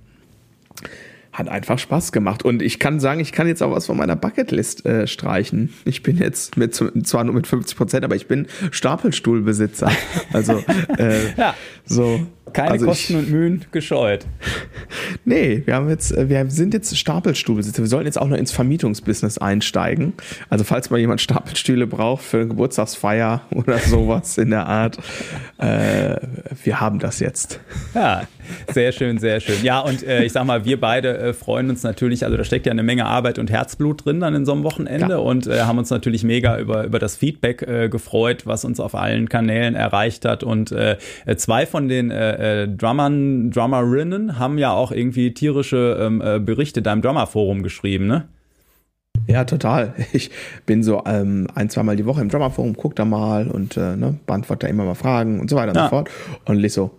hat 1.32 1.48
einfach 1.48 1.80
Spaß 1.80 2.12
gemacht. 2.12 2.44
Und 2.44 2.62
ich 2.62 2.80
kann 2.80 3.00
sagen, 3.00 3.20
ich 3.20 3.32
kann 3.32 3.48
jetzt 3.48 3.64
auch 3.64 3.72
was 3.72 3.86
von 3.86 3.98
meiner 3.98 4.16
Bucketlist 4.16 4.86
äh, 4.86 5.08
streichen. 5.08 5.74
Ich 5.86 6.04
bin 6.04 6.18
jetzt 6.18 6.58
mit, 6.58 6.76
zwar 6.76 7.24
nur 7.24 7.36
mit 7.36 7.48
50 7.48 7.78
Prozent, 7.78 8.04
aber 8.04 8.16
ich 8.16 8.28
bin 8.28 8.48
Stapelstuhlbesitzer. 8.72 9.92
Also, 10.34 10.64
äh, 10.98 11.34
ja. 11.38 11.56
so. 11.86 12.20
Keine 12.54 12.72
also 12.72 12.86
Kosten 12.86 13.14
ich, 13.14 13.20
und 13.20 13.32
Mühen 13.32 13.66
gescheut. 13.72 14.26
Nee, 15.26 15.64
wir 15.66 15.76
haben 15.76 15.90
jetzt, 15.90 16.12
äh, 16.16 16.30
wir 16.30 16.50
sind 16.50 16.74
jetzt 16.74 16.98
Stapelstuhlbesitzer. 16.98 17.84
Wir 17.84 17.88
sollten 17.88 18.06
jetzt 18.06 18.20
auch 18.20 18.28
noch 18.28 18.38
ins 18.38 18.52
Vermietungsbusiness 18.52 19.38
einsteigen. 19.38 20.14
Also 20.50 20.64
falls 20.64 20.90
mal 20.90 21.00
jemand 21.00 21.22
Stapelstühle 21.22 21.88
braucht 21.88 22.24
für 22.24 22.38
eine 22.38 22.48
Geburtstagsfeier 22.48 23.42
oder 23.52 23.78
sowas 23.80 24.38
in 24.38 24.50
der 24.50 24.66
Art, 24.66 24.98
äh, 25.58 26.16
wir 26.64 26.80
haben 26.80 27.00
das 27.00 27.20
jetzt. 27.20 27.60
Ja, 27.94 28.24
sehr 28.72 28.92
schön, 28.92 29.18
sehr 29.18 29.40
schön. 29.40 29.64
Ja, 29.64 29.80
und 29.80 30.04
äh, 30.04 30.24
ich 30.24 30.32
sag 30.32 30.46
mal, 30.46 30.66
wir 30.66 30.80
beide 30.80 31.18
äh, 31.18 31.34
freuen 31.34 31.70
uns 31.70 31.84
natürlich, 31.84 32.26
also 32.26 32.38
da 32.38 32.44
steckt 32.44 32.66
ja 32.66 32.72
eine 32.72 32.84
Menge 32.84 33.06
Arbeit 33.06 33.40
und 33.40 33.52
Herzblut 33.52 34.06
drin 34.06 34.20
dann 34.20 34.36
in 34.36 34.46
so 34.46 34.54
einem 34.54 34.64
Wochenende 34.64 35.14
ja. 35.14 35.18
und 35.18 35.48
äh, 35.48 35.62
haben 35.62 35.78
uns 35.78 35.90
natürlich 35.90 36.24
mega 36.24 36.58
über, 36.58 36.84
über 36.84 37.00
das 37.00 37.18
Feedback 37.18 37.62
äh, 37.62 37.90
gefreut, 37.90 38.46
was 38.46 38.66
uns 38.66 38.80
auf 38.80 38.96
allen 38.96 39.30
Kanälen 39.30 39.76
erreicht 39.76 40.26
hat. 40.26 40.44
Und 40.44 40.74
zwei 41.38 41.66
von 41.66 41.88
den 41.88 42.12
äh, 42.40 42.68
Drummern, 42.68 43.52
Drummerinnen 43.52 44.40
haben 44.40 44.58
ja 44.58 44.72
auch 44.72 44.92
irgendwie 44.92 45.34
tierische 45.34 45.98
ähm, 46.00 46.22
äh, 46.22 46.40
Berichte 46.40 46.82
da 46.82 46.94
im 46.94 47.02
Drummerforum 47.02 47.64
geschrieben, 47.64 48.08
ne? 48.08 48.28
Ja, 49.28 49.44
total. 49.44 49.94
Ich 50.14 50.32
bin 50.66 50.82
so 50.82 51.04
ähm, 51.06 51.48
ein, 51.54 51.70
zweimal 51.70 51.96
die 51.96 52.06
Woche 52.06 52.22
im 52.22 52.30
Drummerforum, 52.30 52.76
guck 52.76 52.96
da 52.96 53.06
mal 53.06 53.48
und 53.48 53.78
äh, 53.78 53.96
ne, 53.96 54.18
beantworte 54.26 54.66
da 54.66 54.70
immer 54.70 54.86
mal 54.86 54.96
Fragen 54.96 55.40
und 55.40 55.50
so 55.50 55.56
weiter 55.56 55.72
und 55.72 55.78
ja. 55.78 55.84
so 55.84 55.90
fort. 55.90 56.10
Und 56.46 56.58
lese 56.58 56.76
so, 56.76 56.92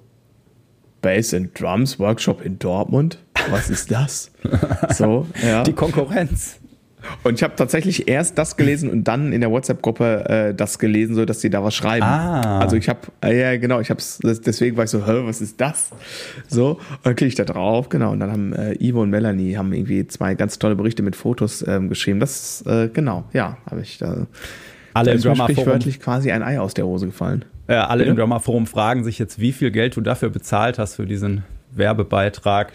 Bass 1.00 1.32
and 1.32 1.58
Drums 1.58 1.98
Workshop 1.98 2.44
in 2.44 2.58
Dortmund? 2.58 3.18
Was 3.48 3.70
ist 3.70 3.90
das? 3.90 4.30
so, 4.90 5.26
ja. 5.42 5.62
Die 5.62 5.72
Konkurrenz. 5.72 6.59
Und 7.22 7.34
ich 7.34 7.42
habe 7.42 7.54
tatsächlich 7.56 8.08
erst 8.08 8.38
das 8.38 8.56
gelesen 8.56 8.90
und 8.90 9.04
dann 9.04 9.32
in 9.32 9.40
der 9.40 9.50
WhatsApp-Gruppe 9.50 10.28
äh, 10.28 10.54
das 10.54 10.78
gelesen, 10.78 11.14
so 11.14 11.24
dass 11.24 11.40
sie 11.40 11.50
da 11.50 11.62
was 11.62 11.74
schreiben. 11.74 12.04
Ah. 12.04 12.58
Also 12.60 12.76
ich 12.76 12.88
habe, 12.88 13.00
äh, 13.22 13.38
ja 13.38 13.56
genau, 13.56 13.80
ich 13.80 13.90
habe 13.90 14.00
deswegen 14.22 14.76
war 14.76 14.84
ich 14.84 14.90
so, 14.90 15.06
Hä, 15.06 15.22
was 15.24 15.40
ist 15.40 15.60
das? 15.60 15.90
So, 16.48 16.72
und 16.72 16.78
dann 17.04 17.16
klicke 17.16 17.28
ich 17.28 17.34
da 17.34 17.44
drauf, 17.44 17.88
genau. 17.88 18.12
Und 18.12 18.20
dann 18.20 18.30
haben 18.30 18.52
äh, 18.52 18.74
Ivo 18.82 19.02
und 19.02 19.10
Melanie 19.10 19.56
haben 19.56 19.72
irgendwie 19.72 20.06
zwei 20.06 20.34
ganz 20.34 20.58
tolle 20.58 20.76
Berichte 20.76 21.02
mit 21.02 21.16
Fotos 21.16 21.64
ähm, 21.66 21.88
geschrieben. 21.88 22.20
Das, 22.20 22.62
äh, 22.66 22.88
genau, 22.88 23.24
ja, 23.32 23.58
habe 23.70 23.80
ich 23.82 23.98
da. 23.98 24.26
Alle 24.92 25.12
im 25.12 25.20
Drummer 25.20 25.44
sprichwörtlich 25.44 26.00
quasi 26.00 26.32
ein 26.32 26.42
Ei 26.42 26.58
aus 26.58 26.74
der 26.74 26.84
Hose 26.84 27.06
gefallen. 27.06 27.44
Ja, 27.68 27.86
alle 27.86 28.00
Bitte? 28.00 28.10
im 28.10 28.16
Drummer 28.16 28.40
Forum 28.40 28.66
fragen 28.66 29.04
sich 29.04 29.18
jetzt, 29.18 29.38
wie 29.38 29.52
viel 29.52 29.70
Geld 29.70 29.96
du 29.96 30.00
dafür 30.00 30.30
bezahlt 30.30 30.78
hast 30.78 30.96
für 30.96 31.06
diesen 31.06 31.44
Werbebeitrag. 31.70 32.72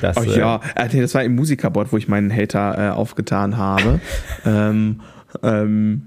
Das, 0.00 0.16
oh, 0.16 0.22
ja, 0.22 0.60
äh, 0.74 0.88
das 0.88 1.14
war 1.14 1.24
im 1.24 1.34
Musikerbot, 1.34 1.92
wo 1.92 1.96
ich 1.96 2.08
meinen 2.08 2.34
Hater 2.34 2.78
äh, 2.78 2.90
aufgetan 2.90 3.56
habe. 3.56 4.00
ähm, 4.46 5.00
ähm, 5.42 6.02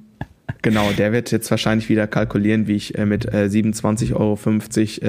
genau, 0.61 0.89
der 0.97 1.11
wird 1.11 1.31
jetzt 1.31 1.49
wahrscheinlich 1.51 1.89
wieder 1.89 2.07
kalkulieren, 2.07 2.67
wie 2.67 2.75
ich 2.75 2.97
äh, 2.97 3.05
mit 3.05 3.25
äh, 3.25 3.49
27,50 3.51 4.13
Euro 4.15 4.37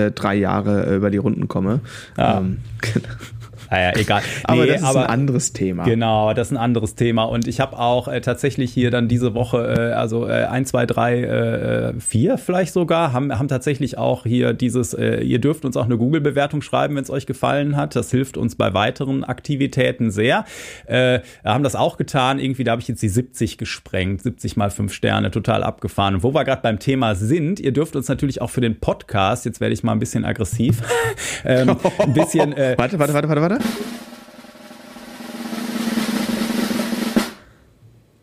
äh, 0.06 0.10
drei 0.10 0.34
Jahre 0.34 0.87
äh, 0.87 0.96
über 0.96 1.10
die 1.10 1.18
Runden 1.18 1.48
komme. 1.48 1.80
Ja. 2.16 2.38
Ähm, 2.38 2.58
Naja, 3.70 3.92
egal. 3.96 4.22
aber 4.44 4.62
nee, 4.62 4.68
das 4.68 4.83
ist 4.83 4.87
aber, 4.87 5.05
ein 5.05 5.11
anderes 5.11 5.53
Thema. 5.53 5.85
Genau, 5.85 6.33
das 6.35 6.48
ist 6.48 6.53
ein 6.53 6.59
anderes 6.59 6.94
Thema. 6.94 7.24
Und 7.24 7.46
ich 7.46 7.61
habe 7.61 7.79
auch 7.79 8.09
äh, 8.09 8.20
tatsächlich 8.20 8.72
hier 8.72 8.90
dann 8.90 9.09
diese 9.09 9.35
Woche, 9.35 9.90
äh, 9.92 9.92
also 9.92 10.27
äh, 10.29 10.44
1, 10.44 10.70
2, 10.70 10.87
3, 10.87 11.94
4 11.98 12.38
vielleicht 12.38 12.72
sogar, 12.72 13.12
haben, 13.12 13.37
haben 13.37 13.48
tatsächlich 13.48 13.98
auch 13.98 14.24
hier 14.24 14.53
dieses, 14.53 14.94
äh, 14.94 15.20
ihr 15.20 15.38
dürft 15.38 15.64
uns 15.64 15.77
auch 15.77 15.85
eine 15.85 15.96
Google-Bewertung 15.96 16.62
schreiben, 16.62 16.96
wenn 16.96 17.03
es 17.05 17.11
euch 17.11 17.27
gefallen 17.27 17.77
hat. 17.77 17.96
Das 17.96 18.11
hilft 18.11 18.37
uns 18.37 18.55
bei 18.57 18.74
weiteren 18.74 19.24
Aktivitäten 19.24 20.11
sehr. 20.11 20.44
Äh, 20.87 21.20
haben 21.44 21.64
das 21.64 21.77
auch 21.77 21.96
getan. 21.96 22.38
Irgendwie, 22.38 22.64
da 22.64 22.72
habe 22.72 22.83
ich 22.83 22.88
jetzt 22.88 23.03
die 23.03 23.09
70 23.09 23.59
gesprengt. 23.59 24.22
70 24.22 24.57
mal 24.57 24.70
5 24.70 24.92
Sterne, 24.92 25.31
total 25.31 25.62
abgefahren. 25.62 26.16
Und 26.16 26.22
wo 26.22 26.35
wir 26.35 26.44
gerade 26.44 26.62
beim 26.62 26.79
Thema 26.79 27.14
sind, 27.14 27.61
ihr 27.61 27.72
dürft 27.72 27.96
uns 27.96 28.09
natürlich 28.09 28.40
auch 28.40 28.50
für 28.50 28.61
den 28.61 28.81
Podcast, 28.81 29.44
jetzt 29.44 29.61
werde 29.61 29.74
ich 29.74 29.83
mal 29.83 29.92
ein 29.92 29.98
bisschen 29.98 30.24
aggressiv, 30.24 30.83
ähm, 31.44 31.77
ein 31.98 32.12
bisschen. 32.12 32.53
Äh, 32.53 32.74
warte, 32.79 32.98
warte, 32.98 33.14
warte, 33.14 33.29
warte, 33.29 33.42
warte. 33.42 33.54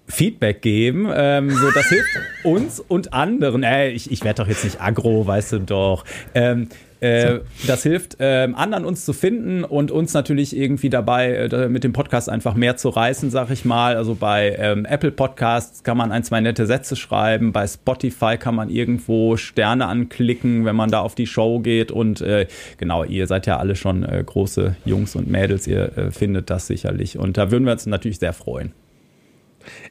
Feedback 0.07 0.61
geben. 0.61 1.09
Ähm, 1.11 1.49
so, 1.49 1.71
das 1.71 1.87
hilft 1.87 2.09
uns 2.43 2.79
und 2.79 3.13
anderen. 3.13 3.63
Äh, 3.63 3.89
ich 3.89 4.11
ich 4.11 4.23
werde 4.23 4.43
doch 4.43 4.47
jetzt 4.47 4.63
nicht 4.63 4.79
aggro, 4.79 5.25
weißt 5.25 5.53
du 5.53 5.59
doch. 5.59 6.05
Ähm, 6.35 6.69
äh, 7.01 7.39
das 7.65 7.81
hilft 7.81 8.17
ähm, 8.19 8.53
anderen 8.53 8.85
uns 8.85 9.05
zu 9.05 9.13
finden 9.13 9.63
und 9.63 9.89
uns 9.89 10.13
natürlich 10.13 10.55
irgendwie 10.55 10.91
dabei 10.91 11.33
äh, 11.33 11.67
mit 11.67 11.83
dem 11.83 11.93
Podcast 11.93 12.29
einfach 12.29 12.53
mehr 12.53 12.77
zu 12.77 12.89
reißen, 12.89 13.31
sag 13.31 13.49
ich 13.49 13.65
mal. 13.65 13.95
Also 13.95 14.13
bei 14.13 14.55
ähm, 14.59 14.85
Apple 14.85 15.11
Podcasts 15.11 15.83
kann 15.83 15.97
man 15.97 16.11
ein, 16.11 16.23
zwei 16.23 16.41
nette 16.41 16.67
Sätze 16.67 16.95
schreiben. 16.95 17.53
Bei 17.53 17.65
Spotify 17.65 18.37
kann 18.37 18.53
man 18.53 18.69
irgendwo 18.69 19.35
Sterne 19.35 19.87
anklicken, 19.87 20.63
wenn 20.65 20.75
man 20.75 20.91
da 20.91 20.99
auf 20.99 21.15
die 21.15 21.25
Show 21.25 21.59
geht. 21.59 21.91
Und 21.91 22.21
äh, 22.21 22.45
genau, 22.77 23.03
ihr 23.03 23.25
seid 23.25 23.47
ja 23.47 23.57
alle 23.57 23.75
schon 23.75 24.03
äh, 24.03 24.23
große 24.23 24.75
Jungs 24.85 25.15
und 25.15 25.27
Mädels. 25.27 25.65
Ihr 25.65 25.97
äh, 25.97 26.11
findet 26.11 26.51
das 26.51 26.67
sicherlich. 26.67 27.17
Und 27.17 27.35
da 27.35 27.49
würden 27.49 27.65
wir 27.65 27.71
uns 27.71 27.87
natürlich 27.87 28.19
sehr 28.19 28.33
freuen. 28.33 28.73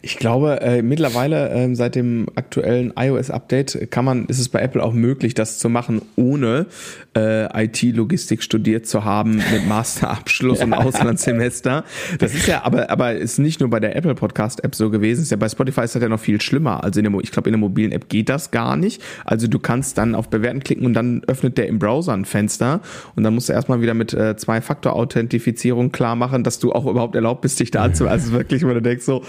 Ich 0.03 0.17
glaube, 0.17 0.63
äh, 0.63 0.81
mittlerweile 0.81 1.51
äh, 1.51 1.75
seit 1.75 1.95
dem 1.95 2.27
aktuellen 2.35 2.95
iOS-Update 2.97 3.91
kann 3.91 4.07
man, 4.07 4.25
ist 4.27 4.39
es 4.39 4.49
bei 4.49 4.61
Apple 4.63 4.83
auch 4.83 4.95
möglich, 4.95 5.35
das 5.35 5.59
zu 5.59 5.69
machen, 5.69 6.01
ohne 6.17 6.67
äh, 7.15 7.65
IT-Logistik 7.65 8.43
studiert 8.43 8.87
zu 8.87 9.05
haben 9.05 9.43
mit 9.53 9.69
Masterabschluss 9.69 10.61
und 10.65 10.73
Auslandssemester. 10.73 11.85
Das 12.19 12.35
ist 12.35 12.47
ja, 12.47 12.65
aber 12.65 12.89
aber 12.89 13.13
ist 13.13 13.39
nicht 13.39 13.61
nur 13.61 13.69
bei 13.69 13.79
der 13.79 13.95
Apple 13.95 14.15
Podcast 14.15 14.65
App 14.65 14.75
so 14.75 14.89
gewesen. 14.89 15.21
Ist 15.21 15.33
ja 15.33 15.37
bei 15.37 15.51
Spotify 15.51 15.83
ist 15.83 15.95
das 15.95 16.03
ja 16.03 16.09
noch 16.09 16.21
viel 16.21 16.41
schlimmer. 16.41 16.83
Also 16.83 17.01
in 17.01 17.13
der, 17.13 17.21
ich 17.23 17.31
glaube 17.31 17.51
in 17.51 17.53
der 17.53 17.61
mobilen 17.61 17.93
App 17.93 18.09
geht 18.09 18.31
das 18.31 18.51
gar 18.51 18.77
nicht. 18.77 19.03
Also 19.27 19.49
du 19.49 19.59
kannst 19.59 19.99
dann 19.99 20.15
auf 20.15 20.31
Bewerten 20.31 20.61
klicken 20.61 20.87
und 20.87 20.95
dann 20.95 21.23
öffnet 21.27 21.59
der 21.59 21.69
im 21.69 21.79
Browser 21.79 22.15
ein 22.15 22.25
Fenster 22.25 22.81
und 23.17 23.23
dann 23.23 23.35
musst 23.35 23.51
du 23.51 23.53
erstmal 23.53 23.83
wieder 23.83 23.93
mit 23.93 24.15
äh, 24.15 24.35
Zwei-Faktor-Authentifizierung 24.35 25.93
klar 25.93 26.17
machen, 26.17 26.43
dass 26.43 26.59
du 26.59 26.73
auch 26.73 26.87
überhaupt 26.87 27.17
erlaubt 27.17 27.43
bist, 27.43 27.61
dich 27.61 27.71
da 27.71 27.83
anzumelden. 27.83 28.19
Also 28.19 28.33
wirklich, 28.33 28.65
wo 28.65 28.73
du 28.73 28.81
denkst 28.81 29.05
so 29.05 29.23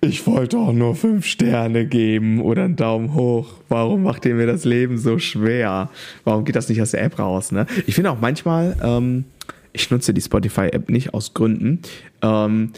ich 0.00 0.26
wollte 0.26 0.58
auch 0.58 0.72
nur 0.72 0.94
fünf 0.94 1.26
Sterne 1.26 1.86
geben 1.86 2.40
oder 2.40 2.64
einen 2.64 2.76
Daumen 2.76 3.14
hoch. 3.14 3.54
Warum 3.68 4.02
macht 4.02 4.24
ihr 4.26 4.34
mir 4.34 4.46
das 4.46 4.64
Leben 4.64 4.98
so 4.98 5.18
schwer? 5.18 5.90
Warum 6.24 6.44
geht 6.44 6.56
das 6.56 6.68
nicht 6.68 6.80
aus 6.80 6.92
der 6.92 7.02
App 7.02 7.18
raus? 7.18 7.52
Ne? 7.52 7.66
Ich 7.86 7.94
finde 7.94 8.10
auch 8.10 8.20
manchmal, 8.20 8.76
ähm, 8.82 9.24
ich 9.72 9.90
nutze 9.90 10.14
die 10.14 10.20
Spotify-App 10.20 10.88
nicht 10.88 11.14
aus 11.14 11.34
Gründen, 11.34 11.80
ähm, 12.22 12.72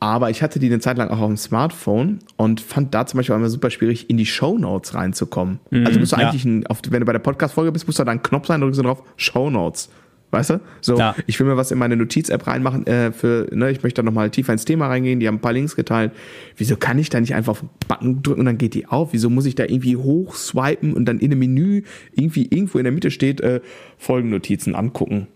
aber 0.00 0.28
ich 0.28 0.42
hatte 0.42 0.58
die 0.58 0.66
eine 0.66 0.80
Zeit 0.80 0.98
lang 0.98 1.08
auch 1.08 1.20
auf 1.20 1.28
dem 1.28 1.36
Smartphone 1.36 2.18
und 2.36 2.60
fand 2.60 2.94
da 2.94 3.06
zum 3.06 3.18
Beispiel 3.18 3.34
immer 3.34 3.48
super 3.48 3.70
schwierig, 3.70 4.10
in 4.10 4.18
die 4.18 4.26
Show 4.26 4.58
Notes 4.58 4.94
reinzukommen. 4.94 5.60
Mhm, 5.70 5.86
also 5.86 5.98
musst 5.98 6.12
du 6.12 6.16
eigentlich, 6.16 6.44
ein, 6.44 6.66
auf, 6.66 6.82
wenn 6.90 7.00
du 7.00 7.06
bei 7.06 7.12
der 7.12 7.20
Podcast-Folge 7.20 7.72
bist, 7.72 7.86
musst 7.86 7.98
du 7.98 8.04
da 8.04 8.10
einen 8.10 8.22
Knopf 8.22 8.46
sein, 8.46 8.60
drückst 8.60 8.80
du 8.80 8.82
drauf, 8.82 9.02
Show 9.16 9.48
Notes. 9.48 9.88
Weißt 10.34 10.50
du? 10.50 10.60
So, 10.80 10.98
ja. 10.98 11.14
ich 11.28 11.38
will 11.38 11.46
mir 11.46 11.56
was 11.56 11.70
in 11.70 11.78
meine 11.78 11.96
Notiz-App 11.96 12.48
reinmachen, 12.48 12.88
äh, 12.88 13.12
für, 13.12 13.46
ne, 13.52 13.70
ich 13.70 13.84
möchte 13.84 14.02
da 14.02 14.04
nochmal 14.04 14.30
tiefer 14.30 14.52
ins 14.52 14.64
Thema 14.64 14.88
reingehen, 14.88 15.20
die 15.20 15.28
haben 15.28 15.36
ein 15.36 15.40
paar 15.40 15.52
Links 15.52 15.76
geteilt. 15.76 16.10
Wieso 16.56 16.76
kann 16.76 16.98
ich 16.98 17.08
da 17.08 17.20
nicht 17.20 17.36
einfach 17.36 17.52
auf 17.52 17.64
Button 17.86 18.20
drücken 18.20 18.40
und 18.40 18.46
dann 18.46 18.58
geht 18.58 18.74
die 18.74 18.86
auf? 18.86 19.12
Wieso 19.12 19.30
muss 19.30 19.46
ich 19.46 19.54
da 19.54 19.62
irgendwie 19.62 19.96
hochswipen 19.96 20.92
und 20.92 21.04
dann 21.04 21.20
in 21.20 21.30
einem 21.30 21.38
Menü 21.38 21.82
irgendwie 22.14 22.48
irgendwo 22.50 22.78
in 22.78 22.84
der 22.84 22.92
Mitte 22.92 23.12
steht, 23.12 23.40
äh, 23.42 23.60
Folgennotizen 23.96 24.74
angucken? 24.74 25.28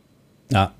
Ja. 0.50 0.72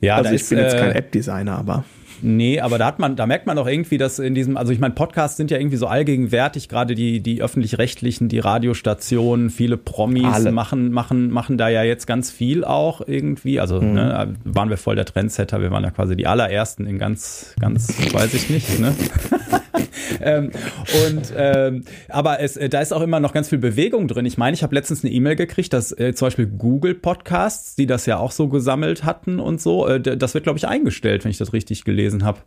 Ja, 0.00 0.16
also 0.16 0.30
ich 0.30 0.40
ist, 0.40 0.48
bin 0.48 0.58
jetzt 0.58 0.78
kein 0.78 0.92
äh, 0.92 0.98
App-Designer, 0.98 1.58
aber. 1.58 1.84
Nee, 2.22 2.60
aber 2.60 2.78
da 2.78 2.86
hat 2.86 2.98
man, 2.98 3.16
da 3.16 3.26
merkt 3.26 3.46
man 3.46 3.56
doch 3.56 3.66
irgendwie, 3.66 3.98
dass 3.98 4.18
in 4.18 4.34
diesem, 4.34 4.56
also 4.56 4.72
ich 4.72 4.78
meine, 4.78 4.94
Podcasts 4.94 5.36
sind 5.36 5.50
ja 5.50 5.58
irgendwie 5.58 5.76
so 5.76 5.86
allgegenwärtig, 5.86 6.68
gerade 6.68 6.94
die, 6.94 7.20
die 7.20 7.42
öffentlich-rechtlichen, 7.42 8.28
die 8.28 8.38
Radiostationen, 8.38 9.50
viele 9.50 9.76
Promis 9.76 10.24
Alle. 10.24 10.52
machen, 10.52 10.92
machen, 10.92 11.30
machen 11.30 11.58
da 11.58 11.68
ja 11.68 11.82
jetzt 11.82 12.06
ganz 12.06 12.30
viel 12.30 12.64
auch 12.64 13.00
irgendwie. 13.06 13.60
Also 13.60 13.80
mhm. 13.80 13.94
ne, 13.94 14.34
waren 14.44 14.70
wir 14.70 14.76
voll 14.76 14.96
der 14.96 15.04
Trendsetter, 15.04 15.60
wir 15.60 15.70
waren 15.70 15.84
ja 15.84 15.90
quasi 15.90 16.16
die 16.16 16.26
allerersten 16.26 16.86
in 16.86 16.98
ganz, 16.98 17.54
ganz, 17.60 17.88
weiß 18.12 18.34
ich 18.34 18.50
nicht, 18.50 18.80
ne? 18.80 18.94
ähm, 20.20 20.50
und 21.06 21.32
ähm, 21.36 21.84
aber 22.08 22.40
es, 22.40 22.56
äh, 22.56 22.68
da 22.68 22.80
ist 22.80 22.92
auch 22.92 23.02
immer 23.02 23.20
noch 23.20 23.32
ganz 23.32 23.48
viel 23.48 23.58
Bewegung 23.58 24.08
drin. 24.08 24.26
Ich 24.26 24.38
meine, 24.38 24.54
ich 24.54 24.62
habe 24.62 24.74
letztens 24.74 25.04
eine 25.04 25.12
E-Mail 25.12 25.36
gekriegt, 25.36 25.72
dass 25.72 25.92
äh, 25.92 26.14
zum 26.14 26.26
Beispiel 26.26 26.46
Google 26.46 26.94
Podcasts, 26.94 27.76
die 27.76 27.86
das 27.86 28.06
ja 28.06 28.18
auch 28.18 28.32
so 28.32 28.48
gesammelt 28.48 29.04
hatten 29.04 29.40
und 29.40 29.60
so, 29.60 29.86
äh, 29.86 30.00
das 30.00 30.34
wird 30.34 30.44
glaube 30.44 30.58
ich 30.58 30.66
eingestellt, 30.66 31.24
wenn 31.24 31.30
ich 31.30 31.38
das 31.38 31.52
richtig 31.52 31.84
gelesen 31.84 32.24
habe. 32.24 32.40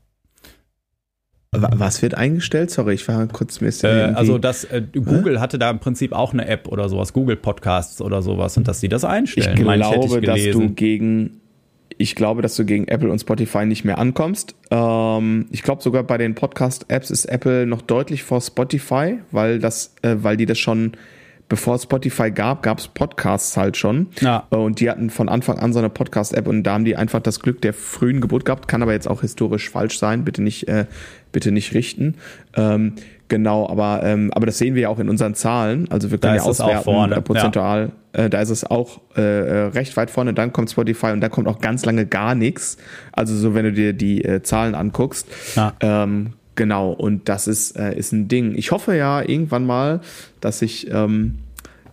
Was 1.52 2.02
wird 2.02 2.14
eingestellt? 2.14 2.72
Sorry, 2.72 2.96
ich 2.96 3.08
war 3.08 3.26
kurz 3.28 3.62
ein 3.62 3.66
bisschen. 3.66 3.90
Äh, 3.90 4.14
also, 4.16 4.38
dass 4.38 4.66
äh, 4.66 4.82
Google 4.94 5.40
hatte 5.40 5.58
da 5.58 5.70
im 5.70 5.80
Prinzip 5.80 6.12
auch 6.12 6.34
eine 6.34 6.48
App 6.48 6.68
oder 6.68 6.90
sowas, 6.90 7.14
Google 7.14 7.38
Podcasts 7.38 8.02
oder 8.02 8.22
sowas, 8.22 8.58
und 8.58 8.68
dass 8.68 8.82
sie 8.82 8.90
das 8.90 9.06
einstellen. 9.06 9.58
Ich 9.58 9.64
glaube, 9.64 10.20
ich, 10.20 10.26
dass 10.26 10.44
du 10.52 10.70
gegen 10.70 11.42
ich 11.98 12.16
glaube, 12.16 12.42
dass 12.42 12.56
du 12.56 12.66
gegen 12.66 12.88
Apple 12.88 13.10
und 13.12 13.20
Spotify 13.20 13.66
nicht 13.66 13.84
mehr 13.84 13.98
ankommst. 13.98 14.56
Ähm, 14.70 15.48
ich 15.52 15.64
glaube 15.64 15.82
sogar 15.82 16.04
bei 16.04 16.18
den 16.18 16.36
Podcast-Apps 16.36 17.10
ist 17.12 17.26
Apple 17.26 17.66
noch 17.66 17.82
deutlich 17.82 18.24
vor 18.24 18.42
Spotify, 18.42 19.20
weil 19.32 19.60
das, 19.60 19.96
äh, 20.02 20.16
weil 20.20 20.38
die 20.38 20.46
das 20.46 20.60
schon 20.60 20.94
bevor 21.50 21.80
Spotify 21.80 22.30
gab, 22.30 22.62
gab 22.62 22.80
es 22.80 22.88
Podcasts 22.88 23.56
halt 23.58 23.78
schon. 23.78 24.08
Ja. 24.20 24.48
Äh, 24.52 24.56
und 24.58 24.80
die 24.80 24.90
hatten 24.90 25.10
von 25.10 25.30
Anfang 25.30 25.60
an 25.60 25.74
so 25.74 25.80
eine 25.80 25.90
Podcast-App 25.90 26.48
und 26.48 26.64
da 26.64 26.74
haben 26.74 26.86
die 26.86 26.96
einfach 26.96 27.22
das 27.22 27.40
Glück 27.40 27.62
der 27.62 27.74
frühen 27.74 28.22
Geburt 28.22 28.46
gehabt. 28.46 28.68
Kann 28.68 28.82
aber 28.82 28.94
jetzt 28.94 29.08
auch 29.08 29.22
historisch 29.22 29.70
falsch 29.70 29.98
sein. 29.98 30.24
Bitte 30.24 30.44
nicht, 30.44 30.68
äh, 30.68 30.86
bitte 31.32 31.52
nicht 31.52 31.74
richten. 31.74 32.16
Ähm, 32.56 32.94
genau, 33.28 33.70
aber, 33.70 34.02
ähm, 34.04 34.32
aber 34.34 34.46
das 34.46 34.58
sehen 34.58 34.76
wir 34.76 34.84
ja 34.84 34.90
auch 34.90 35.00
in 35.00 35.10
unseren 35.10 35.36
Zahlen. 35.36 35.88
Also 35.90 36.12
wir 36.12 36.18
können 36.18 36.36
da 36.38 36.44
ja 36.44 36.50
auswerten, 36.50 36.84
vorne. 36.84 37.22
Prozentual. 37.22 37.92
Ja. 38.16 38.24
Äh, 38.24 38.30
da 38.30 38.42
ist 38.42 38.50
es 38.50 38.64
auch 38.64 39.02
äh, 39.16 39.22
äh, 39.22 39.64
recht 39.68 39.96
weit 39.98 40.12
vorne. 40.12 40.34
Dann 40.34 40.54
kommt 40.54 40.72
Spotify 40.72 41.08
und 41.08 41.22
dann 41.22 41.32
kommt 41.32 41.48
auch 41.48 41.60
ganz 41.60 41.86
lange 41.86 42.06
gar 42.06 42.36
nichts. 42.36 42.78
Also 43.12 43.36
so, 43.36 43.54
wenn 43.56 43.66
du 43.66 43.74
dir 43.74 43.94
die 43.94 44.24
äh, 44.24 44.42
Zahlen 44.44 44.76
anguckst. 44.76 45.28
Ja. 45.56 45.74
Ähm, 45.80 46.34
Genau, 46.58 46.92
und 46.92 47.30
das 47.30 47.48
ist, 47.48 47.78
äh, 47.78 47.96
ist 47.96 48.12
ein 48.12 48.28
Ding. 48.28 48.56
Ich 48.56 48.72
hoffe 48.72 48.98
ja 48.98 49.22
irgendwann 49.22 49.64
mal, 49.64 50.02
dass 50.42 50.58
sich 50.58 50.90
ähm, 50.92 51.36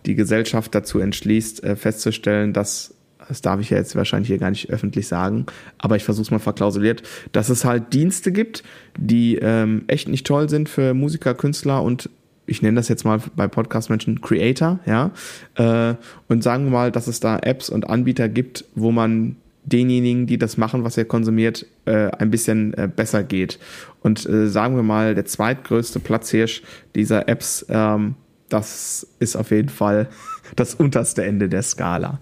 die 0.07 0.15
Gesellschaft 0.15 0.73
dazu 0.73 0.99
entschließt, 0.99 1.63
äh, 1.63 1.75
festzustellen, 1.75 2.51
dass, 2.51 2.94
das 3.27 3.41
darf 3.41 3.59
ich 3.59 3.69
ja 3.69 3.77
jetzt 3.77 3.95
wahrscheinlich 3.95 4.27
hier 4.27 4.37
gar 4.37 4.49
nicht 4.49 4.69
öffentlich 4.69 5.07
sagen, 5.07 5.45
aber 5.77 5.95
ich 5.95 6.03
versuche 6.03 6.23
es 6.23 6.31
mal 6.31 6.39
verklausuliert, 6.39 7.03
dass 7.31 7.49
es 7.49 7.65
halt 7.65 7.93
Dienste 7.93 8.31
gibt, 8.31 8.63
die 8.97 9.37
ähm, 9.37 9.83
echt 9.87 10.07
nicht 10.07 10.25
toll 10.25 10.49
sind 10.49 10.69
für 10.69 10.93
Musiker, 10.93 11.33
Künstler 11.33 11.83
und 11.83 12.09
ich 12.47 12.61
nenne 12.61 12.75
das 12.75 12.89
jetzt 12.89 13.05
mal 13.05 13.19
bei 13.35 13.47
Podcast-Menschen 13.47 14.21
Creator, 14.21 14.79
ja, 14.85 15.11
äh, 15.55 15.95
und 16.27 16.43
sagen 16.43 16.65
wir 16.65 16.71
mal, 16.71 16.91
dass 16.91 17.07
es 17.07 17.19
da 17.19 17.39
Apps 17.39 17.69
und 17.69 17.89
Anbieter 17.89 18.29
gibt, 18.29 18.65
wo 18.75 18.91
man 18.91 19.37
denjenigen, 19.65 20.27
die 20.27 20.37
das 20.37 20.57
machen, 20.57 20.83
was 20.83 20.97
er 20.97 21.05
konsumiert, 21.05 21.65
äh, 21.85 22.11
ein 22.11 22.29
bisschen 22.29 22.73
äh, 22.75 22.87
besser 22.93 23.23
geht. 23.23 23.59
Und 24.01 24.25
äh, 24.27 24.47
sagen 24.47 24.75
wir 24.75 24.83
mal, 24.83 25.15
der 25.15 25.25
zweitgrößte 25.25 25.99
Platzhirsch 25.99 26.61
dieser 26.93 27.27
Apps, 27.27 27.65
ähm, 27.69 28.15
das 28.49 29.07
ist 29.19 29.35
auf 29.35 29.51
jeden 29.51 29.69
Fall 29.69 30.07
das 30.55 30.75
unterste 30.75 31.25
Ende 31.25 31.49
der 31.49 31.63
Skala. 31.63 32.19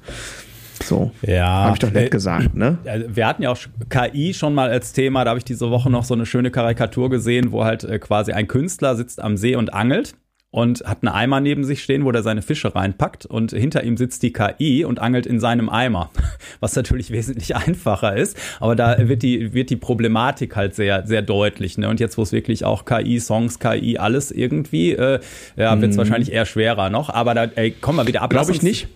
So, 0.85 1.11
ja, 1.21 1.45
habe 1.45 1.75
ich 1.75 1.79
doch 1.79 1.91
nett 1.91 2.11
gesagt, 2.11 2.55
ne? 2.55 2.77
Wir 3.07 3.27
hatten 3.27 3.43
ja 3.43 3.51
auch 3.51 3.59
KI 3.89 4.33
schon 4.33 4.53
mal 4.53 4.69
als 4.69 4.93
Thema. 4.93 5.23
Da 5.23 5.31
habe 5.31 5.39
ich 5.39 5.45
diese 5.45 5.69
Woche 5.69 5.89
noch 5.89 6.03
so 6.03 6.13
eine 6.13 6.25
schöne 6.25 6.51
Karikatur 6.51 7.09
gesehen, 7.09 7.51
wo 7.51 7.63
halt 7.63 7.83
äh, 7.83 7.99
quasi 7.99 8.31
ein 8.31 8.47
Künstler 8.47 8.95
sitzt 8.95 9.21
am 9.21 9.37
See 9.37 9.55
und 9.55 9.73
angelt 9.73 10.15
und 10.53 10.85
hat 10.85 10.99
einen 11.01 11.13
Eimer 11.13 11.39
neben 11.39 11.63
sich 11.63 11.81
stehen, 11.81 12.05
wo 12.05 12.11
der 12.11 12.21
seine 12.21 12.43
Fische 12.43 12.75
reinpackt 12.75 13.25
und 13.25 13.51
hinter 13.51 13.83
ihm 13.83 13.97
sitzt 13.97 14.21
die 14.21 14.31
KI 14.31 14.85
und 14.85 14.99
angelt 14.99 15.25
in 15.25 15.39
seinem 15.39 15.67
Eimer, 15.67 16.11
was 16.59 16.75
natürlich 16.75 17.09
wesentlich 17.09 17.55
einfacher 17.55 18.15
ist, 18.15 18.37
aber 18.59 18.75
da 18.75 19.09
wird 19.09 19.23
die 19.23 19.53
wird 19.53 19.71
die 19.71 19.77
Problematik 19.77 20.55
halt 20.55 20.75
sehr 20.75 21.07
sehr 21.07 21.23
deutlich, 21.23 21.79
ne? 21.79 21.89
Und 21.89 21.99
jetzt 21.99 22.19
wo 22.19 22.21
es 22.21 22.31
wirklich 22.31 22.65
auch 22.65 22.85
KI 22.85 23.19
Songs, 23.19 23.57
KI 23.57 23.97
alles 23.97 24.29
irgendwie 24.29 24.91
äh, 24.91 25.19
ja, 25.55 25.81
wird 25.81 25.89
es 25.89 25.97
mm. 25.97 25.99
wahrscheinlich 25.99 26.31
eher 26.31 26.45
schwerer 26.45 26.91
noch, 26.91 27.09
aber 27.09 27.33
da 27.33 27.45
ey, 27.45 27.73
komm 27.81 27.95
mal 27.95 28.05
wieder 28.05 28.21
ab. 28.21 28.29
Glaube 28.29 28.51
ich 28.51 28.61
nicht. 28.61 28.87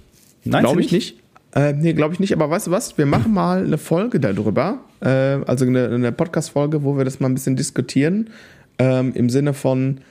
Nein, 0.43 0.63
glaube 0.63 0.81
ich 0.81 0.91
nicht. 0.91 1.17
Äh, 1.57 1.73
nee, 1.73 1.93
glaube 1.93 2.13
ich 2.13 2.19
nicht. 2.19 2.33
Aber 2.33 2.49
weißt 2.49 2.67
du 2.67 2.71
was? 2.71 2.97
Wir 2.97 3.07
machen 3.07 3.33
mal 3.33 3.65
eine 3.65 3.77
Folge 3.77 4.19
darüber. 4.19 4.79
Äh, 5.01 5.07
also 5.07 5.65
eine, 5.65 5.89
eine 5.89 6.11
Podcast-Folge, 6.11 6.83
wo 6.83 6.97
wir 6.97 7.03
das 7.03 7.19
mal 7.19 7.27
ein 7.29 7.33
bisschen 7.33 7.55
diskutieren. 7.55 8.29
Ähm, 8.77 9.13
Im 9.15 9.29
Sinne 9.29 9.53
von, 9.53 10.01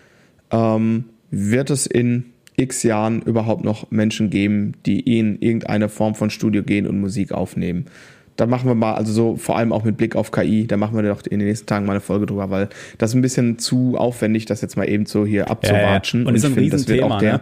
ähm, 0.51 1.05
wird 1.31 1.71
es 1.71 1.87
in 1.87 2.25
x 2.57 2.83
Jahren 2.83 3.23
überhaupt 3.23 3.65
noch 3.65 3.91
Menschen 3.91 4.31
geben, 4.31 4.73
die 4.87 5.01
in 5.01 5.41
irgendeine 5.41 5.89
Form 5.89 6.15
von 6.15 6.31
Studio 6.31 6.63
gehen 6.63 6.87
und 6.87 7.01
Musik 7.01 7.33
aufnehmen? 7.33 7.87
da 8.37 8.47
machen 8.47 8.69
wir 8.69 8.75
mal, 8.75 8.95
also 8.95 9.13
so 9.13 9.37
vor 9.37 9.57
allem 9.57 9.73
auch 9.73 9.85
mit 9.85 9.97
Blick 9.97 10.15
auf 10.15 10.31
KI, 10.31 10.67
da 10.67 10.77
machen 10.77 10.95
wir 10.95 11.03
doch 11.03 11.23
in 11.25 11.39
den 11.39 11.49
nächsten 11.49 11.67
Tagen 11.67 11.87
mal 11.87 11.93
eine 11.93 12.01
Folge 12.01 12.27
drüber, 12.27 12.51
weil 12.51 12.69
das 12.99 13.11
ist 13.11 13.17
ein 13.17 13.23
bisschen 13.23 13.59
zu 13.59 13.97
aufwendig, 13.97 14.45
das 14.47 14.61
jetzt 14.61 14.77
mal 14.77 14.89
eben 14.89 15.07
so 15.07 15.25
hier 15.25 15.51
abzuwatschen. 15.51 16.21
Ja, 16.21 16.25
ja. 16.25 16.29
Und, 16.29 16.35
und 16.35 16.45
ich 16.45 16.55
finde, 16.55 16.71
das 16.71 16.89
wird 16.89 17.03
auch 17.03 17.19
der. 17.19 17.33
Ne? 17.35 17.41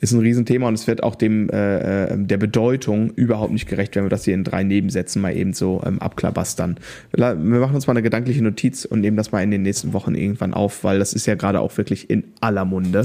Ist 0.00 0.12
ein 0.12 0.20
Riesenthema 0.20 0.68
und 0.68 0.74
es 0.74 0.86
wird 0.86 1.02
auch 1.02 1.14
dem 1.14 1.48
äh, 1.50 2.04
äh, 2.04 2.16
der 2.18 2.36
Bedeutung 2.36 3.10
überhaupt 3.14 3.52
nicht 3.52 3.68
gerecht, 3.68 3.96
wenn 3.96 4.04
wir 4.04 4.10
das 4.10 4.24
hier 4.24 4.34
in 4.34 4.44
drei 4.44 4.62
Nebensätzen 4.62 5.22
mal 5.22 5.34
eben 5.34 5.52
so 5.52 5.82
ähm, 5.84 5.98
abklabastern. 6.00 6.76
Wir 7.12 7.34
machen 7.34 7.74
uns 7.74 7.86
mal 7.86 7.92
eine 7.92 8.02
gedankliche 8.02 8.42
Notiz 8.42 8.84
und 8.84 9.00
nehmen 9.00 9.16
das 9.16 9.32
mal 9.32 9.42
in 9.42 9.50
den 9.50 9.62
nächsten 9.62 9.92
Wochen 9.92 10.14
irgendwann 10.14 10.52
auf, 10.54 10.84
weil 10.84 10.98
das 10.98 11.12
ist 11.12 11.26
ja 11.26 11.34
gerade 11.34 11.60
auch 11.60 11.76
wirklich 11.76 12.10
in 12.10 12.24
aller 12.40 12.64
Munde. 12.64 13.04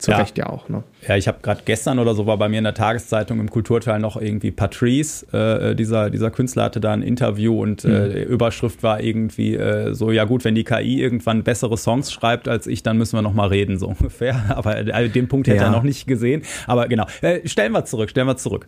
Zu 0.00 0.12
ja. 0.12 0.16
Recht 0.16 0.38
ja 0.38 0.46
auch. 0.46 0.70
Ne? 0.70 0.82
Ja, 1.06 1.16
ich 1.16 1.28
habe 1.28 1.38
gerade 1.42 1.60
gestern 1.64 1.98
oder 1.98 2.14
so 2.14 2.26
war 2.26 2.38
bei 2.38 2.48
mir 2.48 2.56
in 2.56 2.64
der 2.64 2.74
Tageszeitung 2.74 3.38
im 3.38 3.50
Kulturteil 3.50 4.00
noch 4.00 4.20
irgendwie 4.20 4.50
Patrice, 4.50 5.26
äh, 5.32 5.74
dieser, 5.74 6.08
dieser 6.08 6.30
Künstler 6.30 6.64
hatte 6.64 6.80
da 6.80 6.92
ein 6.92 7.02
Interview 7.02 7.60
und 7.60 7.84
mhm. 7.84 7.90
äh, 7.90 8.22
Überschrift 8.22 8.82
war 8.82 9.02
irgendwie 9.02 9.56
äh, 9.56 9.92
so, 9.92 10.10
ja 10.10 10.24
gut, 10.24 10.44
wenn 10.44 10.54
die 10.54 10.64
KI 10.64 11.02
irgendwann 11.02 11.42
bessere 11.42 11.76
Songs 11.76 12.10
schreibt 12.10 12.48
als 12.48 12.66
ich, 12.66 12.82
dann 12.82 12.96
müssen 12.96 13.16
wir 13.16 13.22
noch 13.22 13.34
mal 13.34 13.48
reden, 13.48 13.78
so 13.78 13.88
ungefähr. 14.00 14.56
Aber 14.56 14.78
äh, 14.78 15.08
den 15.10 15.28
Punkt 15.28 15.48
hätte 15.48 15.58
ja. 15.58 15.64
er 15.64 15.70
noch 15.70 15.82
nicht 15.82 16.06
gesehen. 16.06 16.42
Aber 16.66 16.88
genau, 16.88 17.06
äh, 17.20 17.46
stellen 17.46 17.72
wir 17.72 17.84
zurück, 17.84 18.08
stellen 18.08 18.26
wir 18.26 18.38
zurück. 18.38 18.64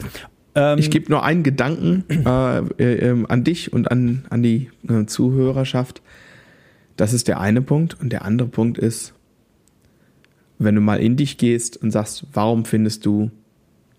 Ähm, 0.55 0.79
ich 0.79 0.91
gebe 0.91 1.11
nur 1.11 1.25
einen 1.25 1.43
Gedanken 1.43 2.05
äh, 2.11 2.59
äh, 2.59 3.09
ähm, 3.09 3.27
an 3.27 3.43
dich 3.43 3.73
und 3.73 3.91
an, 3.91 4.27
an 4.29 4.43
die 4.43 4.71
äh, 4.87 5.07
Zuhörerschaft. 5.07 6.03
Das 6.97 7.15
ist 7.15 7.27
der 7.29 7.41
eine 7.41 7.63
Punkt. 7.63 7.99
Und 8.01 8.13
der 8.13 8.25
andere 8.25 8.49
Punkt 8.49 8.77
ist, 8.77 9.15
wenn 10.65 10.75
du 10.75 10.81
mal 10.81 11.01
in 11.01 11.17
dich 11.17 11.39
gehst 11.39 11.77
und 11.77 11.91
sagst, 11.91 12.25
warum 12.33 12.65
findest 12.65 13.07
du 13.07 13.31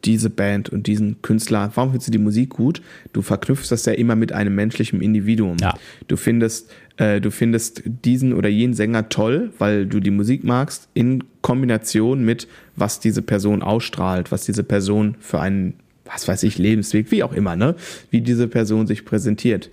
diese 0.05 0.30
Band 0.30 0.70
und 0.70 0.88
diesen 0.88 1.22
Künstler, 1.22 1.72
warum 1.76 1.91
findest 1.91 2.09
du 2.09 2.11
die 2.11 2.18
Musik 2.18 2.49
gut? 2.49 2.82
Du 3.14 3.22
verknüpfst 3.22 3.70
das 3.70 3.86
ja 3.86 3.93
immer 3.93 4.16
mit 4.16 4.32
einem 4.32 4.55
menschlichen 4.55 5.01
Individuum. 5.01 5.57
Ja. 5.61 5.76
Du 6.07 6.18
findest, 6.18 6.72
äh, 6.97 7.22
du 7.22 7.32
findest 7.32 7.84
diesen 7.86 8.34
oder 8.34 8.49
jenen 8.49 8.74
Sänger 8.74 9.09
toll, 9.09 9.51
weil 9.59 9.86
du 9.86 9.99
die 9.99 10.11
Musik 10.11 10.43
magst, 10.43 10.89
in 10.93 11.24
Kombination 11.41 12.24
mit, 12.24 12.47
was 12.76 12.99
diese 12.99 13.22
Person 13.22 13.61
ausstrahlt, 13.61 14.32
was 14.32 14.45
diese 14.45 14.64
Person 14.64 15.16
für 15.20 15.39
einen, 15.39 15.76
was 16.05 16.28
weiß 16.28 16.43
ich, 16.43 16.57
Lebensweg, 16.57 17.11
wie 17.11 17.24
auch 17.24 17.34
immer, 17.34 17.55
ne? 17.55 17.76
Wie 18.09 18.22
diese 18.22 18.47
Person 18.47 18.88
sich 18.88 19.05
präsentiert. 19.05 19.70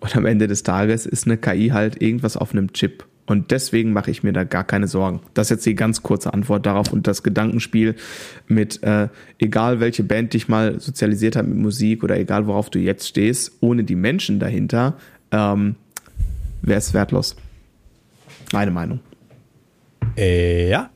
Und 0.00 0.16
am 0.16 0.26
Ende 0.26 0.48
des 0.48 0.64
Tages 0.64 1.06
ist 1.06 1.26
eine 1.26 1.38
KI 1.38 1.68
halt 1.68 2.02
irgendwas 2.02 2.36
auf 2.36 2.52
einem 2.52 2.72
Chip 2.72 3.04
und 3.26 3.50
deswegen 3.50 3.92
mache 3.92 4.10
ich 4.10 4.22
mir 4.22 4.32
da 4.32 4.44
gar 4.44 4.64
keine 4.64 4.88
Sorgen. 4.88 5.20
Das 5.34 5.46
ist 5.46 5.50
jetzt 5.50 5.66
die 5.66 5.74
ganz 5.74 6.02
kurze 6.02 6.34
Antwort 6.34 6.66
darauf 6.66 6.92
und 6.92 7.06
das 7.06 7.22
Gedankenspiel 7.22 7.94
mit, 8.48 8.82
äh, 8.82 9.08
egal 9.38 9.80
welche 9.80 10.02
Band 10.02 10.34
dich 10.34 10.48
mal 10.48 10.80
sozialisiert 10.80 11.36
hat 11.36 11.46
mit 11.46 11.58
Musik 11.58 12.02
oder 12.02 12.18
egal 12.18 12.46
worauf 12.46 12.68
du 12.68 12.78
jetzt 12.78 13.06
stehst, 13.06 13.52
ohne 13.60 13.84
die 13.84 13.94
Menschen 13.94 14.40
dahinter, 14.40 14.96
ähm, 15.30 15.76
wäre 16.62 16.78
es 16.78 16.94
wertlos. 16.94 17.36
Meine 18.52 18.70
Meinung. 18.70 19.00
Äh, 20.16 20.68
ja. 20.68 20.90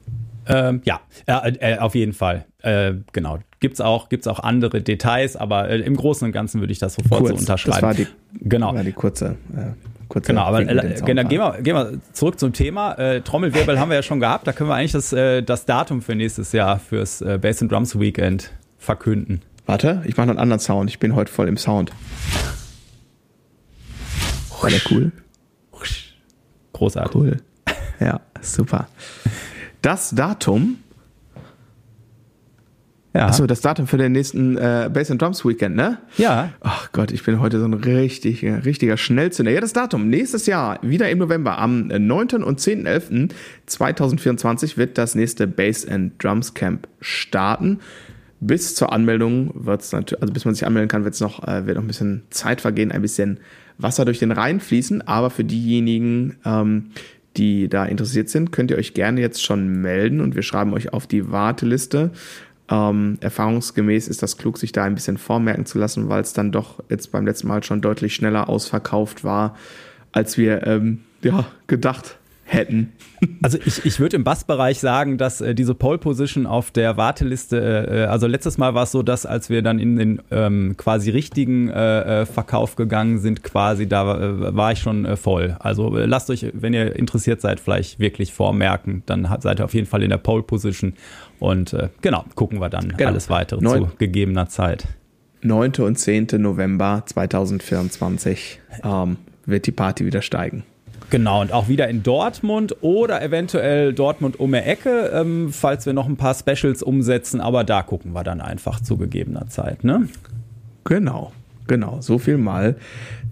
Ähm, 0.49 0.81
ja, 0.85 1.01
äh, 1.27 1.75
äh, 1.75 1.79
auf 1.79 1.95
jeden 1.95 2.13
Fall. 2.13 2.45
Äh, 2.63 2.95
genau. 3.13 3.39
Gibt 3.61 3.75
es 3.75 3.81
auch, 3.81 4.09
gibt's 4.09 4.27
auch 4.27 4.41
andere 4.41 4.83
Details, 4.83 5.37
aber 5.37 5.69
im 5.71 5.97
Großen 5.97 6.27
und 6.27 6.33
Ganzen 6.33 6.61
würde 6.61 6.73
ich 6.73 6.79
das 6.79 6.95
sofort 6.95 7.23
Kurz, 7.23 7.31
so 7.31 7.37
unterschreiben. 7.37 7.81
Das 7.81 7.83
war 7.83 7.95
die, 7.95 8.07
genau. 8.43 8.75
war 8.75 8.85
die 8.85 8.93
kurze. 8.93 9.37
Kurze 10.17 10.33
genau, 10.33 10.45
aber 10.45 10.63
äh, 10.63 10.95
genau, 11.05 11.29
gehen, 11.29 11.41
wir, 11.41 11.59
gehen 11.61 11.75
wir 11.75 12.01
zurück 12.15 12.41
zum 12.41 12.55
Thema. 12.55 12.95
Äh, 12.95 13.21
Trommelwirbel 13.21 13.79
haben 13.81 13.91
wir 13.91 13.97
ja 13.97 14.03
schon 14.03 14.19
gehabt. 14.19 14.47
Da 14.47 14.53
können 14.55 14.71
wir 14.71 14.75
eigentlich 14.75 14.93
das, 14.93 15.13
äh, 15.13 15.43
das 15.43 15.67
Datum 15.67 16.01
für 16.01 16.15
nächstes 16.15 16.53
Jahr 16.53 16.79
fürs 16.79 17.21
äh, 17.21 17.39
Bass 17.39 17.61
and 17.61 17.71
Drums 17.71 18.01
Weekend 18.01 18.51
verkünden. 18.79 19.43
Warte, 19.67 20.03
ich 20.07 20.17
mache 20.17 20.29
noch 20.29 20.33
einen 20.33 20.41
anderen 20.41 20.61
Sound. 20.61 20.89
Ich 20.89 20.99
bin 20.99 21.15
heute 21.15 21.31
voll 21.31 21.49
im 21.49 21.59
Sound. 21.59 21.93
War 24.63 24.71
der 24.71 24.81
cool? 24.91 25.13
Großartig. 26.73 27.15
Cool. 27.15 27.37
Ja, 28.01 28.21
super. 28.41 28.89
Das 29.83 30.15
Datum 30.15 30.79
ja. 33.17 33.27
Achso, 33.27 33.47
das 33.47 33.61
Datum 33.61 33.87
für 33.87 33.99
den 33.99 34.13
nächsten 34.13 34.57
äh, 34.57 34.89
Bass 34.93 35.11
and 35.11 35.21
Drums 35.23 35.45
Weekend, 35.45 35.77
ne? 35.77 35.99
Ja. 36.19 36.51
Ach 36.61 36.91
Gott, 36.93 37.11
ich 37.13 37.25
bin 37.25 37.41
heute 37.41 37.59
so 37.59 37.67
ein 37.67 37.75
richtig, 37.75 38.45
richtiger 38.45 38.97
Schnellzünder. 38.97 39.53
Ja, 39.53 39.61
das 39.61 39.73
Datum. 39.73 40.09
Nächstes 40.09 40.47
Jahr, 40.47 40.79
wieder 40.83 41.11
im 41.11 41.19
November, 41.19 41.59
am 41.59 41.87
9. 41.87 42.43
und 42.43 42.61
10.11.2024 42.61 44.77
wird 44.77 44.99
das 44.99 45.15
nächste 45.15 45.47
Bass 45.47 45.87
and 45.87 46.13
Drums 46.23 46.55
Camp 46.55 46.89
starten. 47.01 47.79
Bis 48.41 48.75
zur 48.75 48.93
Anmeldung 48.93 49.51
wird 49.55 49.81
es 49.81 49.93
natürlich, 49.93 50.21
also 50.21 50.33
bis 50.33 50.45
man 50.45 50.55
sich 50.55 50.67
anmelden 50.67 50.89
kann, 50.89 51.05
wird's 51.05 51.21
noch, 51.21 51.47
äh, 51.47 51.67
wird 51.67 51.77
noch 51.77 51.85
ein 51.85 51.89
bisschen 51.89 52.23
Zeit 52.31 52.61
vergehen, 52.61 52.93
ein 52.93 53.01
bisschen 53.01 53.41
Wasser 53.79 54.05
durch 54.05 54.19
den 54.19 54.33
Rhein 54.33 54.61
fließen. 54.61 55.09
Aber 55.09 55.31
für 55.31 55.45
diejenigen, 55.45 56.37
ähm, 56.45 56.91
die 57.37 57.69
da 57.69 57.85
interessiert 57.85 58.29
sind, 58.29 58.53
könnt 58.53 58.71
ihr 58.71 58.79
euch 58.79 58.95
gerne 58.95 59.21
jetzt 59.21 59.43
schon 59.43 59.81
melden 59.81 60.21
und 60.21 60.35
wir 60.35 60.43
schreiben 60.43 60.73
euch 60.73 60.93
auf 60.93 61.07
die 61.07 61.31
Warteliste. 61.31 62.11
Ähm, 62.69 63.19
erfahrungsgemäß 63.21 64.09
ist 64.09 64.23
das 64.23 64.39
klug, 64.39 64.59
sich 64.59 64.73
da 64.73 64.85
ein 64.85 64.95
bisschen 64.95 65.19
vormerken 65.19 65.67
zu 65.67 65.79
lassen, 65.79 66.09
weil 66.09 66.23
es 66.23 66.33
dann 66.33 66.51
doch 66.51 66.83
jetzt 66.89 67.13
beim 67.13 67.25
letzten 67.25 67.49
Mal 67.49 67.63
schon 67.63 67.81
deutlich 67.81 68.15
schneller 68.15 68.49
ausverkauft 68.49 69.23
war, 69.23 69.57
als 70.13 70.37
wir 70.37 70.67
ähm, 70.67 71.03
ja, 71.23 71.45
gedacht 71.67 72.17
hätten. 72.47 72.93
Also 73.43 73.59
ich, 73.65 73.85
ich 73.87 73.99
würde 73.99 74.17
im 74.17 74.25
Bassbereich 74.25 74.79
sagen, 74.79 75.17
dass 75.17 75.41
äh, 75.41 75.55
diese 75.55 75.75
Pole 75.75 75.97
Position 75.97 76.47
auf 76.47 76.71
der 76.71 76.99
Warteliste, 76.99 77.87
äh, 77.91 78.05
also 78.05 78.27
letztes 78.27 78.59
Mal 78.59 78.75
war 78.75 78.83
es 78.83 78.93
so, 78.93 79.03
dass 79.03 79.25
als 79.25 79.49
wir 79.49 79.63
dann 79.63 79.79
in 79.79 79.97
den 79.97 80.23
ähm, 80.31 80.75
quasi 80.77 81.11
richtigen 81.11 81.69
äh, 81.71 82.23
äh 82.23 82.27
Verkauf 82.27 82.77
gegangen 82.77 83.19
sind, 83.19 83.43
quasi 83.43 83.89
da 83.89 84.21
äh, 84.21 84.55
war 84.55 84.73
ich 84.73 84.81
schon 84.81 85.07
äh, 85.07 85.17
voll. 85.17 85.57
Also 85.61 85.97
lasst 85.97 86.29
euch, 86.29 86.47
wenn 86.53 86.75
ihr 86.75 86.95
interessiert 86.95 87.41
seid, 87.41 87.59
vielleicht 87.59 87.99
wirklich 88.01 88.35
vormerken, 88.35 89.03
dann 89.07 89.27
seid 89.41 89.61
ihr 89.61 89.65
auf 89.65 89.75
jeden 89.75 89.87
Fall 89.87 90.03
in 90.03 90.11
der 90.11 90.19
Pole 90.19 90.43
Position 90.43 90.93
und 91.39 91.77
genau, 92.03 92.25
gucken 92.35 92.61
wir 92.61 92.69
dann 92.69 92.95
genau. 92.97 93.11
alles 93.11 93.31
weitere 93.31 93.63
Neun 93.63 93.91
zu 93.91 93.97
gegebener 93.97 94.49
Zeit. 94.49 94.87
9. 95.43 95.73
und 95.81 95.99
10. 95.99 96.29
November 96.39 97.03
2024 97.07 98.61
ähm, 98.83 99.17
wird 99.45 99.67
die 99.67 99.73
Party 99.73 100.05
wieder 100.05 100.23
steigen. 100.23 100.65
Genau, 101.09 101.41
und 101.41 101.53
auch 101.53 101.69
wieder 101.69 101.89
in 101.89 102.03
Dortmund 102.03 102.77
oder 102.81 103.23
eventuell 103.23 103.93
Dortmund 103.93 104.41
um 104.41 104.51
die 104.51 104.59
Ecke, 104.59 105.13
ähm, 105.15 105.53
falls 105.53 105.87
wir 105.87 105.93
noch 105.93 106.07
ein 106.07 106.17
paar 106.17 106.35
Specials 106.35 106.83
umsetzen, 106.83 107.41
aber 107.41 107.63
da 107.63 107.83
gucken 107.83 108.13
wir 108.13 108.25
dann 108.25 108.41
einfach 108.41 108.81
zu 108.81 108.97
gegebener 108.97 109.47
Zeit, 109.47 109.85
ne? 109.85 110.09
Genau, 110.85 111.33
genau. 111.67 112.01
So 112.01 112.19
viel 112.19 112.39
mal 112.39 112.77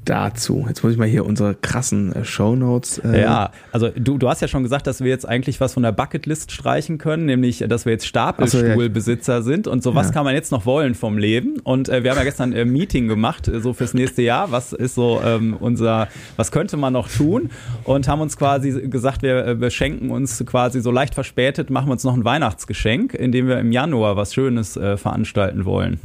dazu. 0.04 0.64
Jetzt 0.68 0.82
muss 0.82 0.92
ich 0.92 0.98
mal 0.98 1.08
hier 1.08 1.24
unsere 1.24 1.54
krassen 1.54 2.14
äh, 2.14 2.24
Shownotes. 2.24 2.98
Äh 2.98 3.22
ja, 3.22 3.50
also 3.72 3.88
du, 3.88 4.18
du 4.18 4.28
hast 4.28 4.42
ja 4.42 4.48
schon 4.48 4.62
gesagt, 4.62 4.86
dass 4.86 5.00
wir 5.00 5.08
jetzt 5.08 5.26
eigentlich 5.26 5.60
was 5.60 5.74
von 5.74 5.82
der 5.82 5.92
Bucketlist 5.92 6.52
streichen 6.52 6.98
können, 6.98 7.26
nämlich, 7.26 7.64
dass 7.68 7.84
wir 7.84 7.92
jetzt 7.92 8.06
Stapelstuhlbesitzer 8.06 9.42
so, 9.42 9.50
ja. 9.50 9.54
sind 9.56 9.66
und 9.66 9.82
so 9.82 9.94
was 9.94 10.08
ja. 10.08 10.12
kann 10.12 10.24
man 10.24 10.34
jetzt 10.34 10.52
noch 10.52 10.66
wollen 10.66 10.94
vom 10.94 11.18
Leben. 11.18 11.60
Und 11.60 11.88
äh, 11.88 12.02
wir 12.02 12.10
haben 12.10 12.18
ja 12.18 12.24
gestern 12.24 12.52
ein 12.52 12.70
Meeting 12.70 13.08
gemacht, 13.08 13.48
äh, 13.48 13.60
so 13.60 13.72
fürs 13.72 13.94
nächste 13.94 14.22
Jahr. 14.22 14.50
Was 14.50 14.72
ist 14.72 14.94
so 14.94 15.20
ähm, 15.24 15.56
unser, 15.58 16.08
was 16.36 16.52
könnte 16.52 16.76
man 16.76 16.92
noch 16.92 17.08
tun? 17.08 17.50
Und 17.84 18.08
haben 18.08 18.20
uns 18.20 18.36
quasi 18.36 18.88
gesagt, 18.88 19.22
wir 19.22 19.46
äh, 19.46 19.54
beschenken 19.54 20.10
uns 20.10 20.44
quasi 20.44 20.80
so 20.80 20.90
leicht 20.90 21.14
verspätet, 21.14 21.70
machen 21.70 21.88
wir 21.88 21.92
uns 21.92 22.04
noch 22.04 22.14
ein 22.14 22.24
Weihnachtsgeschenk, 22.24 23.14
indem 23.14 23.48
wir 23.48 23.58
im 23.58 23.72
Januar 23.72 24.16
was 24.16 24.34
Schönes 24.34 24.76
äh, 24.76 24.96
veranstalten 24.96 25.64
wollen. 25.64 25.98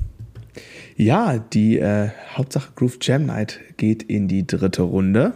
Ja, 1.01 1.37
die 1.37 1.79
äh, 1.79 2.09
Hauptsache 2.33 2.73
Groove 2.75 2.97
Jam 3.01 3.25
Night 3.25 3.61
geht 3.77 4.03
in 4.03 4.27
die 4.27 4.45
dritte 4.45 4.81
Runde. 4.81 5.31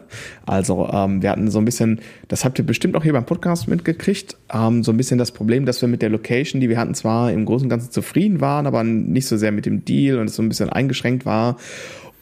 Also 0.45 0.89
ähm, 0.91 1.21
wir 1.21 1.29
hatten 1.29 1.49
so 1.49 1.57
ein 1.57 1.63
bisschen, 1.63 2.01
das 2.27 2.43
habt 2.43 2.59
ihr 2.59 2.65
bestimmt 2.65 2.97
auch 2.97 3.03
hier 3.03 3.13
beim 3.13 3.25
Podcast 3.25 3.69
mitgekriegt, 3.69 4.35
ähm, 4.53 4.83
so 4.83 4.91
ein 4.91 4.97
bisschen 4.97 5.17
das 5.17 5.31
Problem, 5.31 5.65
dass 5.65 5.79
wir 5.79 5.87
mit 5.87 6.01
der 6.01 6.09
Location, 6.09 6.59
die 6.59 6.67
wir 6.67 6.77
hatten, 6.77 6.95
zwar 6.95 7.31
im 7.31 7.45
Großen 7.45 7.67
und 7.67 7.69
Ganzen 7.69 7.91
zufrieden 7.91 8.41
waren, 8.41 8.67
aber 8.67 8.83
nicht 8.83 9.25
so 9.25 9.37
sehr 9.37 9.53
mit 9.53 9.65
dem 9.65 9.85
Deal 9.85 10.19
und 10.19 10.25
es 10.25 10.35
so 10.35 10.43
ein 10.43 10.49
bisschen 10.49 10.69
eingeschränkt 10.69 11.25
war. 11.25 11.55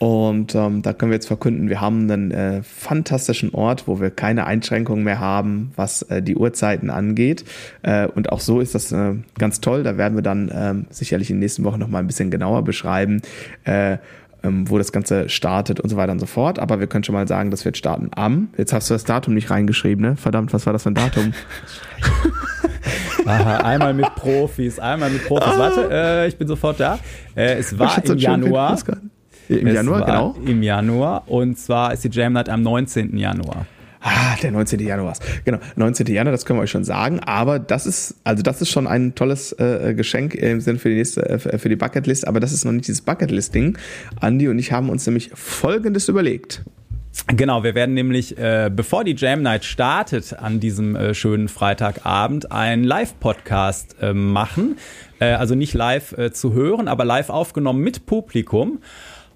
Und 0.02 0.56
ähm, 0.56 0.82
da 0.82 0.94
können 0.94 1.12
wir 1.12 1.18
jetzt 1.18 1.28
verkünden, 1.28 1.70
wir 1.70 1.80
haben 1.80 2.10
einen 2.10 2.32
äh, 2.32 2.64
fantastischen 2.64 3.54
Ort, 3.54 3.88
wo 3.88 4.02
wir 4.02 4.10
keine 4.10 4.48
Einschränkungen 4.48 5.04
mehr 5.04 5.20
haben, 5.20 5.74
was 5.76 6.02
äh, 6.02 6.24
die 6.24 6.36
Uhrzeiten 6.36 6.90
angeht. 6.90 7.46
Äh, 7.84 8.08
und 8.08 8.32
auch 8.32 8.40
so 8.40 8.62
ist 8.62 8.74
das 8.74 8.92
äh, 8.92 9.14
ganz 9.38 9.62
toll. 9.62 9.84
Da 9.84 9.98
werden 9.98 10.18
wir 10.18 10.24
dann 10.24 10.50
äh, 10.50 10.74
sicherlich 10.90 11.30
in 11.30 11.36
den 11.36 11.42
nächsten 11.42 11.64
Wochen 11.66 11.78
nochmal 11.78 12.02
ein 12.02 12.08
bisschen 12.08 12.32
genauer 12.32 12.64
beschreiben, 12.64 13.22
äh, 13.64 14.00
ähm, 14.42 14.68
wo 14.68 14.80
das 14.80 14.92
Ganze 14.92 15.30
startet 15.30 15.80
und 15.80 15.92
so 15.92 15.98
weiter 15.98 16.14
und 16.14 16.20
so 16.20 16.26
fort. 16.26 16.58
Aber 16.58 16.80
wir 16.80 16.88
können 16.88 17.04
schon 17.04 17.14
mal 17.14 17.28
sagen, 17.28 17.52
das 17.52 17.64
wird 17.64 17.78
starten 17.78 18.10
am. 18.16 18.50
Jetzt 18.58 18.74
hast 18.74 18.90
du 18.90 18.96
das 18.96 19.04
Datum 19.04 19.36
nicht 19.36 19.52
reingeschrieben, 19.52 20.04
ne? 20.04 20.16
Verdammt, 20.16 20.52
was 20.52 20.66
war 20.66 20.74
das 20.74 20.82
für 20.82 20.90
ein 20.90 20.96
Datum? 20.96 21.32
Aha, 23.28 23.58
einmal 23.58 23.94
mit 23.94 24.16
Profis, 24.16 24.80
einmal 24.80 25.12
mit 25.12 25.28
Profis. 25.28 25.60
Warte, 25.60 25.90
äh, 25.92 26.28
ich 26.28 26.38
bin 26.38 26.48
sofort 26.48 26.80
da. 26.80 26.98
Äh, 27.36 27.60
es 27.60 27.78
war 27.78 28.04
im 28.04 28.18
Januar. 28.18 28.76
Im 29.60 29.68
es 29.68 29.74
Januar, 29.74 30.06
genau. 30.06 30.36
Im 30.46 30.64
Januar. 30.64 31.24
Und 31.28 31.58
zwar 31.58 31.94
ist 31.94 32.04
die 32.04 32.10
Jam 32.10 32.34
Night 32.34 32.50
am 32.50 32.62
19. 32.62 33.18
Januar. 33.18 33.66
Ah, 34.04 34.36
der 34.42 34.52
19. 34.52 34.80
Januar. 34.80 35.14
Genau, 35.46 35.60
19. 35.76 36.08
Januar, 36.08 36.32
das 36.32 36.46
können 36.46 36.58
wir 36.58 36.64
euch 36.64 36.72
schon 36.72 36.84
sagen. 36.84 37.20
Aber 37.20 37.60
das 37.60 37.86
ist, 37.86 38.16
also 38.24 38.42
das 38.42 38.62
ist 38.62 38.70
schon 38.70 38.88
ein 38.88 39.14
tolles 39.14 39.54
äh, 39.54 39.94
Geschenk 39.96 40.34
im 40.34 40.60
Sinne 40.60 40.80
für 40.80 40.90
die 40.90 40.96
nächste, 40.96 41.30
äh, 41.30 41.38
für 41.38 41.70
die 41.70 41.76
Bucketlist. 41.76 42.28
Aber 42.28 42.40
das 42.40 42.52
ist 42.52 42.66
noch 42.66 42.72
nicht 42.72 42.88
dieses 42.88 43.02
Bucketlist-Ding. 43.02 43.78
Andi 44.20 44.48
und 44.48 44.58
ich 44.58 44.72
haben 44.72 44.90
uns 44.90 45.06
nämlich 45.06 45.30
Folgendes 45.36 46.10
überlegt. 46.10 46.64
Genau, 47.28 47.64
wir 47.64 47.76
werden 47.76 47.94
nämlich, 47.94 48.38
äh, 48.38 48.72
bevor 48.74 49.04
die 49.04 49.16
Jam 49.16 49.44
Night 49.44 49.66
startet 49.66 50.34
an 50.34 50.60
diesem 50.60 50.96
äh, 50.96 51.14
schönen 51.14 51.50
Freitagabend, 51.50 52.52
einen 52.52 52.84
Live-Podcast 52.84 53.98
äh, 54.02 54.14
machen. 54.14 54.78
Äh, 55.20 55.34
also 55.34 55.54
nicht 55.54 55.74
live 55.74 56.18
äh, 56.18 56.32
zu 56.32 56.54
hören, 56.54 56.88
aber 56.88 57.06
live 57.06 57.30
aufgenommen 57.30 57.82
mit 57.82 58.06
Publikum. 58.06 58.80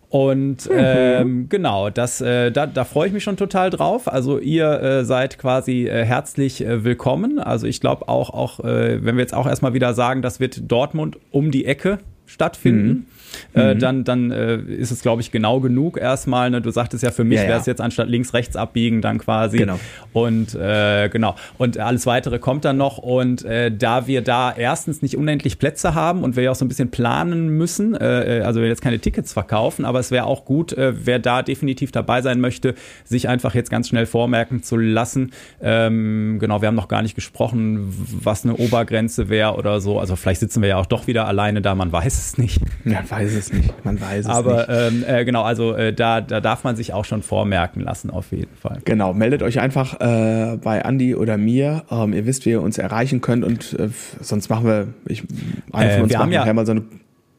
Und 0.10 0.70
mhm. 0.70 0.76
ähm, 0.78 1.50
genau, 1.50 1.90
das, 1.90 2.22
äh, 2.22 2.52
da, 2.52 2.68
da 2.68 2.84
freue 2.84 3.08
ich 3.08 3.14
mich 3.14 3.24
schon 3.24 3.38
total 3.38 3.70
drauf. 3.70 4.12
Also 4.12 4.40
ihr 4.40 4.82
äh, 4.82 5.06
seid 5.06 5.38
quasi 5.38 5.88
äh, 5.88 6.06
herzlich 6.06 6.66
äh, 6.66 6.84
willkommen. 6.84 7.40
Also 7.40 7.68
ich 7.68 7.82
glaube 7.82 8.08
auch, 8.08 8.30
auch 8.30 8.60
äh, 8.62 9.04
wenn 9.04 9.16
wir 9.18 9.22
jetzt 9.22 9.34
auch 9.34 9.48
erstmal 9.48 9.74
wieder 9.74 9.94
sagen, 9.94 10.22
das 10.22 10.40
wird 10.40 10.72
Dortmund 10.72 11.18
um 11.32 11.52
die 11.52 11.66
Ecke 11.66 12.00
stattfinden. 12.26 12.88
Mhm 12.88 13.06
äh, 13.54 13.74
mhm. 13.74 13.80
dann, 13.80 14.04
dann 14.04 14.32
äh, 14.32 14.58
ist 14.58 14.92
es, 14.92 15.02
glaube 15.02 15.22
ich, 15.22 15.32
genau 15.32 15.60
genug 15.60 15.98
erstmal. 15.98 16.50
Ne? 16.50 16.62
Du 16.62 16.72
sagtest 16.72 17.04
ja, 17.04 17.12
für 17.12 17.24
mich 17.24 17.40
ja, 17.40 17.48
wäre 17.48 17.60
es 17.60 17.66
jetzt 17.66 17.82
anstatt 17.82 18.08
links, 18.08 18.34
rechts 18.34 18.56
abbiegen 18.56 19.02
dann 19.02 19.18
quasi. 19.18 19.58
Genau. 19.58 19.80
Und 20.14 20.56
äh, 20.56 21.10
genau. 21.10 21.36
Und 21.58 21.78
alles 21.78 22.06
weitere 22.06 22.40
kommt 22.40 22.66
dann 22.66 22.78
noch. 22.78 22.98
Und 22.98 23.44
äh, 23.46 23.72
da 23.72 24.08
wir 24.08 24.22
da 24.22 24.54
erstens 24.56 25.02
nicht 25.02 25.18
unendlich 25.18 25.60
Plätze 25.60 25.96
haben 25.96 26.24
und 26.24 26.36
wir 26.36 26.44
ja 26.44 26.52
auch 26.52 26.56
so 26.56 26.66
ein 26.66 26.70
bisschen 26.70 26.92
planen 26.92 27.50
müssen, 27.50 27.96
äh, 27.96 28.40
äh 28.40 28.42
also 28.42 28.62
wir 28.62 28.68
jetzt 28.68 28.82
keine 28.82 29.00
Tickets 29.00 29.34
verkaufen, 29.34 29.86
aber 29.86 30.00
es 30.00 30.12
wäre 30.12 30.26
auch 30.26 30.46
gut, 30.46 30.74
äh, 30.74 30.94
wer 31.06 31.20
da 31.20 31.42
definitiv 31.42 31.92
dabei 31.92 32.22
sein 32.22 32.40
möchte, 32.40 32.76
sich 33.04 33.28
einfach 33.28 33.56
jetzt 33.56 33.70
ganz 33.70 33.90
schnell 33.90 34.06
vormerken 34.06 34.64
zu 34.64 34.78
lassen. 34.78 35.32
Ähm, 35.62 36.38
genau, 36.40 36.62
wir 36.62 36.68
haben 36.68 36.76
noch 36.76 36.88
gar 36.88 37.02
nicht 37.02 37.16
gesprochen, 37.16 37.94
was 38.24 38.44
eine 38.44 38.56
Obergrenze 38.56 39.30
wäre 39.30 39.56
oder 39.56 39.82
so. 39.82 40.00
Also 40.00 40.16
vielleicht 40.16 40.40
sitzen 40.40 40.62
wir 40.62 40.70
ja 40.70 40.78
auch 40.78 40.86
doch 40.86 41.08
wieder 41.08 41.28
alleine 41.28 41.62
da, 41.62 41.76
man 41.76 41.92
weiß 41.92 42.18
es 42.18 42.38
nicht. 42.38 42.62
Ja, 42.86 43.04
weiß 43.08 43.25
weiß 43.26 43.34
es 43.34 43.54
nicht. 43.54 43.86
Man 43.86 44.00
weiß 44.00 44.26
es 44.26 44.32
Aber, 44.32 44.58
nicht. 44.58 44.70
Aber 44.70 44.88
ähm, 44.88 45.04
äh, 45.08 45.26
genau, 45.26 45.44
also 45.44 45.74
äh, 45.74 45.94
da, 45.94 46.22
da 46.22 46.42
darf 46.42 46.64
man 46.64 46.76
sich 46.76 46.94
auch 46.94 47.06
schon 47.06 47.22
vormerken 47.22 47.82
lassen, 47.82 48.10
auf 48.10 48.32
jeden 48.32 48.56
Fall. 48.56 48.80
Genau, 48.86 49.14
meldet 49.14 49.44
euch 49.44 49.60
einfach 49.60 50.00
äh, 50.00 50.58
bei 50.58 50.80
Andy 50.80 51.16
oder 51.16 51.38
mir. 51.38 51.84
Ähm, 51.90 52.14
ihr 52.14 52.26
wisst, 52.26 52.46
wie 52.46 52.52
ihr 52.52 52.62
uns 52.62 52.78
erreichen 52.78 53.22
könnt 53.22 53.44
und 53.44 53.78
äh, 53.80 53.90
sonst 54.22 54.50
machen 54.50 54.66
wir, 54.66 54.88
ich, 55.08 55.24
einer 55.72 55.92
von 55.92 56.00
äh, 56.00 56.04
uns 56.04 56.12
wir 56.12 56.20
haben 56.20 56.32
ja, 56.32 56.54
mal 56.54 56.66
so 56.66 56.72
eine 56.72 56.84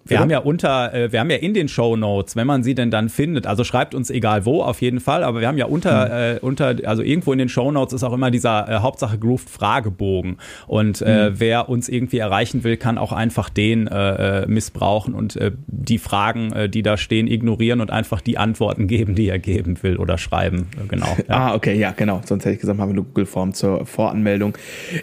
wir 0.06 0.20
haben 0.20 0.30
ja 0.30 0.38
unter, 0.38 0.94
äh, 0.94 1.12
wir 1.12 1.20
haben 1.20 1.30
ja 1.30 1.36
in 1.36 1.54
den 1.54 1.68
Show 1.68 1.96
Notes, 1.96 2.36
wenn 2.36 2.46
man 2.46 2.62
sie 2.62 2.74
denn 2.74 2.90
dann 2.90 3.08
findet, 3.08 3.46
also 3.46 3.64
schreibt 3.64 3.94
uns 3.94 4.10
egal 4.10 4.44
wo 4.46 4.62
auf 4.62 4.80
jeden 4.80 5.00
Fall, 5.00 5.24
aber 5.24 5.40
wir 5.40 5.48
haben 5.48 5.58
ja 5.58 5.66
unter, 5.66 6.06
mhm. 6.06 6.36
äh, 6.36 6.38
unter 6.40 6.76
also 6.84 7.02
irgendwo 7.02 7.32
in 7.32 7.38
den 7.38 7.48
Show 7.48 7.70
Notes 7.70 7.92
ist 7.92 8.02
auch 8.02 8.12
immer 8.12 8.30
dieser 8.30 8.68
äh, 8.68 8.76
Hauptsache 8.76 9.18
Grooved 9.18 9.48
Fragebogen 9.48 10.38
und 10.66 11.02
äh, 11.02 11.30
mhm. 11.30 11.40
wer 11.40 11.68
uns 11.68 11.88
irgendwie 11.88 12.18
erreichen 12.18 12.64
will, 12.64 12.76
kann 12.76 12.98
auch 12.98 13.12
einfach 13.12 13.48
den 13.48 13.86
äh, 13.86 14.42
äh, 14.42 14.46
missbrauchen 14.46 15.14
und 15.14 15.36
äh, 15.36 15.52
die 15.66 15.98
Fragen, 15.98 16.52
äh, 16.52 16.68
die 16.68 16.82
da 16.82 16.96
stehen, 16.96 17.26
ignorieren 17.26 17.80
und 17.80 17.90
einfach 17.90 18.20
die 18.20 18.38
Antworten 18.38 18.86
geben, 18.88 19.14
die 19.14 19.28
er 19.28 19.38
geben 19.38 19.82
will 19.82 19.96
oder 19.96 20.18
schreiben. 20.18 20.68
Genau. 20.88 21.16
Ja. 21.28 21.36
Ah, 21.36 21.54
okay, 21.54 21.78
ja, 21.78 21.92
genau. 21.92 22.20
Sonst 22.24 22.44
hätte 22.44 22.54
ich 22.54 22.60
gesagt, 22.60 22.78
haben 22.78 22.88
wir 22.88 22.94
eine 22.94 23.02
Google 23.02 23.26
Form 23.26 23.52
zur 23.54 23.86
Voranmeldung. 23.86 24.56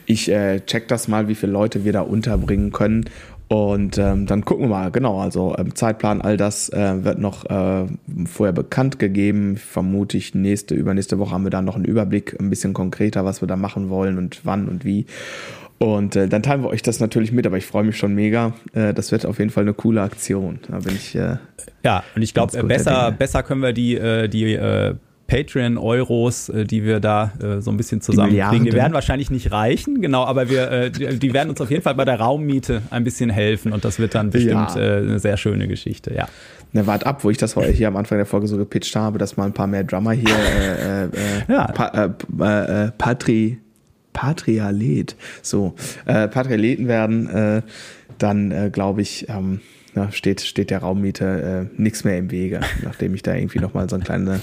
Ich 0.05 0.29
äh, 0.29 0.61
check 0.65 0.87
das 0.87 1.07
mal, 1.07 1.27
wie 1.27 1.35
viele 1.35 1.51
Leute 1.51 1.85
wir 1.85 1.93
da 1.93 2.01
unterbringen 2.01 2.71
können 2.71 3.05
und 3.49 3.97
ähm, 3.97 4.25
dann 4.25 4.45
gucken 4.45 4.65
wir 4.65 4.69
mal, 4.69 4.91
genau, 4.91 5.19
also 5.19 5.55
ähm, 5.57 5.75
Zeitplan, 5.75 6.21
all 6.21 6.37
das 6.37 6.69
äh, 6.69 7.03
wird 7.03 7.19
noch 7.19 7.45
äh, 7.45 7.85
vorher 8.25 8.53
bekannt 8.53 8.99
gegeben. 8.99 9.57
Vermute 9.57 10.17
ich, 10.17 10.33
nächste, 10.33 10.75
übernächste 10.75 11.19
Woche 11.19 11.31
haben 11.31 11.43
wir 11.43 11.51
dann 11.51 11.65
noch 11.65 11.75
einen 11.75 11.85
Überblick, 11.85 12.39
ein 12.39 12.49
bisschen 12.49 12.73
konkreter, 12.73 13.25
was 13.25 13.41
wir 13.41 13.47
da 13.47 13.55
machen 13.55 13.89
wollen 13.89 14.17
und 14.17 14.41
wann 14.43 14.67
und 14.67 14.85
wie. 14.85 15.05
Und 15.77 16.15
äh, 16.15 16.29
dann 16.29 16.43
teilen 16.43 16.63
wir 16.63 16.69
euch 16.69 16.81
das 16.81 16.99
natürlich 16.99 17.31
mit, 17.31 17.45
aber 17.45 17.57
ich 17.57 17.65
freue 17.65 17.83
mich 17.83 17.97
schon 17.97 18.15
mega. 18.15 18.53
Äh, 18.73 18.93
das 18.93 19.11
wird 19.11 19.25
auf 19.25 19.39
jeden 19.39 19.51
Fall 19.51 19.63
eine 19.63 19.73
coole 19.73 20.01
Aktion. 20.01 20.59
Da 20.69 20.79
bin 20.79 20.95
ich. 20.95 21.13
Äh, 21.13 21.37
ja, 21.83 22.03
und 22.15 22.21
ich 22.21 22.33
glaube, 22.33 22.63
besser, 22.63 23.11
besser 23.11 23.43
können 23.43 23.61
wir 23.61 23.73
die, 23.73 23.95
äh, 23.95 24.29
die 24.29 24.53
äh, 24.53 24.95
Patreon-Euros, 25.33 26.49
äh, 26.49 26.63
die 26.63 26.83
wir 26.83 26.99
da 26.99 27.33
äh, 27.41 27.59
so 27.59 27.71
ein 27.71 27.77
bisschen 27.77 28.01
zusammenkriegen. 28.01 28.65
Die, 28.65 28.69
die 28.69 28.75
werden 28.75 28.93
wahrscheinlich 28.93 29.31
nicht 29.31 29.51
reichen, 29.51 29.99
genau, 29.99 30.25
aber 30.25 30.47
wir, 30.47 30.69
äh, 30.69 30.91
die, 30.91 31.17
die, 31.17 31.33
werden 31.33 31.49
uns 31.49 31.59
auf 31.59 31.71
jeden 31.71 31.81
Fall 31.81 31.95
bei 31.95 32.05
der 32.05 32.19
Raummiete 32.19 32.83
ein 32.91 33.03
bisschen 33.03 33.31
helfen 33.31 33.73
und 33.73 33.83
das 33.83 33.97
wird 33.97 34.13
dann 34.13 34.29
bestimmt 34.29 34.75
ja. 34.75 34.97
eine 34.97 35.17
sehr 35.17 35.37
schöne 35.37 35.67
Geschichte, 35.67 36.13
ja. 36.13 36.27
Na, 36.71 36.85
wart 36.85 37.07
ab, 37.07 37.23
wo 37.23 37.31
ich 37.31 37.37
das 37.37 37.55
hier 37.55 37.87
am 37.87 37.95
Anfang 37.95 38.19
der 38.19 38.27
Folge 38.27 38.45
so 38.45 38.57
gepitcht 38.57 38.95
habe, 38.95 39.17
dass 39.17 39.35
mal 39.35 39.45
ein 39.45 39.53
paar 39.53 39.65
mehr 39.65 39.83
Drummer 39.83 40.11
hier 40.11 40.29
äh, 40.29 41.03
äh, 41.05 41.09
ja. 41.47 41.65
pa 41.65 42.13
äh, 42.39 42.91
Patri, 42.91 43.57
Patrialet, 44.13 45.15
so, 45.41 45.73
äh, 46.05 46.27
Patrialeten 46.27 46.87
werden, 46.87 47.63
dann 48.19 48.71
glaube 48.71 49.01
ich, 49.01 49.27
ähm, 49.29 49.61
na, 49.95 50.11
steht, 50.11 50.41
steht 50.41 50.69
der 50.69 50.79
Raummiete 50.79 51.69
nichts 51.77 52.03
mehr 52.03 52.19
im 52.19 52.29
Wege, 52.29 52.59
nachdem 52.83 53.15
ich 53.15 53.23
da 53.23 53.33
irgendwie 53.33 53.59
nochmal 53.59 53.89
so 53.89 53.95
ein 53.95 54.03
kleine 54.03 54.41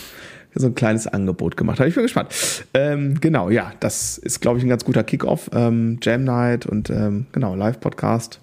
so 0.55 0.67
ein 0.67 0.75
kleines 0.75 1.07
Angebot 1.07 1.57
gemacht 1.57 1.79
habe. 1.79 1.89
Ich 1.89 1.95
bin 1.95 2.03
gespannt. 2.03 2.33
Ähm, 2.75 3.21
genau, 3.21 3.51
ja, 3.51 3.73
das 3.81 4.19
ist, 4.19 4.41
glaube 4.41 4.59
ich, 4.59 4.65
ein 4.65 4.69
ganz 4.69 4.85
guter 4.85 5.05
Kickoff. 5.05 5.51
Ähm, 5.53 5.99
Jam 6.03 6.25
Night 6.25 6.67
und 6.67 6.91
ähm, 6.91 7.27
genau, 7.33 7.55
Live-Podcast. 7.55 8.41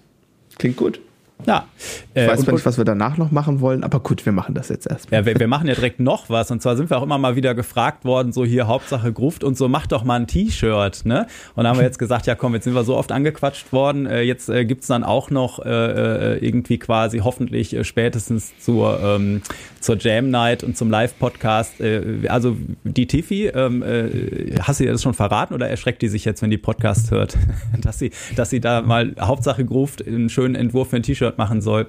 Klingt 0.58 0.76
gut. 0.76 1.00
Ja. 1.46 1.66
Ich 2.14 2.26
weiß 2.26 2.40
äh, 2.40 2.44
zwar 2.44 2.54
nicht, 2.54 2.66
was 2.66 2.78
wir 2.78 2.84
danach 2.84 3.16
noch 3.16 3.30
machen 3.30 3.60
wollen, 3.60 3.84
aber 3.84 4.00
gut, 4.00 4.26
wir 4.26 4.32
machen 4.32 4.54
das 4.54 4.68
jetzt 4.68 4.86
erstmal. 4.86 5.20
Ja, 5.20 5.26
wir, 5.26 5.38
wir, 5.38 5.46
machen 5.46 5.68
ja 5.68 5.74
direkt 5.74 6.00
noch 6.00 6.28
was. 6.28 6.50
Und 6.50 6.60
zwar 6.62 6.76
sind 6.76 6.90
wir 6.90 6.98
auch 6.98 7.02
immer 7.02 7.18
mal 7.18 7.36
wieder 7.36 7.54
gefragt 7.54 8.04
worden, 8.04 8.32
so 8.32 8.44
hier 8.44 8.66
Hauptsache 8.66 9.12
Gruft 9.12 9.44
und 9.44 9.56
so, 9.56 9.68
mach 9.68 9.86
doch 9.86 10.04
mal 10.04 10.16
ein 10.16 10.26
T-Shirt. 10.26 11.04
Ne? 11.04 11.26
Und 11.54 11.64
da 11.64 11.70
haben 11.70 11.78
wir 11.78 11.84
jetzt 11.84 11.98
gesagt, 11.98 12.26
ja 12.26 12.34
komm, 12.34 12.54
jetzt 12.54 12.64
sind 12.64 12.74
wir 12.74 12.84
so 12.84 12.96
oft 12.96 13.12
angequatscht 13.12 13.72
worden. 13.72 14.06
Äh, 14.06 14.22
jetzt 14.22 14.48
äh, 14.48 14.64
gibt's 14.64 14.88
dann 14.88 15.04
auch 15.04 15.30
noch 15.30 15.64
äh, 15.64 15.68
äh 15.68 16.38
irgendwie 16.38 16.78
quasi 16.78 17.18
hoffentlich 17.18 17.74
äh, 17.74 17.84
spätestens 17.84 18.52
zur, 18.58 19.00
ähm, 19.00 19.42
zur 19.80 19.96
Jam 19.96 20.30
Night 20.30 20.64
und 20.64 20.76
zum 20.76 20.90
Live-Podcast. 20.90 21.80
Äh, 21.80 22.26
also 22.28 22.56
die 22.82 23.06
Tiffy, 23.06 23.46
ähm, 23.46 23.82
äh, 23.82 24.56
hast 24.60 24.80
du 24.80 24.84
ihr 24.84 24.92
das 24.92 25.02
schon 25.02 25.14
verraten 25.14 25.54
oder 25.54 25.68
erschreckt 25.68 26.02
die 26.02 26.08
sich 26.08 26.24
jetzt, 26.24 26.42
wenn 26.42 26.50
die 26.50 26.58
Podcast 26.58 27.10
hört, 27.10 27.38
dass 27.80 27.98
sie, 27.98 28.10
dass 28.34 28.50
sie 28.50 28.60
da 28.60 28.82
mal 28.82 29.14
Hauptsache 29.20 29.64
Gruft 29.64 30.06
einen 30.06 30.28
schönen 30.28 30.54
Entwurf 30.54 30.90
für 30.90 30.96
ein 30.96 31.02
T-Shirt 31.02 31.27
T-Shirt 31.28 31.38
machen 31.38 31.60
soll. 31.60 31.86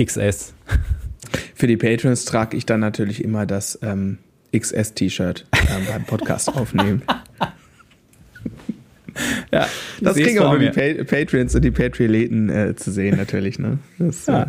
XS. 0.00 0.54
Für 1.54 1.66
die 1.66 1.76
Patrons 1.76 2.24
trage 2.24 2.56
ich 2.56 2.66
dann 2.66 2.80
natürlich 2.80 3.24
immer 3.24 3.46
das 3.46 3.78
ähm, 3.82 4.18
XS-T-Shirt 4.56 5.46
ähm, 5.52 5.86
beim 5.88 6.04
Podcast 6.04 6.48
aufnehmen. 6.54 7.02
ja, 9.52 9.68
das 10.00 10.16
kriegen 10.16 10.38
auch 10.40 10.58
nur 10.58 10.70
die 10.70 10.70
pa 10.70 11.04
Patrons 11.04 11.54
und 11.54 11.62
die 11.62 11.70
Patrioleten 11.70 12.48
äh, 12.48 12.74
zu 12.76 12.90
sehen, 12.90 13.16
natürlich. 13.16 13.58
Ne? 13.58 13.78
Das, 13.98 14.26
ja. 14.26 14.44
äh, 14.44 14.46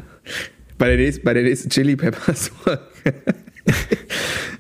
bei, 0.78 0.88
der 0.88 0.98
nächsten, 0.98 1.24
bei 1.24 1.34
der 1.34 1.44
nächsten 1.44 1.70
Chili 1.70 1.96
Peppers 1.96 2.52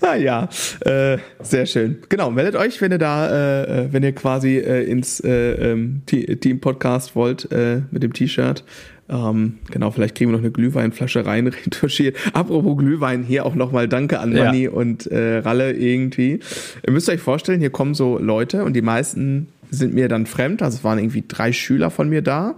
ah 0.07 0.15
ja, 0.15 0.49
äh, 0.81 1.17
sehr 1.41 1.65
schön. 1.65 1.97
Genau, 2.09 2.31
meldet 2.31 2.55
euch, 2.55 2.81
wenn 2.81 2.91
ihr 2.91 2.97
da, 2.97 3.29
äh, 3.29 3.85
äh 3.85 3.93
wenn 3.93 4.03
ihr 4.03 4.13
quasi 4.13 4.57
äh, 4.57 4.83
ins 4.83 5.19
äh, 5.19 5.71
ähm, 5.71 6.01
Team 6.05 6.59
Podcast 6.59 7.15
wollt 7.15 7.51
äh, 7.51 7.81
mit 7.91 8.03
dem 8.03 8.13
T-Shirt. 8.13 8.63
Ähm, 9.09 9.59
genau, 9.71 9.91
vielleicht 9.91 10.15
kriegen 10.15 10.31
wir 10.31 10.37
noch 10.37 10.43
eine 10.43 10.51
Glühweinflasche 10.51 11.25
rein 11.25 11.47
retuschiert. 11.65 12.17
Apropos 12.33 12.77
Glühwein, 12.77 13.23
hier 13.23 13.45
auch 13.45 13.55
nochmal 13.55 13.87
Danke 13.87 14.19
an 14.19 14.33
Manni 14.33 14.63
ja. 14.63 14.71
und 14.71 15.09
Ralle 15.11 15.73
irgendwie. 15.73 16.39
Ihr 16.85 16.93
müsst 16.93 17.09
euch 17.09 17.21
vorstellen, 17.21 17.61
hier 17.61 17.69
kommen 17.69 17.93
so 17.93 18.17
Leute 18.17 18.65
und 18.65 18.73
die 18.73 18.81
meisten 18.81 19.47
sind 19.69 19.93
mir 19.93 20.09
dann 20.09 20.25
fremd. 20.25 20.61
Also 20.61 20.77
es 20.77 20.83
waren 20.83 20.99
irgendwie 20.99 21.23
drei 21.25 21.53
Schüler 21.53 21.89
von 21.89 22.09
mir 22.09 22.21
da. 22.21 22.55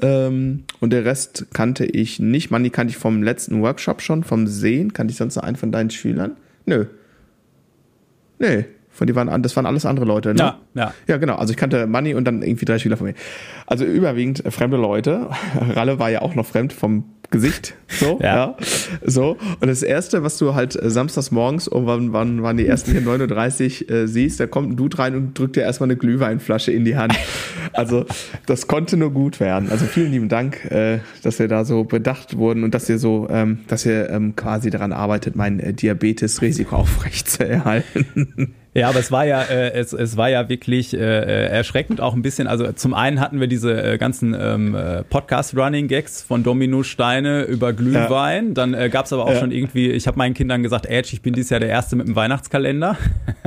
Ähm, 0.00 0.64
und 0.80 0.92
der 0.92 1.04
Rest 1.04 1.48
kannte 1.52 1.84
ich 1.84 2.18
nicht. 2.18 2.50
Manni 2.50 2.70
kannte 2.70 2.92
ich 2.92 2.96
vom 2.96 3.22
letzten 3.22 3.60
Workshop 3.60 4.00
schon, 4.00 4.24
vom 4.24 4.46
Sehen. 4.46 4.94
Kannte 4.94 5.12
ich 5.12 5.18
sonst 5.18 5.36
noch 5.36 5.42
einen 5.42 5.56
von 5.56 5.70
deinen 5.70 5.90
Schülern? 5.90 6.36
Nö. 6.66 6.86
Nee. 8.38 8.64
Von 8.90 9.06
die 9.06 9.14
waren, 9.14 9.42
das 9.42 9.54
waren 9.54 9.66
alles 9.66 9.86
andere 9.86 10.04
Leute, 10.04 10.34
ne? 10.34 10.38
Ja, 10.38 10.58
ja. 10.74 10.94
Ja, 11.06 11.16
genau. 11.16 11.36
Also 11.36 11.52
ich 11.52 11.56
kannte 11.56 11.86
Manni 11.86 12.14
und 12.14 12.24
dann 12.24 12.42
irgendwie 12.42 12.64
drei 12.64 12.78
Spieler 12.78 12.96
von 12.96 13.06
mir. 13.06 13.14
Also 13.66 13.84
überwiegend 13.84 14.42
fremde 14.48 14.76
Leute. 14.76 15.28
Ralle 15.74 15.98
war 15.98 16.10
ja 16.10 16.22
auch 16.22 16.34
noch 16.34 16.44
fremd 16.44 16.72
vom 16.72 17.04
Gesicht. 17.30 17.74
So, 17.88 18.18
ja. 18.22 18.34
ja. 18.34 18.56
So. 19.04 19.36
Und 19.60 19.68
das 19.68 19.82
erste, 19.82 20.22
was 20.22 20.38
du 20.38 20.54
halt 20.54 20.80
äh, 20.80 20.90
samstags 20.90 21.30
morgens, 21.30 21.68
um 21.68 21.86
wann, 21.86 22.12
wann 22.12 22.42
waren 22.42 22.56
die 22.56 22.66
ersten 22.66 22.92
hier 22.92 23.02
9.30 23.02 23.84
Uhr 23.84 23.90
äh, 23.90 24.08
siehst, 24.08 24.40
da 24.40 24.46
kommt 24.46 24.70
ein 24.70 24.76
Dude 24.76 24.98
rein 24.98 25.14
und 25.14 25.38
drückt 25.38 25.56
dir 25.56 25.62
erstmal 25.62 25.88
eine 25.88 25.96
Glühweinflasche 25.96 26.72
in 26.72 26.84
die 26.84 26.96
Hand. 26.96 27.14
Also, 27.72 28.04
das 28.46 28.66
konnte 28.66 28.96
nur 28.96 29.12
gut 29.12 29.38
werden. 29.38 29.70
Also 29.70 29.84
vielen 29.84 30.10
lieben 30.10 30.28
Dank, 30.28 30.64
äh, 30.72 30.98
dass 31.22 31.38
wir 31.38 31.46
da 31.46 31.64
so 31.64 31.84
bedacht 31.84 32.36
wurden 32.36 32.64
und 32.64 32.74
dass 32.74 32.88
ihr 32.88 32.98
so, 32.98 33.28
ähm, 33.30 33.60
dass 33.68 33.86
ihr 33.86 34.10
ähm, 34.10 34.34
quasi 34.34 34.70
daran 34.70 34.92
arbeitet, 34.92 35.36
mein 35.36 35.60
äh, 35.60 35.72
Diabetes-Risiko 35.72 36.74
aufrecht 36.74 37.30
zu 37.30 37.46
erhalten. 37.46 38.54
Ja, 38.72 38.88
aber 38.88 39.00
es 39.00 39.10
war 39.10 39.26
ja, 39.26 39.42
äh, 39.42 39.72
es, 39.72 39.92
es 39.92 40.16
war 40.16 40.30
ja 40.30 40.48
wirklich 40.48 40.94
äh, 40.94 40.98
äh, 40.98 41.46
erschreckend 41.48 42.00
auch 42.00 42.14
ein 42.14 42.22
bisschen. 42.22 42.46
Also 42.46 42.70
zum 42.72 42.94
einen 42.94 43.18
hatten 43.18 43.40
wir 43.40 43.48
diese 43.48 43.82
äh, 43.82 43.98
ganzen 43.98 44.32
ähm, 44.38 44.76
äh, 44.76 45.02
Podcast-Running-Gags 45.02 46.22
von 46.22 46.44
Domino 46.44 46.84
Steine 46.84 47.42
über 47.42 47.72
Glühwein. 47.72 48.48
Ja. 48.48 48.54
Dann 48.54 48.74
äh, 48.74 48.88
gab 48.88 49.06
es 49.06 49.12
aber 49.12 49.24
auch 49.24 49.32
ja. 49.32 49.40
schon 49.40 49.50
irgendwie, 49.50 49.90
ich 49.90 50.06
habe 50.06 50.16
meinen 50.18 50.34
Kindern 50.34 50.62
gesagt, 50.62 50.86
Edge, 50.86 51.10
ich 51.12 51.20
bin 51.20 51.32
dieses 51.32 51.50
Jahr 51.50 51.58
der 51.58 51.68
Erste 51.68 51.96
mit 51.96 52.06
dem 52.06 52.14
Weihnachtskalender. 52.14 52.96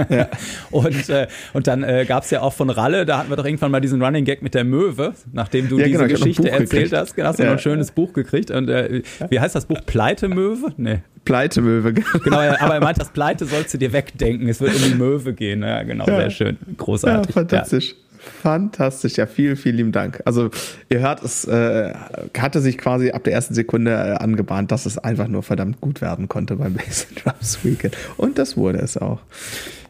Ja. 0.10 0.28
und, 0.72 1.10
äh, 1.10 1.28
und 1.54 1.68
dann 1.68 1.84
äh, 1.84 2.04
gab 2.06 2.24
es 2.24 2.30
ja 2.30 2.42
auch 2.42 2.54
von 2.54 2.70
Ralle, 2.70 3.06
da 3.06 3.20
hatten 3.20 3.30
wir 3.30 3.38
doch 3.38 3.46
irgendwann 3.46 3.72
mal 3.72 3.80
diesen 3.80 4.02
Running-Gag 4.02 4.42
mit 4.42 4.54
der 4.54 4.66
Möwe, 4.66 5.14
nachdem 5.32 5.70
du 5.70 5.80
ja, 5.80 5.86
diese 5.86 6.00
genau, 6.00 6.10
Geschichte 6.10 6.50
erzählt 6.50 6.70
gekriegt. 6.70 6.94
hast. 6.94 7.16
Genau, 7.16 7.30
hast 7.30 7.40
du 7.40 7.44
noch 7.44 7.52
ein 7.52 7.60
schönes 7.60 7.92
Buch 7.92 8.12
gekriegt. 8.12 8.52
Und 8.52 8.68
äh, 8.68 9.04
wie 9.30 9.40
heißt 9.40 9.56
das 9.56 9.68
Buch? 9.68 9.80
Pleite 9.86 10.28
Möwe? 10.28 10.74
Nee. 10.76 11.00
Pleitemöwe. 11.26 11.94
Genau, 12.24 12.38
aber 12.38 12.76
er 12.76 12.82
meint, 12.82 13.00
das 13.00 13.10
Pleite 13.10 13.46
sollst 13.46 13.74
du 13.74 13.78
dir 13.78 13.94
wegdenken. 13.94 14.48
Es 14.48 14.62
wird 14.62 14.76
um 14.76 14.82
die 14.82 14.96
Möwe 14.96 15.34
gehen. 15.34 15.62
Ja, 15.64 15.84
genau, 15.84 16.06
ja. 16.08 16.18
sehr 16.18 16.30
schön. 16.30 16.58
Großartig. 16.78 17.28
Ja, 17.28 17.42
fantastisch. 17.42 17.90
Ja. 17.92 17.96
Fantastisch, 18.42 19.18
ja, 19.18 19.26
vielen, 19.26 19.58
vielen 19.58 19.76
lieben 19.76 19.92
Dank. 19.92 20.22
Also, 20.24 20.50
ihr 20.90 21.00
hört, 21.00 21.22
es 21.24 21.46
äh, 21.46 21.94
hatte 22.38 22.62
sich 22.62 22.78
quasi 22.78 23.12
ab 23.12 23.26
der 23.26 23.34
ersten 23.34 23.54
Sekunde 23.54 23.92
äh, 23.92 24.24
angebahnt, 24.24 24.72
dass 24.72 24.86
es 24.86 24.98
einfach 24.98 25.28
nur 25.28 25.44
verdammt 25.44 25.82
gut 25.82 26.00
werden 26.00 26.30
konnte 26.30 26.56
beim 26.56 26.74
Bass 26.76 27.08
Drums 27.22 27.64
Weekend. 27.64 27.98
Und 28.16 28.38
das 28.38 28.56
wurde 28.56 28.80
es 28.80 28.98
auch. 28.98 29.20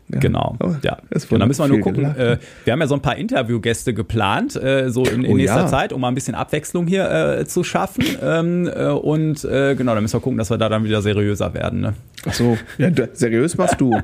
Ja. 0.10 0.20
Genau, 0.20 0.58
oh, 0.60 0.76
ja. 0.84 0.98
Genau, 1.10 1.40
da 1.40 1.46
müssen 1.46 1.64
wir 1.64 1.68
nur 1.70 1.80
gucken. 1.80 2.04
Äh, 2.04 2.38
wir 2.66 2.74
haben 2.74 2.82
ja 2.82 2.88
so 2.88 2.96
ein 2.96 3.02
paar 3.02 3.16
Interviewgäste 3.16 3.94
geplant, 3.94 4.56
äh, 4.56 4.90
so 4.90 5.06
in, 5.06 5.24
in 5.24 5.32
oh, 5.32 5.38
nächster 5.38 5.62
ja. 5.62 5.68
Zeit, 5.68 5.94
um 5.94 6.02
mal 6.02 6.10
ein 6.10 6.16
bisschen 6.16 6.36
Abwechslung 6.36 6.88
hier 6.88 7.10
äh, 7.10 7.46
zu 7.46 7.64
schaffen. 7.64 8.06
Ähm, 8.22 8.68
äh, 8.68 8.88
und 8.90 9.44
äh, 9.46 9.76
genau, 9.76 9.96
da 9.96 10.02
müssen 10.02 10.16
wir 10.16 10.22
gucken, 10.22 10.38
dass 10.38 10.50
wir 10.50 10.58
da 10.58 10.70
dann 10.70 10.84
wieder 10.84 11.02
seriöser 11.02 11.54
werden. 11.54 11.82
Ne? 11.82 11.94
Ach 12.28 12.34
so, 12.34 12.58
ja, 12.78 12.90
seriös 13.14 13.58
machst 13.58 13.80
du. 13.80 13.98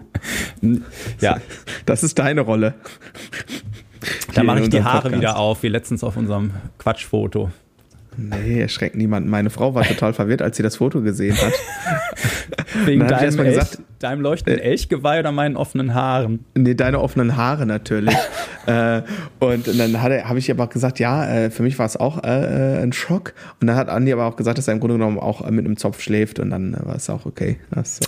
ja. 1.19 1.37
Das 1.85 2.03
ist 2.03 2.17
deine 2.17 2.41
Rolle. 2.41 2.75
Da 4.33 4.43
mache 4.43 4.61
ich 4.61 4.69
die 4.69 4.83
Haare 4.83 5.01
Podcast. 5.03 5.21
wieder 5.21 5.37
auf, 5.37 5.63
wie 5.63 5.67
letztens 5.67 6.03
auf 6.03 6.17
unserem 6.17 6.51
Quatschfoto. 6.77 7.51
Nee, 8.19 8.59
erschreckt 8.59 8.95
niemanden. 8.95 9.29
Meine 9.29 9.49
Frau 9.49 9.73
war 9.75 9.83
total 9.83 10.13
verwirrt, 10.13 10.41
als 10.41 10.57
sie 10.57 10.63
das 10.63 10.77
Foto 10.77 11.01
gesehen 11.01 11.37
hat. 11.37 11.53
Wegen 12.85 13.07
deinem, 13.07 13.39
Elch, 13.39 13.55
gesagt, 13.55 13.79
deinem 13.99 14.21
leuchtenden 14.21 14.61
äh, 14.61 14.65
Elchgeweih 14.65 15.19
oder 15.19 15.31
meinen 15.31 15.55
offenen 15.55 15.93
Haaren? 15.93 16.45
Nee, 16.55 16.75
deine 16.75 16.99
offenen 16.99 17.37
Haare 17.37 17.65
natürlich. 17.65 18.15
äh, 18.65 19.01
und 19.39 19.67
dann 19.79 20.01
habe 20.01 20.37
ich 20.37 20.51
aber 20.51 20.67
gesagt, 20.67 20.99
ja, 20.99 21.27
äh, 21.27 21.49
für 21.49 21.63
mich 21.63 21.79
war 21.79 21.85
es 21.85 21.97
auch 21.97 22.23
äh, 22.23 22.81
ein 22.81 22.93
Schock. 22.93 23.33
Und 23.61 23.67
dann 23.67 23.75
hat 23.75 23.89
Andi 23.89 24.11
aber 24.11 24.25
auch 24.25 24.35
gesagt, 24.35 24.57
dass 24.57 24.67
er 24.67 24.73
im 24.73 24.79
Grunde 24.79 24.95
genommen 24.95 25.19
auch 25.19 25.47
mit 25.49 25.65
einem 25.65 25.77
Zopf 25.77 26.01
schläft 26.01 26.39
und 26.39 26.49
dann 26.49 26.75
war 26.83 26.95
es 26.95 27.09
auch 27.09 27.25
okay. 27.25 27.57
Das, 27.71 27.99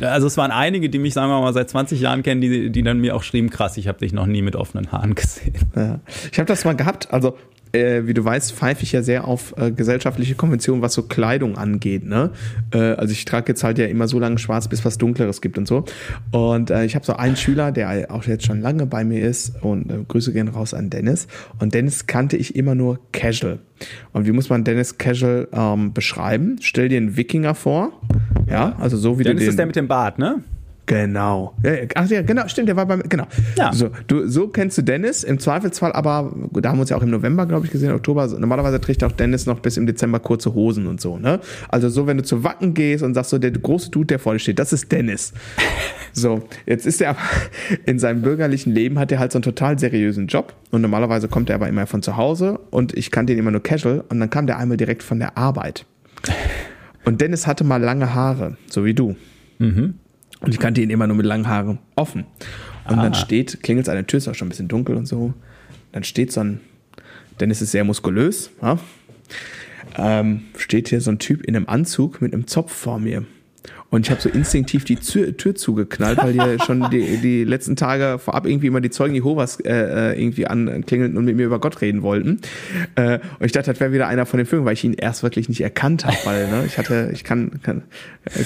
also 0.00 0.26
es 0.26 0.36
waren 0.36 0.50
einige, 0.50 0.88
die 0.88 0.98
mich, 0.98 1.14
sagen 1.14 1.30
wir 1.30 1.40
mal, 1.40 1.52
seit 1.52 1.68
20 1.68 2.00
Jahren 2.00 2.22
kennen, 2.22 2.40
die, 2.40 2.70
die 2.70 2.82
dann 2.82 3.00
mir 3.00 3.16
auch 3.16 3.22
schrieben, 3.22 3.50
krass, 3.50 3.76
ich 3.76 3.88
habe 3.88 3.98
dich 3.98 4.12
noch 4.12 4.26
nie 4.26 4.42
mit 4.42 4.56
offenen 4.56 4.92
Haaren 4.92 5.14
gesehen. 5.14 5.54
Ja. 5.74 6.00
Ich 6.30 6.38
habe 6.38 6.46
das 6.46 6.64
mal 6.64 6.76
gehabt, 6.76 7.12
also 7.12 7.36
äh, 7.76 8.06
wie 8.06 8.14
du 8.14 8.24
weißt, 8.24 8.52
pfeife 8.52 8.82
ich 8.82 8.92
ja 8.92 9.02
sehr 9.02 9.26
auf 9.26 9.54
äh, 9.56 9.70
gesellschaftliche 9.70 10.34
Konventionen, 10.34 10.82
was 10.82 10.94
so 10.94 11.02
Kleidung 11.02 11.56
angeht. 11.56 12.04
Ne? 12.04 12.30
Äh, 12.72 12.78
also 12.78 13.12
ich 13.12 13.24
trage 13.24 13.48
jetzt 13.48 13.64
halt 13.64 13.78
ja 13.78 13.86
immer 13.86 14.08
so 14.08 14.18
lange 14.18 14.38
schwarz, 14.38 14.68
bis 14.68 14.84
was 14.84 14.98
Dunkleres 14.98 15.40
gibt 15.40 15.58
und 15.58 15.68
so. 15.68 15.84
Und 16.32 16.70
äh, 16.70 16.84
ich 16.84 16.94
habe 16.94 17.04
so 17.04 17.14
einen 17.14 17.36
Schüler, 17.36 17.72
der 17.72 18.10
auch 18.10 18.24
jetzt 18.24 18.44
schon 18.44 18.60
lange 18.60 18.86
bei 18.86 19.04
mir 19.04 19.22
ist 19.26 19.62
und 19.62 19.90
äh, 19.90 20.04
Grüße 20.06 20.32
gehen 20.32 20.48
raus 20.48 20.74
an 20.74 20.90
Dennis. 20.90 21.26
Und 21.58 21.74
Dennis 21.74 22.06
kannte 22.06 22.36
ich 22.36 22.56
immer 22.56 22.74
nur 22.74 22.98
casual. 23.12 23.58
Und 24.12 24.26
wie 24.26 24.32
muss 24.32 24.48
man 24.48 24.64
Dennis 24.64 24.98
casual 24.98 25.48
ähm, 25.52 25.92
beschreiben? 25.92 26.56
Stell 26.60 26.88
dir 26.88 26.96
einen 26.96 27.16
Wikinger 27.16 27.54
vor. 27.54 27.92
Ja, 28.48 28.76
also 28.78 28.96
so 28.96 29.18
wie 29.18 29.24
Dennis 29.24 29.40
du 29.40 29.44
den. 29.44 29.50
ist 29.50 29.58
der 29.58 29.66
mit 29.66 29.76
dem 29.76 29.88
Bart, 29.88 30.18
ne? 30.18 30.42
Genau. 30.86 31.52
Ach 31.96 32.08
ja, 32.08 32.22
genau, 32.22 32.46
stimmt, 32.46 32.68
der 32.68 32.76
war 32.76 32.86
beim, 32.86 33.02
genau. 33.08 33.26
Ja. 33.56 33.72
So, 33.72 33.90
du, 34.06 34.28
so 34.28 34.46
kennst 34.46 34.78
du 34.78 34.82
Dennis, 34.82 35.24
im 35.24 35.40
Zweifelsfall 35.40 35.92
aber, 35.92 36.32
da 36.52 36.68
haben 36.68 36.78
wir 36.78 36.82
uns 36.82 36.90
ja 36.90 36.96
auch 36.96 37.02
im 37.02 37.10
November, 37.10 37.44
glaube 37.46 37.66
ich, 37.66 37.72
gesehen, 37.72 37.90
Oktober, 37.92 38.28
normalerweise 38.38 38.80
trägt 38.80 39.02
auch 39.02 39.10
Dennis 39.10 39.46
noch 39.46 39.58
bis 39.58 39.76
im 39.76 39.86
Dezember 39.86 40.20
kurze 40.20 40.54
Hosen 40.54 40.86
und 40.86 41.00
so, 41.00 41.18
ne? 41.18 41.40
Also 41.68 41.88
so, 41.88 42.06
wenn 42.06 42.18
du 42.18 42.22
zu 42.22 42.44
Wacken 42.44 42.74
gehst 42.74 43.02
und 43.02 43.14
sagst 43.14 43.30
so, 43.30 43.38
der 43.38 43.50
große 43.50 43.90
Dude, 43.90 44.06
der 44.06 44.18
vor 44.20 44.34
dir 44.34 44.38
steht, 44.38 44.58
das 44.60 44.72
ist 44.72 44.90
Dennis. 44.90 45.32
So, 46.18 46.44
jetzt 46.64 46.86
ist 46.86 47.02
er 47.02 47.10
aber, 47.10 47.18
in 47.84 47.98
seinem 47.98 48.22
bürgerlichen 48.22 48.72
Leben 48.72 48.98
hat 48.98 49.12
er 49.12 49.18
halt 49.18 49.32
so 49.32 49.36
einen 49.36 49.42
total 49.42 49.78
seriösen 49.78 50.28
Job 50.28 50.54
und 50.70 50.80
normalerweise 50.80 51.28
kommt 51.28 51.50
er 51.50 51.56
aber 51.56 51.68
immer 51.68 51.86
von 51.86 52.00
zu 52.00 52.16
Hause 52.16 52.58
und 52.70 52.96
ich 52.96 53.10
kannte 53.10 53.34
ihn 53.34 53.38
immer 53.38 53.50
nur 53.50 53.62
casual 53.62 54.02
und 54.08 54.18
dann 54.18 54.30
kam 54.30 54.46
der 54.46 54.56
einmal 54.56 54.78
direkt 54.78 55.02
von 55.02 55.18
der 55.18 55.36
Arbeit. 55.36 55.84
Und 57.04 57.20
Dennis 57.20 57.46
hatte 57.46 57.62
mal 57.62 57.80
lange 57.80 58.14
Haare, 58.14 58.56
so 58.68 58.84
wie 58.84 58.92
du. 58.92 59.14
Mhm. 59.58 59.94
Und 60.46 60.52
ich 60.52 60.60
kannte 60.60 60.80
ihn 60.80 60.90
immer 60.90 61.08
nur 61.08 61.16
mit 61.16 61.26
langen 61.26 61.48
Haaren 61.48 61.80
offen. 61.96 62.24
Und 62.88 62.98
ah. 62.98 63.02
dann 63.02 63.14
steht, 63.14 63.64
klingelt 63.64 63.86
seine 63.86 64.06
Tür, 64.06 64.18
ist 64.18 64.28
auch 64.28 64.34
schon 64.34 64.46
ein 64.46 64.50
bisschen 64.50 64.68
dunkel 64.68 64.96
und 64.96 65.06
so. 65.06 65.34
Dann 65.90 66.04
steht 66.04 66.30
so 66.32 66.40
ein, 66.40 66.60
Dennis 67.40 67.60
ist 67.60 67.72
sehr 67.72 67.82
muskulös, 67.82 68.50
ja? 68.62 68.78
ähm, 69.98 70.42
steht 70.56 70.88
hier 70.88 71.00
so 71.00 71.10
ein 71.10 71.18
Typ 71.18 71.42
in 71.42 71.56
einem 71.56 71.68
Anzug 71.68 72.22
mit 72.22 72.32
einem 72.32 72.46
Zopf 72.46 72.72
vor 72.72 73.00
mir. 73.00 73.24
Und 73.90 74.06
ich 74.06 74.10
habe 74.10 74.20
so 74.20 74.28
instinktiv 74.28 74.84
die 74.84 74.96
Tür, 74.96 75.36
Tür 75.36 75.54
zugeknallt, 75.54 76.18
weil 76.18 76.32
hier 76.32 76.58
schon 76.64 76.90
die, 76.90 77.18
die 77.18 77.44
letzten 77.44 77.76
Tage 77.76 78.18
vorab 78.18 78.46
irgendwie 78.46 78.66
immer 78.66 78.80
die 78.80 78.90
Zeugen 78.90 79.14
Jehovas 79.14 79.60
äh, 79.60 80.12
äh 80.12 80.20
irgendwie 80.20 80.46
anklingelten 80.46 81.16
und 81.16 81.24
mit 81.24 81.36
mir 81.36 81.46
über 81.46 81.60
Gott 81.60 81.80
reden 81.80 82.02
wollten. 82.02 82.40
Äh, 82.96 83.20
und 83.38 83.46
ich 83.46 83.52
dachte, 83.52 83.70
das 83.70 83.80
wäre 83.80 83.92
wieder 83.92 84.08
einer 84.08 84.26
von 84.26 84.38
den 84.38 84.46
Filmen, 84.46 84.64
weil 84.64 84.72
ich 84.72 84.84
ihn 84.84 84.94
erst 84.94 85.22
wirklich 85.22 85.48
nicht 85.48 85.60
erkannt 85.60 86.04
habe, 86.04 86.16
weil 86.24 86.48
ne, 86.48 86.64
ich 86.66 86.78
hatte, 86.78 87.10
ich 87.12 87.22
kann, 87.22 87.60
kann, 87.62 87.82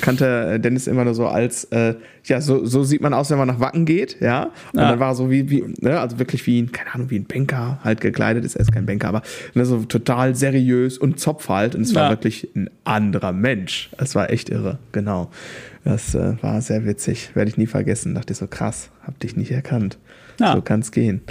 kannte 0.02 0.60
Dennis 0.60 0.86
immer 0.86 1.04
nur 1.04 1.14
so 1.14 1.26
als, 1.26 1.64
äh, 1.64 1.94
ja, 2.24 2.40
so, 2.40 2.66
so 2.66 2.84
sieht 2.84 3.00
man 3.00 3.14
aus, 3.14 3.30
wenn 3.30 3.38
man 3.38 3.48
nach 3.48 3.60
Wacken 3.60 3.86
geht, 3.86 4.20
ja. 4.20 4.50
Und 4.72 4.80
ja. 4.80 4.90
dann 4.90 5.00
war 5.00 5.12
er 5.12 5.14
so 5.14 5.30
wie, 5.30 5.48
wie, 5.48 5.64
ne, 5.80 5.98
also 5.98 6.18
wirklich 6.18 6.46
wie 6.46 6.60
ein, 6.60 6.70
keine 6.70 6.94
Ahnung, 6.94 7.10
wie 7.10 7.18
ein 7.18 7.24
Banker 7.24 7.80
halt 7.82 8.00
gekleidet 8.00 8.44
ist, 8.44 8.56
er 8.56 8.62
ist 8.62 8.72
kein 8.72 8.86
Banker, 8.86 9.08
aber 9.08 9.22
ne, 9.54 9.64
so 9.64 9.78
total 9.84 10.34
seriös 10.34 10.98
und 10.98 11.18
Zopf 11.18 11.48
halt. 11.48 11.74
Und 11.74 11.82
es 11.82 11.94
war 11.94 12.10
wirklich 12.10 12.48
ein 12.54 12.68
anderer 12.84 13.32
Mensch. 13.32 13.90
Es 13.98 14.14
war 14.14 14.30
echt 14.30 14.50
irre, 14.50 14.78
genau. 14.92 15.29
Das 15.84 16.14
äh, 16.14 16.34
war 16.42 16.60
sehr 16.60 16.84
witzig. 16.84 17.34
Werde 17.34 17.50
ich 17.50 17.56
nie 17.56 17.66
vergessen. 17.66 18.14
Dachte 18.14 18.32
ich 18.32 18.38
so, 18.38 18.46
krass, 18.46 18.90
hab 19.06 19.18
dich 19.20 19.36
nicht 19.36 19.50
erkannt. 19.50 19.98
Ja. 20.38 20.54
So 20.54 20.62
kann's 20.62 20.92
gehen. 20.92 21.22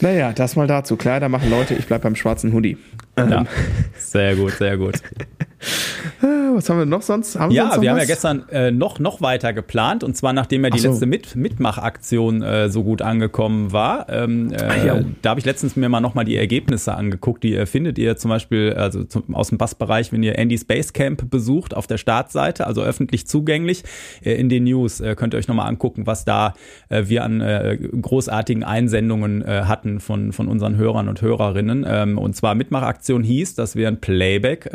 Naja, 0.00 0.32
das 0.32 0.56
mal 0.56 0.66
dazu. 0.66 0.96
Kleider 0.96 1.28
machen 1.28 1.50
Leute, 1.50 1.74
ich 1.74 1.86
bleib 1.86 2.02
beim 2.02 2.16
schwarzen 2.16 2.52
Hoodie. 2.52 2.76
Ja, 3.16 3.40
ähm. 3.40 3.46
sehr 3.98 4.34
gut, 4.36 4.52
sehr 4.52 4.76
gut. 4.76 5.00
Was 6.54 6.70
haben 6.70 6.78
wir 6.78 6.86
noch 6.86 7.02
sonst? 7.02 7.38
Haben 7.38 7.52
ja, 7.52 7.74
wir, 7.74 7.82
wir 7.82 7.90
haben 7.90 7.98
ja 7.98 8.04
gestern 8.04 8.48
äh, 8.50 8.70
noch, 8.70 8.98
noch 8.98 9.20
weiter 9.20 9.52
geplant 9.52 10.04
und 10.04 10.16
zwar 10.16 10.32
nachdem 10.32 10.64
ja 10.64 10.70
die 10.70 10.78
so. 10.78 10.90
letzte 10.90 11.06
Mit 11.06 11.36
Mitmachaktion 11.36 12.42
äh, 12.42 12.68
so 12.68 12.84
gut 12.84 13.02
angekommen 13.02 13.72
war. 13.72 14.08
Ähm, 14.08 14.52
äh, 14.52 14.56
ah, 14.56 14.84
ja. 14.84 15.00
Da 15.22 15.30
habe 15.30 15.40
ich 15.40 15.46
letztens 15.46 15.76
mir 15.76 15.88
mal 15.88 16.00
nochmal 16.00 16.24
die 16.24 16.36
Ergebnisse 16.36 16.94
angeguckt. 16.94 17.42
Die 17.42 17.54
äh, 17.54 17.66
findet 17.66 17.98
ihr 17.98 18.16
zum 18.16 18.28
Beispiel 18.28 18.74
also 18.74 19.04
zum, 19.04 19.34
aus 19.34 19.48
dem 19.48 19.58
Bassbereich, 19.58 20.12
wenn 20.12 20.22
ihr 20.22 20.38
Andy 20.38 20.58
Space 20.58 20.92
Camp 20.92 21.30
besucht 21.30 21.74
auf 21.74 21.86
der 21.86 21.98
Startseite, 21.98 22.66
also 22.66 22.82
öffentlich 22.82 23.26
zugänglich. 23.26 23.82
Äh, 24.22 24.34
in 24.34 24.48
den 24.48 24.64
News 24.64 25.00
äh, 25.00 25.14
könnt 25.16 25.34
ihr 25.34 25.38
euch 25.38 25.48
nochmal 25.48 25.68
angucken, 25.68 26.06
was 26.06 26.24
da 26.24 26.54
wir 26.88 27.24
an 27.24 27.40
großartigen 28.02 28.62
Einsendungen 28.62 29.44
hatten 29.46 30.00
von, 30.00 30.32
von 30.32 30.48
unseren 30.48 30.76
Hörern 30.76 31.08
und 31.08 31.22
Hörerinnen. 31.22 31.84
Ähm, 31.88 32.18
und 32.18 32.36
zwar 32.36 32.54
Mitmachaktion 32.54 33.22
hieß, 33.22 33.54
dass 33.54 33.74
wir 33.76 33.88
ein 33.88 34.00
Playback 34.00 34.70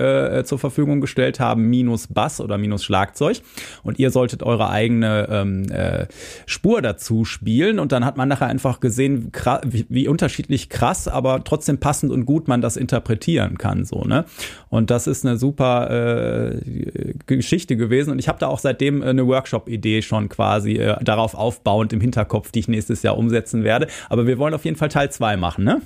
zur 0.45 0.59
Verfügung 0.59 0.78
gestellt 0.85 1.39
haben 1.39 1.69
minus 1.69 2.07
Bass 2.07 2.41
oder 2.41 2.57
minus 2.57 2.83
Schlagzeug 2.83 3.41
und 3.83 3.99
ihr 3.99 4.11
solltet 4.11 4.43
eure 4.43 4.69
eigene 4.69 5.27
ähm, 5.29 5.71
äh, 5.71 6.07
Spur 6.45 6.81
dazu 6.81 7.25
spielen 7.25 7.79
und 7.79 7.91
dann 7.91 8.05
hat 8.05 8.17
man 8.17 8.29
nachher 8.29 8.47
einfach 8.47 8.79
gesehen, 8.79 9.31
wie, 9.65 9.85
wie, 9.89 10.07
unterschiedlich 10.07 10.69
krass, 10.69 11.07
aber 11.07 11.43
trotzdem 11.43 11.79
passend 11.79 12.11
und 12.11 12.25
gut 12.25 12.47
man 12.47 12.61
das 12.61 12.77
interpretieren 12.77 13.57
kann 13.57 13.85
so 13.85 14.03
ne 14.03 14.25
und 14.69 14.89
das 14.89 15.07
ist 15.07 15.25
eine 15.25 15.37
super 15.37 15.89
äh, 15.89 17.13
Geschichte 17.25 17.75
gewesen 17.75 18.11
und 18.11 18.19
ich 18.19 18.27
habe 18.27 18.39
da 18.39 18.47
auch 18.47 18.59
seitdem 18.59 19.03
eine 19.03 19.27
Workshop-Idee 19.27 20.01
schon 20.01 20.29
quasi 20.29 20.73
äh, 20.73 21.03
darauf 21.03 21.35
aufbauend 21.35 21.93
im 21.93 22.01
Hinterkopf, 22.01 22.51
die 22.51 22.59
ich 22.59 22.67
nächstes 22.67 23.03
Jahr 23.03 23.17
umsetzen 23.17 23.63
werde. 23.63 23.87
Aber 24.09 24.27
wir 24.27 24.37
wollen 24.37 24.53
auf 24.53 24.65
jeden 24.65 24.77
Fall 24.77 24.89
Teil 24.89 25.11
2 25.11 25.37
machen, 25.37 25.63
ne? 25.63 25.81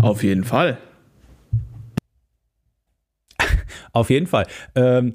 Auf 0.00 0.22
jeden 0.22 0.44
Fall. 0.44 0.78
Auf 3.94 4.10
jeden 4.10 4.26
Fall. 4.26 4.46
Ähm, 4.74 5.14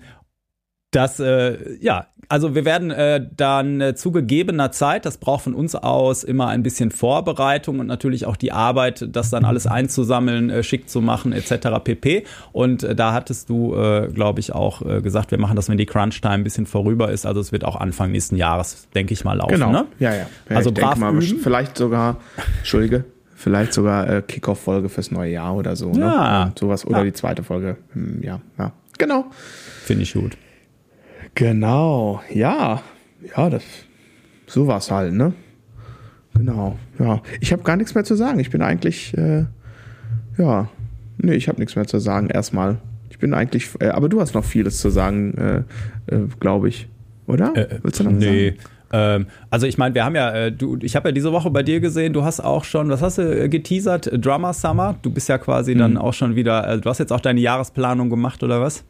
Das, 0.92 1.20
äh, 1.20 1.78
ja, 1.82 2.08
also 2.30 2.56
wir 2.56 2.66
werden 2.66 2.90
äh, 2.90 3.24
dann 3.36 3.80
äh, 3.80 3.94
zu 3.94 4.12
gegebener 4.12 4.72
Zeit, 4.72 5.06
das 5.06 5.20
braucht 5.20 5.44
von 5.44 5.54
uns 5.54 5.76
aus 5.76 6.24
immer 6.24 6.48
ein 6.48 6.64
bisschen 6.64 6.90
Vorbereitung 6.90 7.80
und 7.80 7.86
natürlich 7.86 8.26
auch 8.26 8.36
die 8.36 8.52
Arbeit, 8.52 9.08
das 9.12 9.30
dann 9.30 9.46
alles 9.46 9.68
einzusammeln, 9.68 10.50
äh, 10.50 10.64
schick 10.64 10.90
zu 10.90 11.02
machen 11.02 11.32
etc. 11.32 11.68
pp. 11.84 12.24
Und 12.54 12.82
äh, 12.84 12.96
da 12.96 13.14
hattest 13.14 13.50
du, 13.50 13.76
äh, 13.76 14.08
glaube 14.12 14.40
ich, 14.40 14.54
auch 14.54 14.82
äh, 14.82 15.02
gesagt, 15.02 15.30
wir 15.30 15.38
machen 15.38 15.56
das, 15.56 15.70
wenn 15.70 15.78
die 15.78 15.86
Crunch-Time 15.86 16.34
ein 16.34 16.44
bisschen 16.44 16.66
vorüber 16.66 17.12
ist. 17.12 17.28
Also 17.28 17.40
es 17.40 17.52
wird 17.52 17.66
auch 17.66 17.76
Anfang 17.76 18.12
nächsten 18.12 18.36
Jahres, 18.36 18.88
denke 18.96 19.14
ich 19.14 19.24
mal, 19.24 19.38
laufen. 19.38 19.54
Genau, 19.54 19.72
ne? 19.72 19.86
ja, 20.00 20.16
ja. 20.16 20.26
ja 20.50 20.56
also 20.56 20.72
brav 20.72 20.98
mal, 20.98 21.14
üben. 21.14 21.40
vielleicht 21.40 21.78
sogar, 21.78 22.18
Entschuldige, 22.58 23.06
vielleicht 23.40 23.74
sogar 23.74 24.10
äh, 24.10 24.22
Kickoff-Folge 24.22 24.90
fürs 24.90 25.12
neue 25.12 25.32
Jahr 25.32 25.56
oder 25.56 25.76
so. 25.76 25.92
Ja. 25.94 26.46
Ne? 26.46 26.52
Sowas. 26.60 26.86
Oder 26.86 27.00
Ja. 27.00 27.04
die 27.06 27.14
zweite 27.14 27.42
Folge. 27.44 27.78
Hm, 27.94 28.22
ja, 28.22 28.42
ja. 28.58 28.74
Genau. 28.98 29.26
Finde 29.84 30.04
ich 30.04 30.14
gut. 30.14 30.38
Genau, 31.36 32.22
ja. 32.34 32.82
Ja, 33.36 33.50
das 33.50 33.64
so 34.48 34.68
war's 34.68 34.92
halt, 34.92 35.14
ne? 35.14 35.34
Genau, 36.34 36.78
ja. 37.00 37.22
Ich 37.40 37.52
habe 37.52 37.64
gar 37.64 37.78
nichts 37.78 37.96
mehr 37.96 38.04
zu 38.04 38.16
sagen. 38.16 38.40
Ich 38.40 38.50
bin 38.50 38.62
eigentlich, 38.62 39.18
äh, 39.18 39.46
ja, 40.38 40.70
nee, 41.18 41.34
ich 41.34 41.48
habe 41.48 41.60
nichts 41.60 41.76
mehr 41.76 41.86
zu 41.88 42.00
sagen 42.00 42.30
erstmal. 42.30 42.78
Ich 43.10 43.20
bin 43.20 43.34
eigentlich, 43.34 43.70
äh, 43.80 43.90
aber 43.90 44.10
du 44.10 44.20
hast 44.22 44.34
noch 44.34 44.46
vieles 44.46 44.80
zu 44.80 44.90
sagen, 44.90 45.34
äh, 46.08 46.14
äh, 46.14 46.28
glaube 46.40 46.70
ich, 46.70 46.88
oder? 47.28 47.54
Willst 47.84 48.00
du 48.00 48.04
noch 48.06 48.12
nee. 48.12 48.52
sagen? 48.52 48.60
Ähm, 48.92 49.28
also 49.50 49.68
ich 49.68 49.78
meine, 49.78 49.94
wir 49.96 50.04
haben 50.06 50.16
ja, 50.16 50.32
äh, 50.34 50.52
du, 50.52 50.78
ich 50.82 50.96
habe 50.96 51.10
ja 51.10 51.12
diese 51.14 51.32
Woche 51.32 51.50
bei 51.52 51.64
dir 51.64 51.80
gesehen, 51.80 52.14
du 52.14 52.24
hast 52.24 52.40
auch 52.40 52.64
schon, 52.64 52.90
was 52.90 53.02
hast 53.02 53.18
du 53.18 53.22
äh, 53.44 53.50
geteasert? 53.50 54.08
Äh, 54.08 54.20
Drummer 54.20 54.54
Summer. 54.54 54.96
Du 55.02 55.12
bist 55.12 55.30
ja 55.30 55.38
quasi 55.38 55.76
dann 55.76 55.98
auch 55.98 56.14
schon 56.14 56.36
wieder, 56.36 56.68
äh, 56.68 56.80
du 56.80 56.90
hast 56.90 56.98
jetzt 57.00 57.14
auch 57.14 57.22
deine 57.22 57.40
Jahresplanung 57.40 58.10
gemacht 58.10 58.42
oder 58.44 58.62
was? 58.62 58.84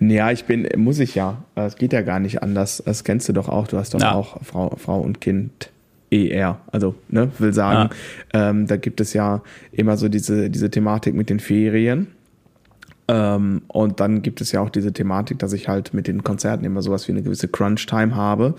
Ja, 0.00 0.30
ich 0.30 0.44
bin, 0.44 0.68
muss 0.76 0.98
ich 0.98 1.14
ja. 1.14 1.38
Es 1.54 1.76
geht 1.76 1.92
ja 1.92 2.02
gar 2.02 2.20
nicht 2.20 2.42
anders. 2.42 2.82
Das 2.86 3.04
kennst 3.04 3.28
du 3.28 3.32
doch 3.32 3.48
auch. 3.48 3.66
Du 3.68 3.76
hast 3.76 3.94
doch 3.94 4.00
Ja. 4.00 4.12
auch 4.14 4.38
Frau, 4.42 4.74
Frau 4.76 5.00
und 5.00 5.20
Kind 5.20 5.70
ER. 6.10 6.60
Also, 6.72 6.94
ne, 7.08 7.30
will 7.38 7.52
sagen, 7.52 7.90
ähm, 8.32 8.66
da 8.66 8.76
gibt 8.76 9.00
es 9.00 9.12
ja 9.12 9.42
immer 9.72 9.96
so 9.96 10.08
diese, 10.08 10.48
diese 10.50 10.70
Thematik 10.70 11.14
mit 11.14 11.28
den 11.30 11.40
Ferien. 11.40 12.06
Ähm, 13.08 13.62
und 13.68 14.00
dann 14.00 14.22
gibt 14.22 14.40
es 14.40 14.52
ja 14.52 14.60
auch 14.60 14.70
diese 14.70 14.92
Thematik, 14.92 15.38
dass 15.38 15.52
ich 15.52 15.68
halt 15.68 15.94
mit 15.94 16.08
den 16.08 16.24
Konzerten 16.24 16.64
immer 16.64 16.82
sowas 16.82 17.06
wie 17.06 17.12
eine 17.12 17.22
gewisse 17.22 17.48
Crunch-Time 17.48 18.14
habe. 18.14 18.54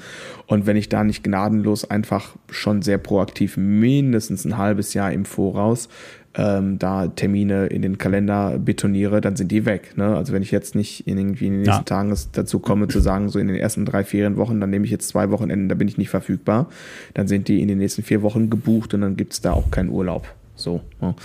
Und 0.45 0.65
wenn 0.65 0.77
ich 0.77 0.89
da 0.89 1.03
nicht 1.03 1.23
gnadenlos 1.23 1.89
einfach 1.89 2.35
schon 2.49 2.81
sehr 2.81 2.97
proaktiv 2.97 3.57
mindestens 3.57 4.45
ein 4.45 4.57
halbes 4.57 4.93
Jahr 4.93 5.11
im 5.11 5.25
Voraus 5.25 5.89
ähm, 6.37 6.77
da 6.77 7.07
Termine 7.07 7.65
in 7.65 7.81
den 7.81 7.97
Kalender 7.97 8.59
betoniere, 8.59 9.21
dann 9.21 9.35
sind 9.35 9.51
die 9.51 9.65
weg. 9.65 9.97
Ne? 9.97 10.15
Also 10.15 10.33
wenn 10.33 10.43
ich 10.43 10.51
jetzt 10.51 10.75
nicht 10.75 11.07
in 11.07 11.17
irgendwie 11.17 11.47
in 11.47 11.53
den 11.53 11.61
nächsten 11.61 11.79
Ja. 11.79 11.83
Tagen 11.83 12.15
dazu 12.33 12.59
komme 12.59 12.87
zu 12.87 12.99
sagen, 12.99 13.29
so 13.29 13.39
in 13.39 13.47
den 13.47 13.57
ersten 13.57 13.85
drei 13.85 14.03
Ferienwochen, 14.03 14.61
dann 14.61 14.69
nehme 14.69 14.85
ich 14.85 14.91
jetzt 14.91 15.09
zwei 15.09 15.31
Wochenenden, 15.31 15.67
da 15.67 15.75
bin 15.75 15.87
ich 15.87 15.97
nicht 15.97 16.09
verfügbar, 16.09 16.69
dann 17.15 17.27
sind 17.27 17.47
die 17.47 17.61
in 17.61 17.67
den 17.67 17.79
nächsten 17.79 18.03
vier 18.03 18.21
Wochen 18.21 18.49
gebucht 18.49 18.93
und 18.93 19.01
dann 19.01 19.17
gibt 19.17 19.33
es 19.33 19.41
da 19.41 19.53
auch 19.53 19.71
keinen 19.71 19.89
Urlaub. 19.89 20.27
So. 20.55 20.81
Ne? 21.01 21.15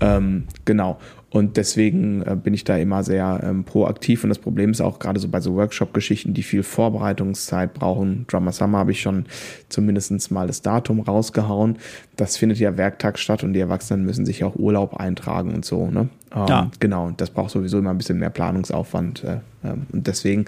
Ähm, 0.00 0.44
genau. 0.64 0.98
Und 1.30 1.56
deswegen 1.56 2.22
äh, 2.22 2.36
bin 2.36 2.54
ich 2.54 2.62
da 2.62 2.76
immer 2.76 3.02
sehr 3.02 3.40
ähm, 3.42 3.64
proaktiv. 3.64 4.22
Und 4.22 4.28
das 4.30 4.38
Problem 4.38 4.70
ist 4.70 4.80
auch 4.80 5.00
gerade 5.00 5.18
so 5.18 5.28
bei 5.28 5.40
so 5.40 5.54
Workshop-Geschichten, 5.54 6.34
die 6.34 6.44
viel 6.44 6.62
Vorbereitungszeit 6.62 7.74
brauchen. 7.74 8.26
Drummer 8.28 8.52
Summer 8.52 8.78
habe 8.78 8.92
ich 8.92 9.00
schon 9.00 9.26
zumindest 9.68 10.30
mal 10.30 10.46
das 10.46 10.62
Datum 10.62 11.00
rausgehauen. 11.00 11.78
Das 12.14 12.36
findet 12.36 12.58
ja 12.58 12.76
Werktag 12.76 13.18
statt 13.18 13.42
und 13.42 13.54
die 13.54 13.60
Erwachsenen 13.60 14.04
müssen 14.04 14.24
sich 14.24 14.44
auch 14.44 14.54
Urlaub 14.54 14.94
eintragen 14.94 15.52
und 15.52 15.64
so. 15.64 15.90
Ne? 15.90 16.08
Ähm, 16.32 16.46
Ja. 16.48 16.70
Genau. 16.78 17.06
Und 17.06 17.20
das 17.20 17.30
braucht 17.30 17.50
sowieso 17.50 17.78
immer 17.78 17.90
ein 17.90 17.98
bisschen 17.98 18.20
mehr 18.20 18.30
Planungsaufwand. 18.30 19.24
Äh, 19.24 19.38
ähm, 19.64 19.86
und 19.92 20.06
deswegen 20.06 20.44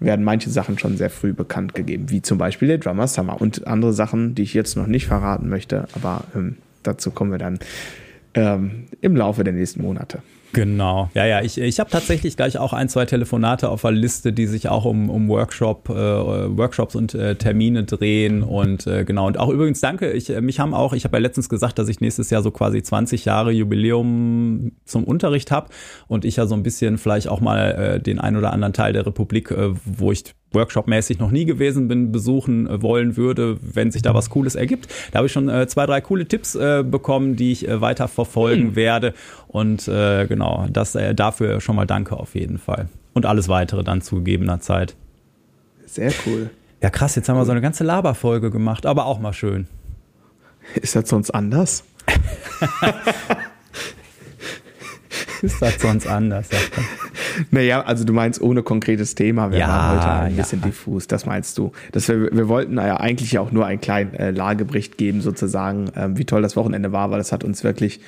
werden 0.00 0.24
manche 0.24 0.48
Sachen 0.48 0.78
schon 0.78 0.96
sehr 0.96 1.10
früh 1.10 1.34
bekannt 1.34 1.74
gegeben, 1.74 2.08
wie 2.08 2.22
zum 2.22 2.38
Beispiel 2.38 2.68
der 2.68 2.78
Drummer 2.78 3.06
Summer 3.06 3.38
und 3.38 3.66
andere 3.66 3.92
Sachen, 3.92 4.34
die 4.34 4.42
ich 4.42 4.54
jetzt 4.54 4.78
noch 4.78 4.86
nicht 4.86 5.06
verraten 5.06 5.50
möchte. 5.50 5.86
Aber 5.94 6.24
ähm, 6.34 6.56
dazu 6.82 7.10
kommen 7.10 7.30
wir 7.32 7.38
dann 7.38 7.58
ähm, 8.34 8.86
im 9.00 9.16
Laufe 9.16 9.44
der 9.44 9.52
nächsten 9.52 9.82
Monate. 9.82 10.22
Genau. 10.52 11.10
Ja, 11.14 11.24
ja, 11.24 11.40
ich, 11.40 11.56
ich 11.58 11.80
habe 11.80 11.88
tatsächlich 11.88 12.36
gleich 12.36 12.58
auch 12.58 12.74
ein, 12.74 12.90
zwei 12.90 13.06
Telefonate 13.06 13.70
auf 13.70 13.82
der 13.82 13.92
Liste, 13.92 14.34
die 14.34 14.46
sich 14.46 14.68
auch 14.68 14.84
um, 14.84 15.08
um 15.08 15.28
Workshop, 15.28 15.88
äh, 15.88 15.94
Workshops 15.94 16.94
und 16.94 17.14
äh, 17.14 17.36
Termine 17.36 17.84
drehen. 17.84 18.42
Und 18.42 18.86
äh, 18.86 19.04
genau, 19.04 19.26
und 19.26 19.38
auch 19.38 19.48
übrigens 19.48 19.80
danke, 19.80 20.10
ich, 20.12 20.28
äh, 20.28 20.42
mich 20.42 20.60
haben 20.60 20.74
auch, 20.74 20.92
ich 20.92 21.04
habe 21.04 21.16
ja 21.16 21.22
letztens 21.22 21.48
gesagt, 21.48 21.78
dass 21.78 21.88
ich 21.88 22.00
nächstes 22.00 22.28
Jahr 22.28 22.42
so 22.42 22.50
quasi 22.50 22.82
20 22.82 23.24
Jahre 23.24 23.50
Jubiläum 23.50 24.72
zum 24.84 25.04
Unterricht 25.04 25.50
habe 25.50 25.70
und 26.06 26.26
ich 26.26 26.36
ja 26.36 26.46
so 26.46 26.54
ein 26.54 26.62
bisschen 26.62 26.98
vielleicht 26.98 27.28
auch 27.28 27.40
mal 27.40 27.70
äh, 27.96 28.00
den 28.00 28.18
ein 28.18 28.36
oder 28.36 28.52
anderen 28.52 28.74
Teil 28.74 28.92
der 28.92 29.06
Republik, 29.06 29.50
äh, 29.50 29.70
wo 29.86 30.12
ich 30.12 30.24
workshopmäßig 30.54 31.18
noch 31.18 31.30
nie 31.30 31.44
gewesen 31.44 31.88
bin, 31.88 32.12
besuchen 32.12 32.66
äh, 32.66 32.82
wollen 32.82 33.16
würde, 33.16 33.58
wenn 33.60 33.90
sich 33.90 34.02
da 34.02 34.14
was 34.14 34.30
Cooles 34.30 34.54
ergibt. 34.54 34.88
Da 35.10 35.18
habe 35.18 35.26
ich 35.26 35.32
schon 35.32 35.48
äh, 35.48 35.66
zwei, 35.66 35.86
drei 35.86 36.00
coole 36.00 36.26
Tipps 36.26 36.54
äh, 36.54 36.82
bekommen, 36.82 37.36
die 37.36 37.52
ich 37.52 37.68
äh, 37.68 37.80
weiter 37.80 38.08
verfolgen 38.08 38.76
werde. 38.76 39.14
Und 39.48 39.88
äh, 39.88 40.26
genau, 40.26 40.66
das 40.70 40.94
äh, 40.94 41.14
dafür 41.14 41.60
schon 41.60 41.76
mal 41.76 41.86
danke 41.86 42.16
auf 42.16 42.34
jeden 42.34 42.58
Fall. 42.58 42.88
Und 43.12 43.26
alles 43.26 43.48
weitere 43.48 43.84
dann 43.84 44.00
zu 44.00 44.16
gegebener 44.16 44.60
Zeit. 44.60 44.96
Sehr 45.86 46.12
cool. 46.26 46.50
Ja, 46.82 46.90
krass, 46.90 47.14
jetzt 47.14 47.28
haben 47.28 47.36
wir 47.36 47.44
so 47.44 47.52
eine 47.52 47.60
ganze 47.60 47.84
Laberfolge 47.84 48.50
gemacht, 48.50 48.86
aber 48.86 49.06
auch 49.06 49.20
mal 49.20 49.32
schön. 49.32 49.68
Ist 50.74 50.96
das 50.96 51.08
sonst 51.08 51.30
anders? 51.30 51.84
Ist 55.42 55.60
das 55.60 55.80
sonst 55.80 56.06
anders? 56.06 56.48
sagt 56.48 56.72
er. 56.76 56.84
Naja, 57.50 57.82
also 57.82 58.04
du 58.04 58.12
meinst 58.12 58.40
ohne 58.40 58.62
konkretes 58.62 59.14
Thema. 59.14 59.50
Wir 59.50 59.58
Ja, 59.58 59.68
waren 59.68 59.96
heute 59.96 60.10
ein 60.10 60.36
ja. 60.36 60.42
bisschen 60.42 60.62
diffus, 60.62 61.06
das 61.06 61.26
meinst 61.26 61.58
du. 61.58 61.72
Das 61.92 62.08
wir, 62.08 62.30
wir 62.32 62.48
wollten 62.48 62.76
ja 62.76 62.98
eigentlich 62.98 63.38
auch 63.38 63.52
nur 63.52 63.66
einen 63.66 63.80
kleinen 63.80 64.14
äh, 64.14 64.30
Lagebericht 64.30 64.98
geben, 64.98 65.20
sozusagen, 65.20 65.90
ähm, 65.96 66.18
wie 66.18 66.24
toll 66.24 66.42
das 66.42 66.56
Wochenende 66.56 66.92
war, 66.92 67.10
weil 67.10 67.18
das 67.18 67.32
hat 67.32 67.44
uns 67.44 67.64
wirklich, 67.64 68.00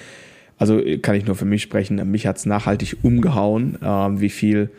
also 0.58 0.78
äh, 0.78 0.98
kann 0.98 1.14
ich 1.14 1.26
nur 1.26 1.36
für 1.36 1.44
mich 1.44 1.62
sprechen, 1.62 1.98
äh, 1.98 2.04
mich 2.04 2.26
hat 2.26 2.36
es 2.36 2.46
nachhaltig 2.46 2.96
umgehauen, 3.02 3.78
ähm, 3.82 4.20
wie 4.20 4.30
viel 4.30 4.70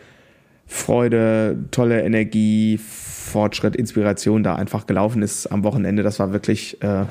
Freude, 0.66 1.56
tolle 1.70 2.02
Energie, 2.02 2.78
Fortschritt, 2.78 3.76
Inspiration 3.76 4.42
da 4.42 4.56
einfach 4.56 4.86
gelaufen 4.86 5.22
ist 5.22 5.46
am 5.46 5.62
Wochenende. 5.64 6.02
Das 6.02 6.18
war 6.18 6.32
wirklich 6.32 6.82
äh, 6.82 7.04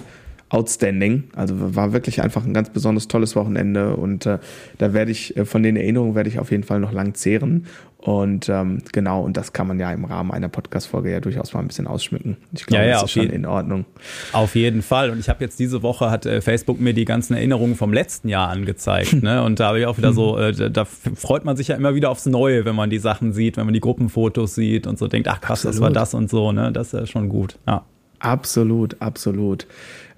outstanding. 0.49 1.23
Also 1.35 1.55
war 1.75 1.93
wirklich 1.93 2.21
einfach 2.21 2.45
ein 2.45 2.53
ganz 2.53 2.69
besonders 2.69 3.07
tolles 3.07 3.35
Wochenende 3.35 3.95
und 3.95 4.25
äh, 4.25 4.37
da 4.77 4.93
werde 4.93 5.11
ich, 5.11 5.35
äh, 5.37 5.45
von 5.45 5.63
den 5.63 5.75
Erinnerungen 5.75 6.15
werde 6.15 6.29
ich 6.29 6.39
auf 6.39 6.51
jeden 6.51 6.63
Fall 6.63 6.79
noch 6.79 6.91
lang 6.91 7.15
zehren. 7.15 7.65
Und 7.97 8.49
ähm, 8.49 8.83
genau, 8.91 9.23
und 9.23 9.35
das 9.35 9.51
kann 9.51 9.65
man 9.65 9.79
ja 9.79 9.91
im 9.91 10.05
Rahmen 10.05 10.31
einer 10.31 10.47
Podcast-Folge 10.47 11.11
ja 11.11 11.19
durchaus 11.19 11.53
mal 11.53 11.61
ein 11.61 11.67
bisschen 11.67 11.87
ausschmücken. 11.87 12.37
Ich 12.53 12.67
glaube, 12.67 12.83
Ja, 12.83 12.89
ja, 12.89 13.01
das 13.01 13.05
ist 13.05 13.11
schon 13.13 13.31
in 13.31 13.47
Ordnung. 13.47 13.85
Auf 14.31 14.53
jeden 14.53 14.83
Fall. 14.83 15.09
Und 15.09 15.19
ich 15.19 15.27
habe 15.27 15.43
jetzt 15.43 15.57
diese 15.57 15.81
Woche 15.81 16.11
hat 16.11 16.27
äh, 16.27 16.39
Facebook 16.41 16.79
mir 16.79 16.93
die 16.93 17.05
ganzen 17.05 17.33
Erinnerungen 17.33 17.73
vom 17.73 17.91
letzten 17.91 18.29
Jahr 18.29 18.49
angezeigt. 18.49 19.13
ne? 19.23 19.41
Und 19.41 19.59
da 19.59 19.69
habe 19.69 19.79
ich 19.79 19.87
auch 19.87 19.97
wieder 19.97 20.13
so, 20.13 20.37
äh, 20.37 20.51
da, 20.51 20.69
da 20.69 20.85
freut 20.85 21.45
man 21.45 21.57
sich 21.57 21.69
ja 21.69 21.75
immer 21.75 21.95
wieder 21.95 22.11
aufs 22.11 22.27
Neue, 22.27 22.63
wenn 22.65 22.75
man 22.75 22.91
die 22.91 22.99
Sachen 22.99 23.33
sieht, 23.33 23.57
wenn 23.57 23.65
man 23.65 23.73
die 23.73 23.79
Gruppenfotos 23.79 24.53
sieht 24.53 24.85
und 24.85 24.99
so 24.99 25.07
denkt, 25.07 25.27
ach 25.27 25.41
krass, 25.41 25.63
das 25.63 25.79
war 25.79 25.87
Absolut. 25.87 25.95
das 25.95 26.13
und 26.13 26.29
so. 26.29 26.51
Ne? 26.51 26.71
Das 26.71 26.93
ist 26.93 26.99
ja 26.99 27.07
schon 27.07 27.27
gut. 27.27 27.57
Ja. 27.65 27.85
Absolut, 28.19 29.01
absolut. 29.01 29.67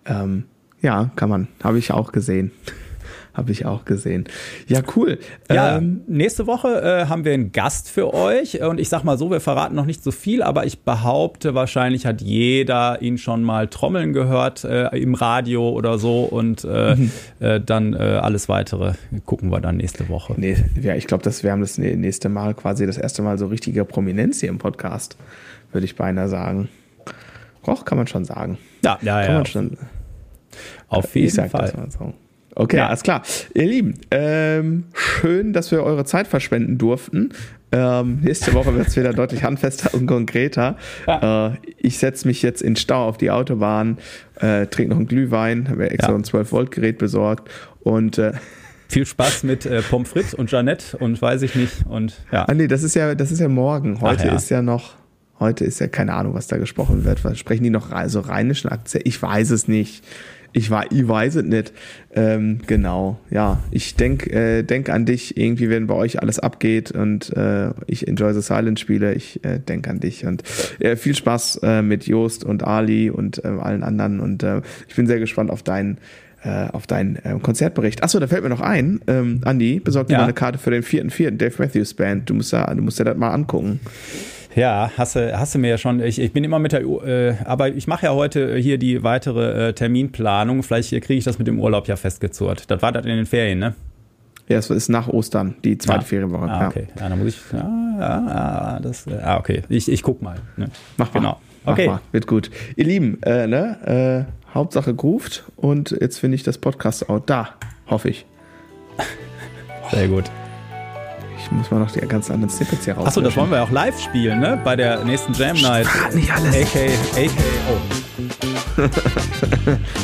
Ähm, 0.07 0.43
ja, 0.81 1.11
kann 1.15 1.29
man. 1.29 1.47
Habe 1.63 1.79
ich 1.79 1.91
auch 1.91 2.11
gesehen. 2.11 2.51
Habe 3.33 3.51
ich 3.51 3.67
auch 3.67 3.85
gesehen. 3.85 4.25
Ja, 4.67 4.79
cool. 4.95 5.19
Ja, 5.47 5.77
Ähm, 5.77 6.01
nächste 6.07 6.47
Woche 6.47 6.81
äh, 6.81 7.05
haben 7.05 7.23
wir 7.23 7.35
einen 7.35 7.51
Gast 7.51 7.87
für 7.87 8.11
euch 8.15 8.63
und 8.63 8.79
ich 8.79 8.89
sag 8.89 9.03
mal 9.03 9.15
so, 9.19 9.29
wir 9.29 9.39
verraten 9.41 9.75
noch 9.75 9.85
nicht 9.85 10.03
so 10.03 10.09
viel, 10.09 10.41
aber 10.41 10.65
ich 10.65 10.79
behaupte, 10.79 11.53
wahrscheinlich 11.53 12.07
hat 12.07 12.19
jeder 12.21 12.99
ihn 13.03 13.19
schon 13.19 13.43
mal 13.43 13.67
trommeln 13.67 14.11
gehört 14.13 14.63
äh, 14.63 14.87
im 14.97 15.13
Radio 15.13 15.69
oder 15.69 15.99
so 15.99 16.23
und 16.23 16.63
äh, 16.63 16.95
Mhm. 16.95 17.11
äh, 17.39 17.61
dann 17.61 17.93
äh, 17.93 17.97
alles 17.97 18.49
weitere 18.49 18.93
gucken 19.27 19.51
wir 19.51 19.61
dann 19.61 19.77
nächste 19.77 20.09
Woche. 20.09 20.33
nee, 20.37 20.57
ja, 20.81 20.95
ich 20.95 21.05
glaube, 21.05 21.23
das 21.23 21.43
wir 21.43 21.51
haben 21.51 21.61
das 21.61 21.77
nä- 21.77 21.95
nächste 21.95 22.29
Mal 22.29 22.55
quasi 22.55 22.87
das 22.87 22.97
erste 22.97 23.21
Mal 23.21 23.37
so 23.37 23.45
richtige 23.45 23.85
Prominenz 23.85 24.39
hier 24.39 24.49
im 24.49 24.57
Podcast, 24.57 25.15
würde 25.71 25.85
ich 25.85 25.95
beinahe 25.95 26.27
sagen. 26.27 26.69
Och, 27.67 27.85
kann 27.85 27.99
man 27.99 28.07
schon 28.07 28.25
sagen. 28.25 28.57
Ja, 28.83 28.97
ja, 29.03 29.21
Kann 29.21 29.29
ja, 29.31 29.33
man 29.37 29.45
schon. 29.45 29.77
Auf 30.87 31.05
ich 31.15 31.21
jeden 31.23 31.29
sag 31.35 31.51
Fall. 31.51 31.71
Okay, 32.55 32.77
Ja. 32.77 32.87
alles 32.87 33.03
klar. 33.03 33.21
Ihr 33.53 33.65
Lieben, 33.65 33.93
ähm, 34.09 34.85
schön, 34.93 35.53
dass 35.53 35.69
wir 35.71 35.83
eure 35.83 36.05
Zeit 36.05 36.27
verschwenden 36.27 36.77
durften. 36.79 37.29
Ähm, 37.71 38.21
nächste 38.23 38.53
Woche 38.53 38.73
wird 38.75 38.87
es 38.87 38.95
wieder 38.95 39.13
deutlich 39.13 39.43
handfester 39.43 39.93
und 39.93 40.07
konkreter. 40.07 40.77
Äh, 41.05 41.51
ich 41.77 41.99
setze 41.99 42.27
mich 42.27 42.41
jetzt 42.41 42.61
in 42.63 42.75
Stau 42.75 43.07
auf 43.07 43.17
die 43.17 43.29
Autobahn, 43.29 43.97
äh, 44.39 44.65
trinke 44.67 44.89
noch 44.91 44.97
einen 44.97 45.07
Glühwein, 45.07 45.67
habe 45.67 45.79
mir 45.79 45.91
extra 45.91 46.11
Ja. 46.13 46.17
ein 46.17 46.23
12-Volt-Gerät 46.23 46.97
besorgt 46.97 47.49
und 47.81 48.17
äh, 48.17 48.31
Viel 48.89 49.05
Spaß 49.05 49.43
mit 49.43 49.65
äh, 49.65 49.81
Pommes 49.81 50.09
frites 50.09 50.33
und 50.33 50.49
Jeanette 50.49 50.95
und 50.97 51.21
weiß 51.21 51.41
ich 51.41 51.55
nicht 51.55 51.85
und 51.89 52.15
ja. 52.31 52.45
ah 52.47 52.53
nee, 52.53 52.67
das 52.67 52.83
ist 52.83 52.95
ja, 52.95 53.15
das 53.15 53.31
ist 53.31 53.39
ja 53.41 53.49
morgen. 53.49 53.99
Heute 53.99 54.27
ja. 54.27 54.35
ist 54.35 54.49
ja 54.49 54.61
noch, 54.61 54.95
heute 55.41 55.65
ist 55.65 55.79
ja 55.79 55.87
keine 55.87 56.13
Ahnung, 56.13 56.33
was 56.35 56.47
da 56.47 56.55
gesprochen 56.55 57.03
wird. 57.03 57.25
Was 57.25 57.37
sprechen 57.37 57.65
die 57.65 57.69
noch 57.69 57.89
so 58.07 58.21
rheinischen 58.21 58.69
Akzent? 58.69 59.05
Ich 59.05 59.21
weiß 59.21 59.49
es 59.51 59.67
nicht. 59.67 60.05
Ich, 60.57 60.71
war, 60.71 60.91
ich 60.91 61.07
weiß 61.07 61.35
es 61.35 61.43
nicht. 61.43 61.71
Ähm, 62.15 62.61
genau, 62.65 63.19
ja. 63.29 63.59
Ich 63.69 63.95
denke 63.95 64.31
äh, 64.31 64.63
denk 64.63 64.89
an 64.89 65.05
dich, 65.05 65.37
irgendwie, 65.37 65.69
wenn 65.69 65.85
bei 65.85 65.93
euch 65.93 66.19
alles 66.19 66.39
abgeht 66.39 66.91
und 66.91 67.31
äh, 67.37 67.69
ich 67.85 68.07
Enjoy 68.07 68.33
the 68.33 68.41
Silence 68.41 68.81
spiele. 68.81 69.13
Ich 69.13 69.45
äh, 69.45 69.59
denke 69.59 69.91
an 69.91 69.99
dich 69.99 70.25
und 70.25 70.41
äh, 70.79 70.95
viel 70.95 71.13
Spaß 71.13 71.59
äh, 71.61 71.81
mit 71.83 72.07
Jost 72.07 72.43
und 72.43 72.63
Ali 72.63 73.11
und 73.11 73.45
äh, 73.45 73.49
allen 73.49 73.83
anderen. 73.83 74.19
Und 74.19 74.41
äh, 74.41 74.61
ich 74.87 74.95
bin 74.95 75.05
sehr 75.05 75.19
gespannt 75.19 75.51
auf 75.51 75.61
deinen 75.61 75.99
äh, 76.43 76.69
auf 76.71 76.87
deinen 76.87 77.17
äh, 77.17 77.37
Konzertbericht. 77.39 78.01
Achso, 78.01 78.19
da 78.19 78.25
fällt 78.25 78.41
mir 78.41 78.49
noch 78.49 78.61
ein, 78.61 79.01
ähm, 79.05 79.41
Andi, 79.43 79.79
besorg 79.79 80.07
dir 80.07 80.13
ja. 80.13 80.19
mal 80.19 80.23
eine 80.23 80.33
Karte 80.33 80.57
für 80.57 80.71
den 80.71 80.81
vierten 80.81 81.11
vierten 81.11 81.37
Dave 81.37 81.53
Matthews 81.59 81.93
Band. 81.93 82.31
Du 82.31 82.33
musst 82.33 82.51
ja, 82.51 82.73
du 82.73 82.81
musst 82.81 82.97
ja 82.97 83.05
das 83.05 83.15
mal 83.15 83.29
angucken. 83.29 83.79
Ja, 84.57 84.89
hast 84.97 85.15
du, 85.15 85.37
hast 85.37 85.53
du 85.53 85.59
mir 85.59 85.69
ja 85.69 85.77
schon. 85.77 86.01
Ich, 86.01 86.19
ich 86.19 86.33
bin 86.33 86.43
immer 86.43 86.57
mit 86.57 86.71
der, 86.71 86.81
äh, 86.81 87.35
aber 87.45 87.69
ich 87.69 87.85
mache 87.85 88.07
ja 88.07 88.13
heute 88.13 88.57
hier 88.57 88.79
die 88.79 89.03
weitere 89.03 89.69
äh, 89.69 89.73
Terminplanung. 89.73 90.63
Vielleicht 90.63 90.89
kriege 90.89 91.13
ich 91.13 91.23
das 91.23 91.37
mit 91.37 91.47
dem 91.47 91.59
Urlaub 91.59 91.87
ja 91.87 91.95
festgezurrt. 91.95 92.69
Das 92.71 92.81
war 92.81 92.91
das 92.91 93.05
in 93.05 93.15
den 93.15 93.27
Ferien, 93.27 93.59
ne? 93.59 93.75
Ja, 94.47 94.57
es 94.57 94.71
ist 94.71 94.89
nach 94.89 95.09
Ostern, 95.09 95.55
die 95.63 95.77
zweite 95.77 95.99
ja. 95.99 96.05
Ferienwoche. 96.05 96.49
Ah, 96.49 96.67
okay. 96.67 96.87
Ja. 96.95 97.03
ja, 97.03 97.09
dann 97.09 97.19
muss 97.19 97.27
ich. 97.27 97.39
Ah, 97.53 98.77
ah, 98.77 98.79
das, 98.81 99.05
ah 99.07 99.37
okay. 99.37 99.61
Ich, 99.69 99.91
ich 99.91 100.01
guck 100.01 100.23
mal. 100.23 100.37
Ne? 100.55 100.69
Mach 100.97 101.13
mal. 101.13 101.19
Genau. 101.19 101.41
Okay. 101.65 101.85
Mach 101.87 101.95
mal. 101.95 102.01
Wird 102.11 102.25
gut. 102.25 102.49
Ihr 102.75 102.85
Lieben, 102.85 103.21
äh, 103.21 103.45
ne? 103.45 104.25
Äh, 104.25 104.53
Hauptsache 104.55 104.95
groovt 104.95 105.43
und 105.55 105.91
jetzt 105.91 106.17
finde 106.17 106.33
ich 106.33 106.41
das 106.41 106.57
Podcast 106.57 107.11
out. 107.11 107.29
Da, 107.29 107.49
hoffe 107.87 108.09
ich. 108.09 108.25
Sehr 109.91 110.07
gut. 110.07 110.23
Ich 111.47 111.51
muss 111.53 111.71
mal 111.71 111.79
noch 111.79 111.89
die 111.89 112.01
ganz 112.01 112.29
anderen 112.29 112.49
Snippets 112.49 112.83
hier 112.83 112.95
raus. 112.95 113.07
Achso, 113.07 113.21
das 113.21 113.37
wollen 113.37 113.49
wir 113.49 113.63
auch 113.63 113.71
live 113.71 113.97
spielen, 114.01 114.41
ne? 114.41 114.59
Bei 114.65 114.75
der 114.75 115.05
nächsten 115.05 115.31
Jam 115.31 115.55
Night. 115.61 115.87
nicht 116.13 116.29
alles. 116.29 116.53
AK, 116.53 116.75
AKO. 117.15 117.77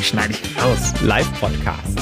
Schneide 0.00 0.32
ich 0.32 0.62
raus. 0.62 0.94
Live-Podcast. 1.02 2.00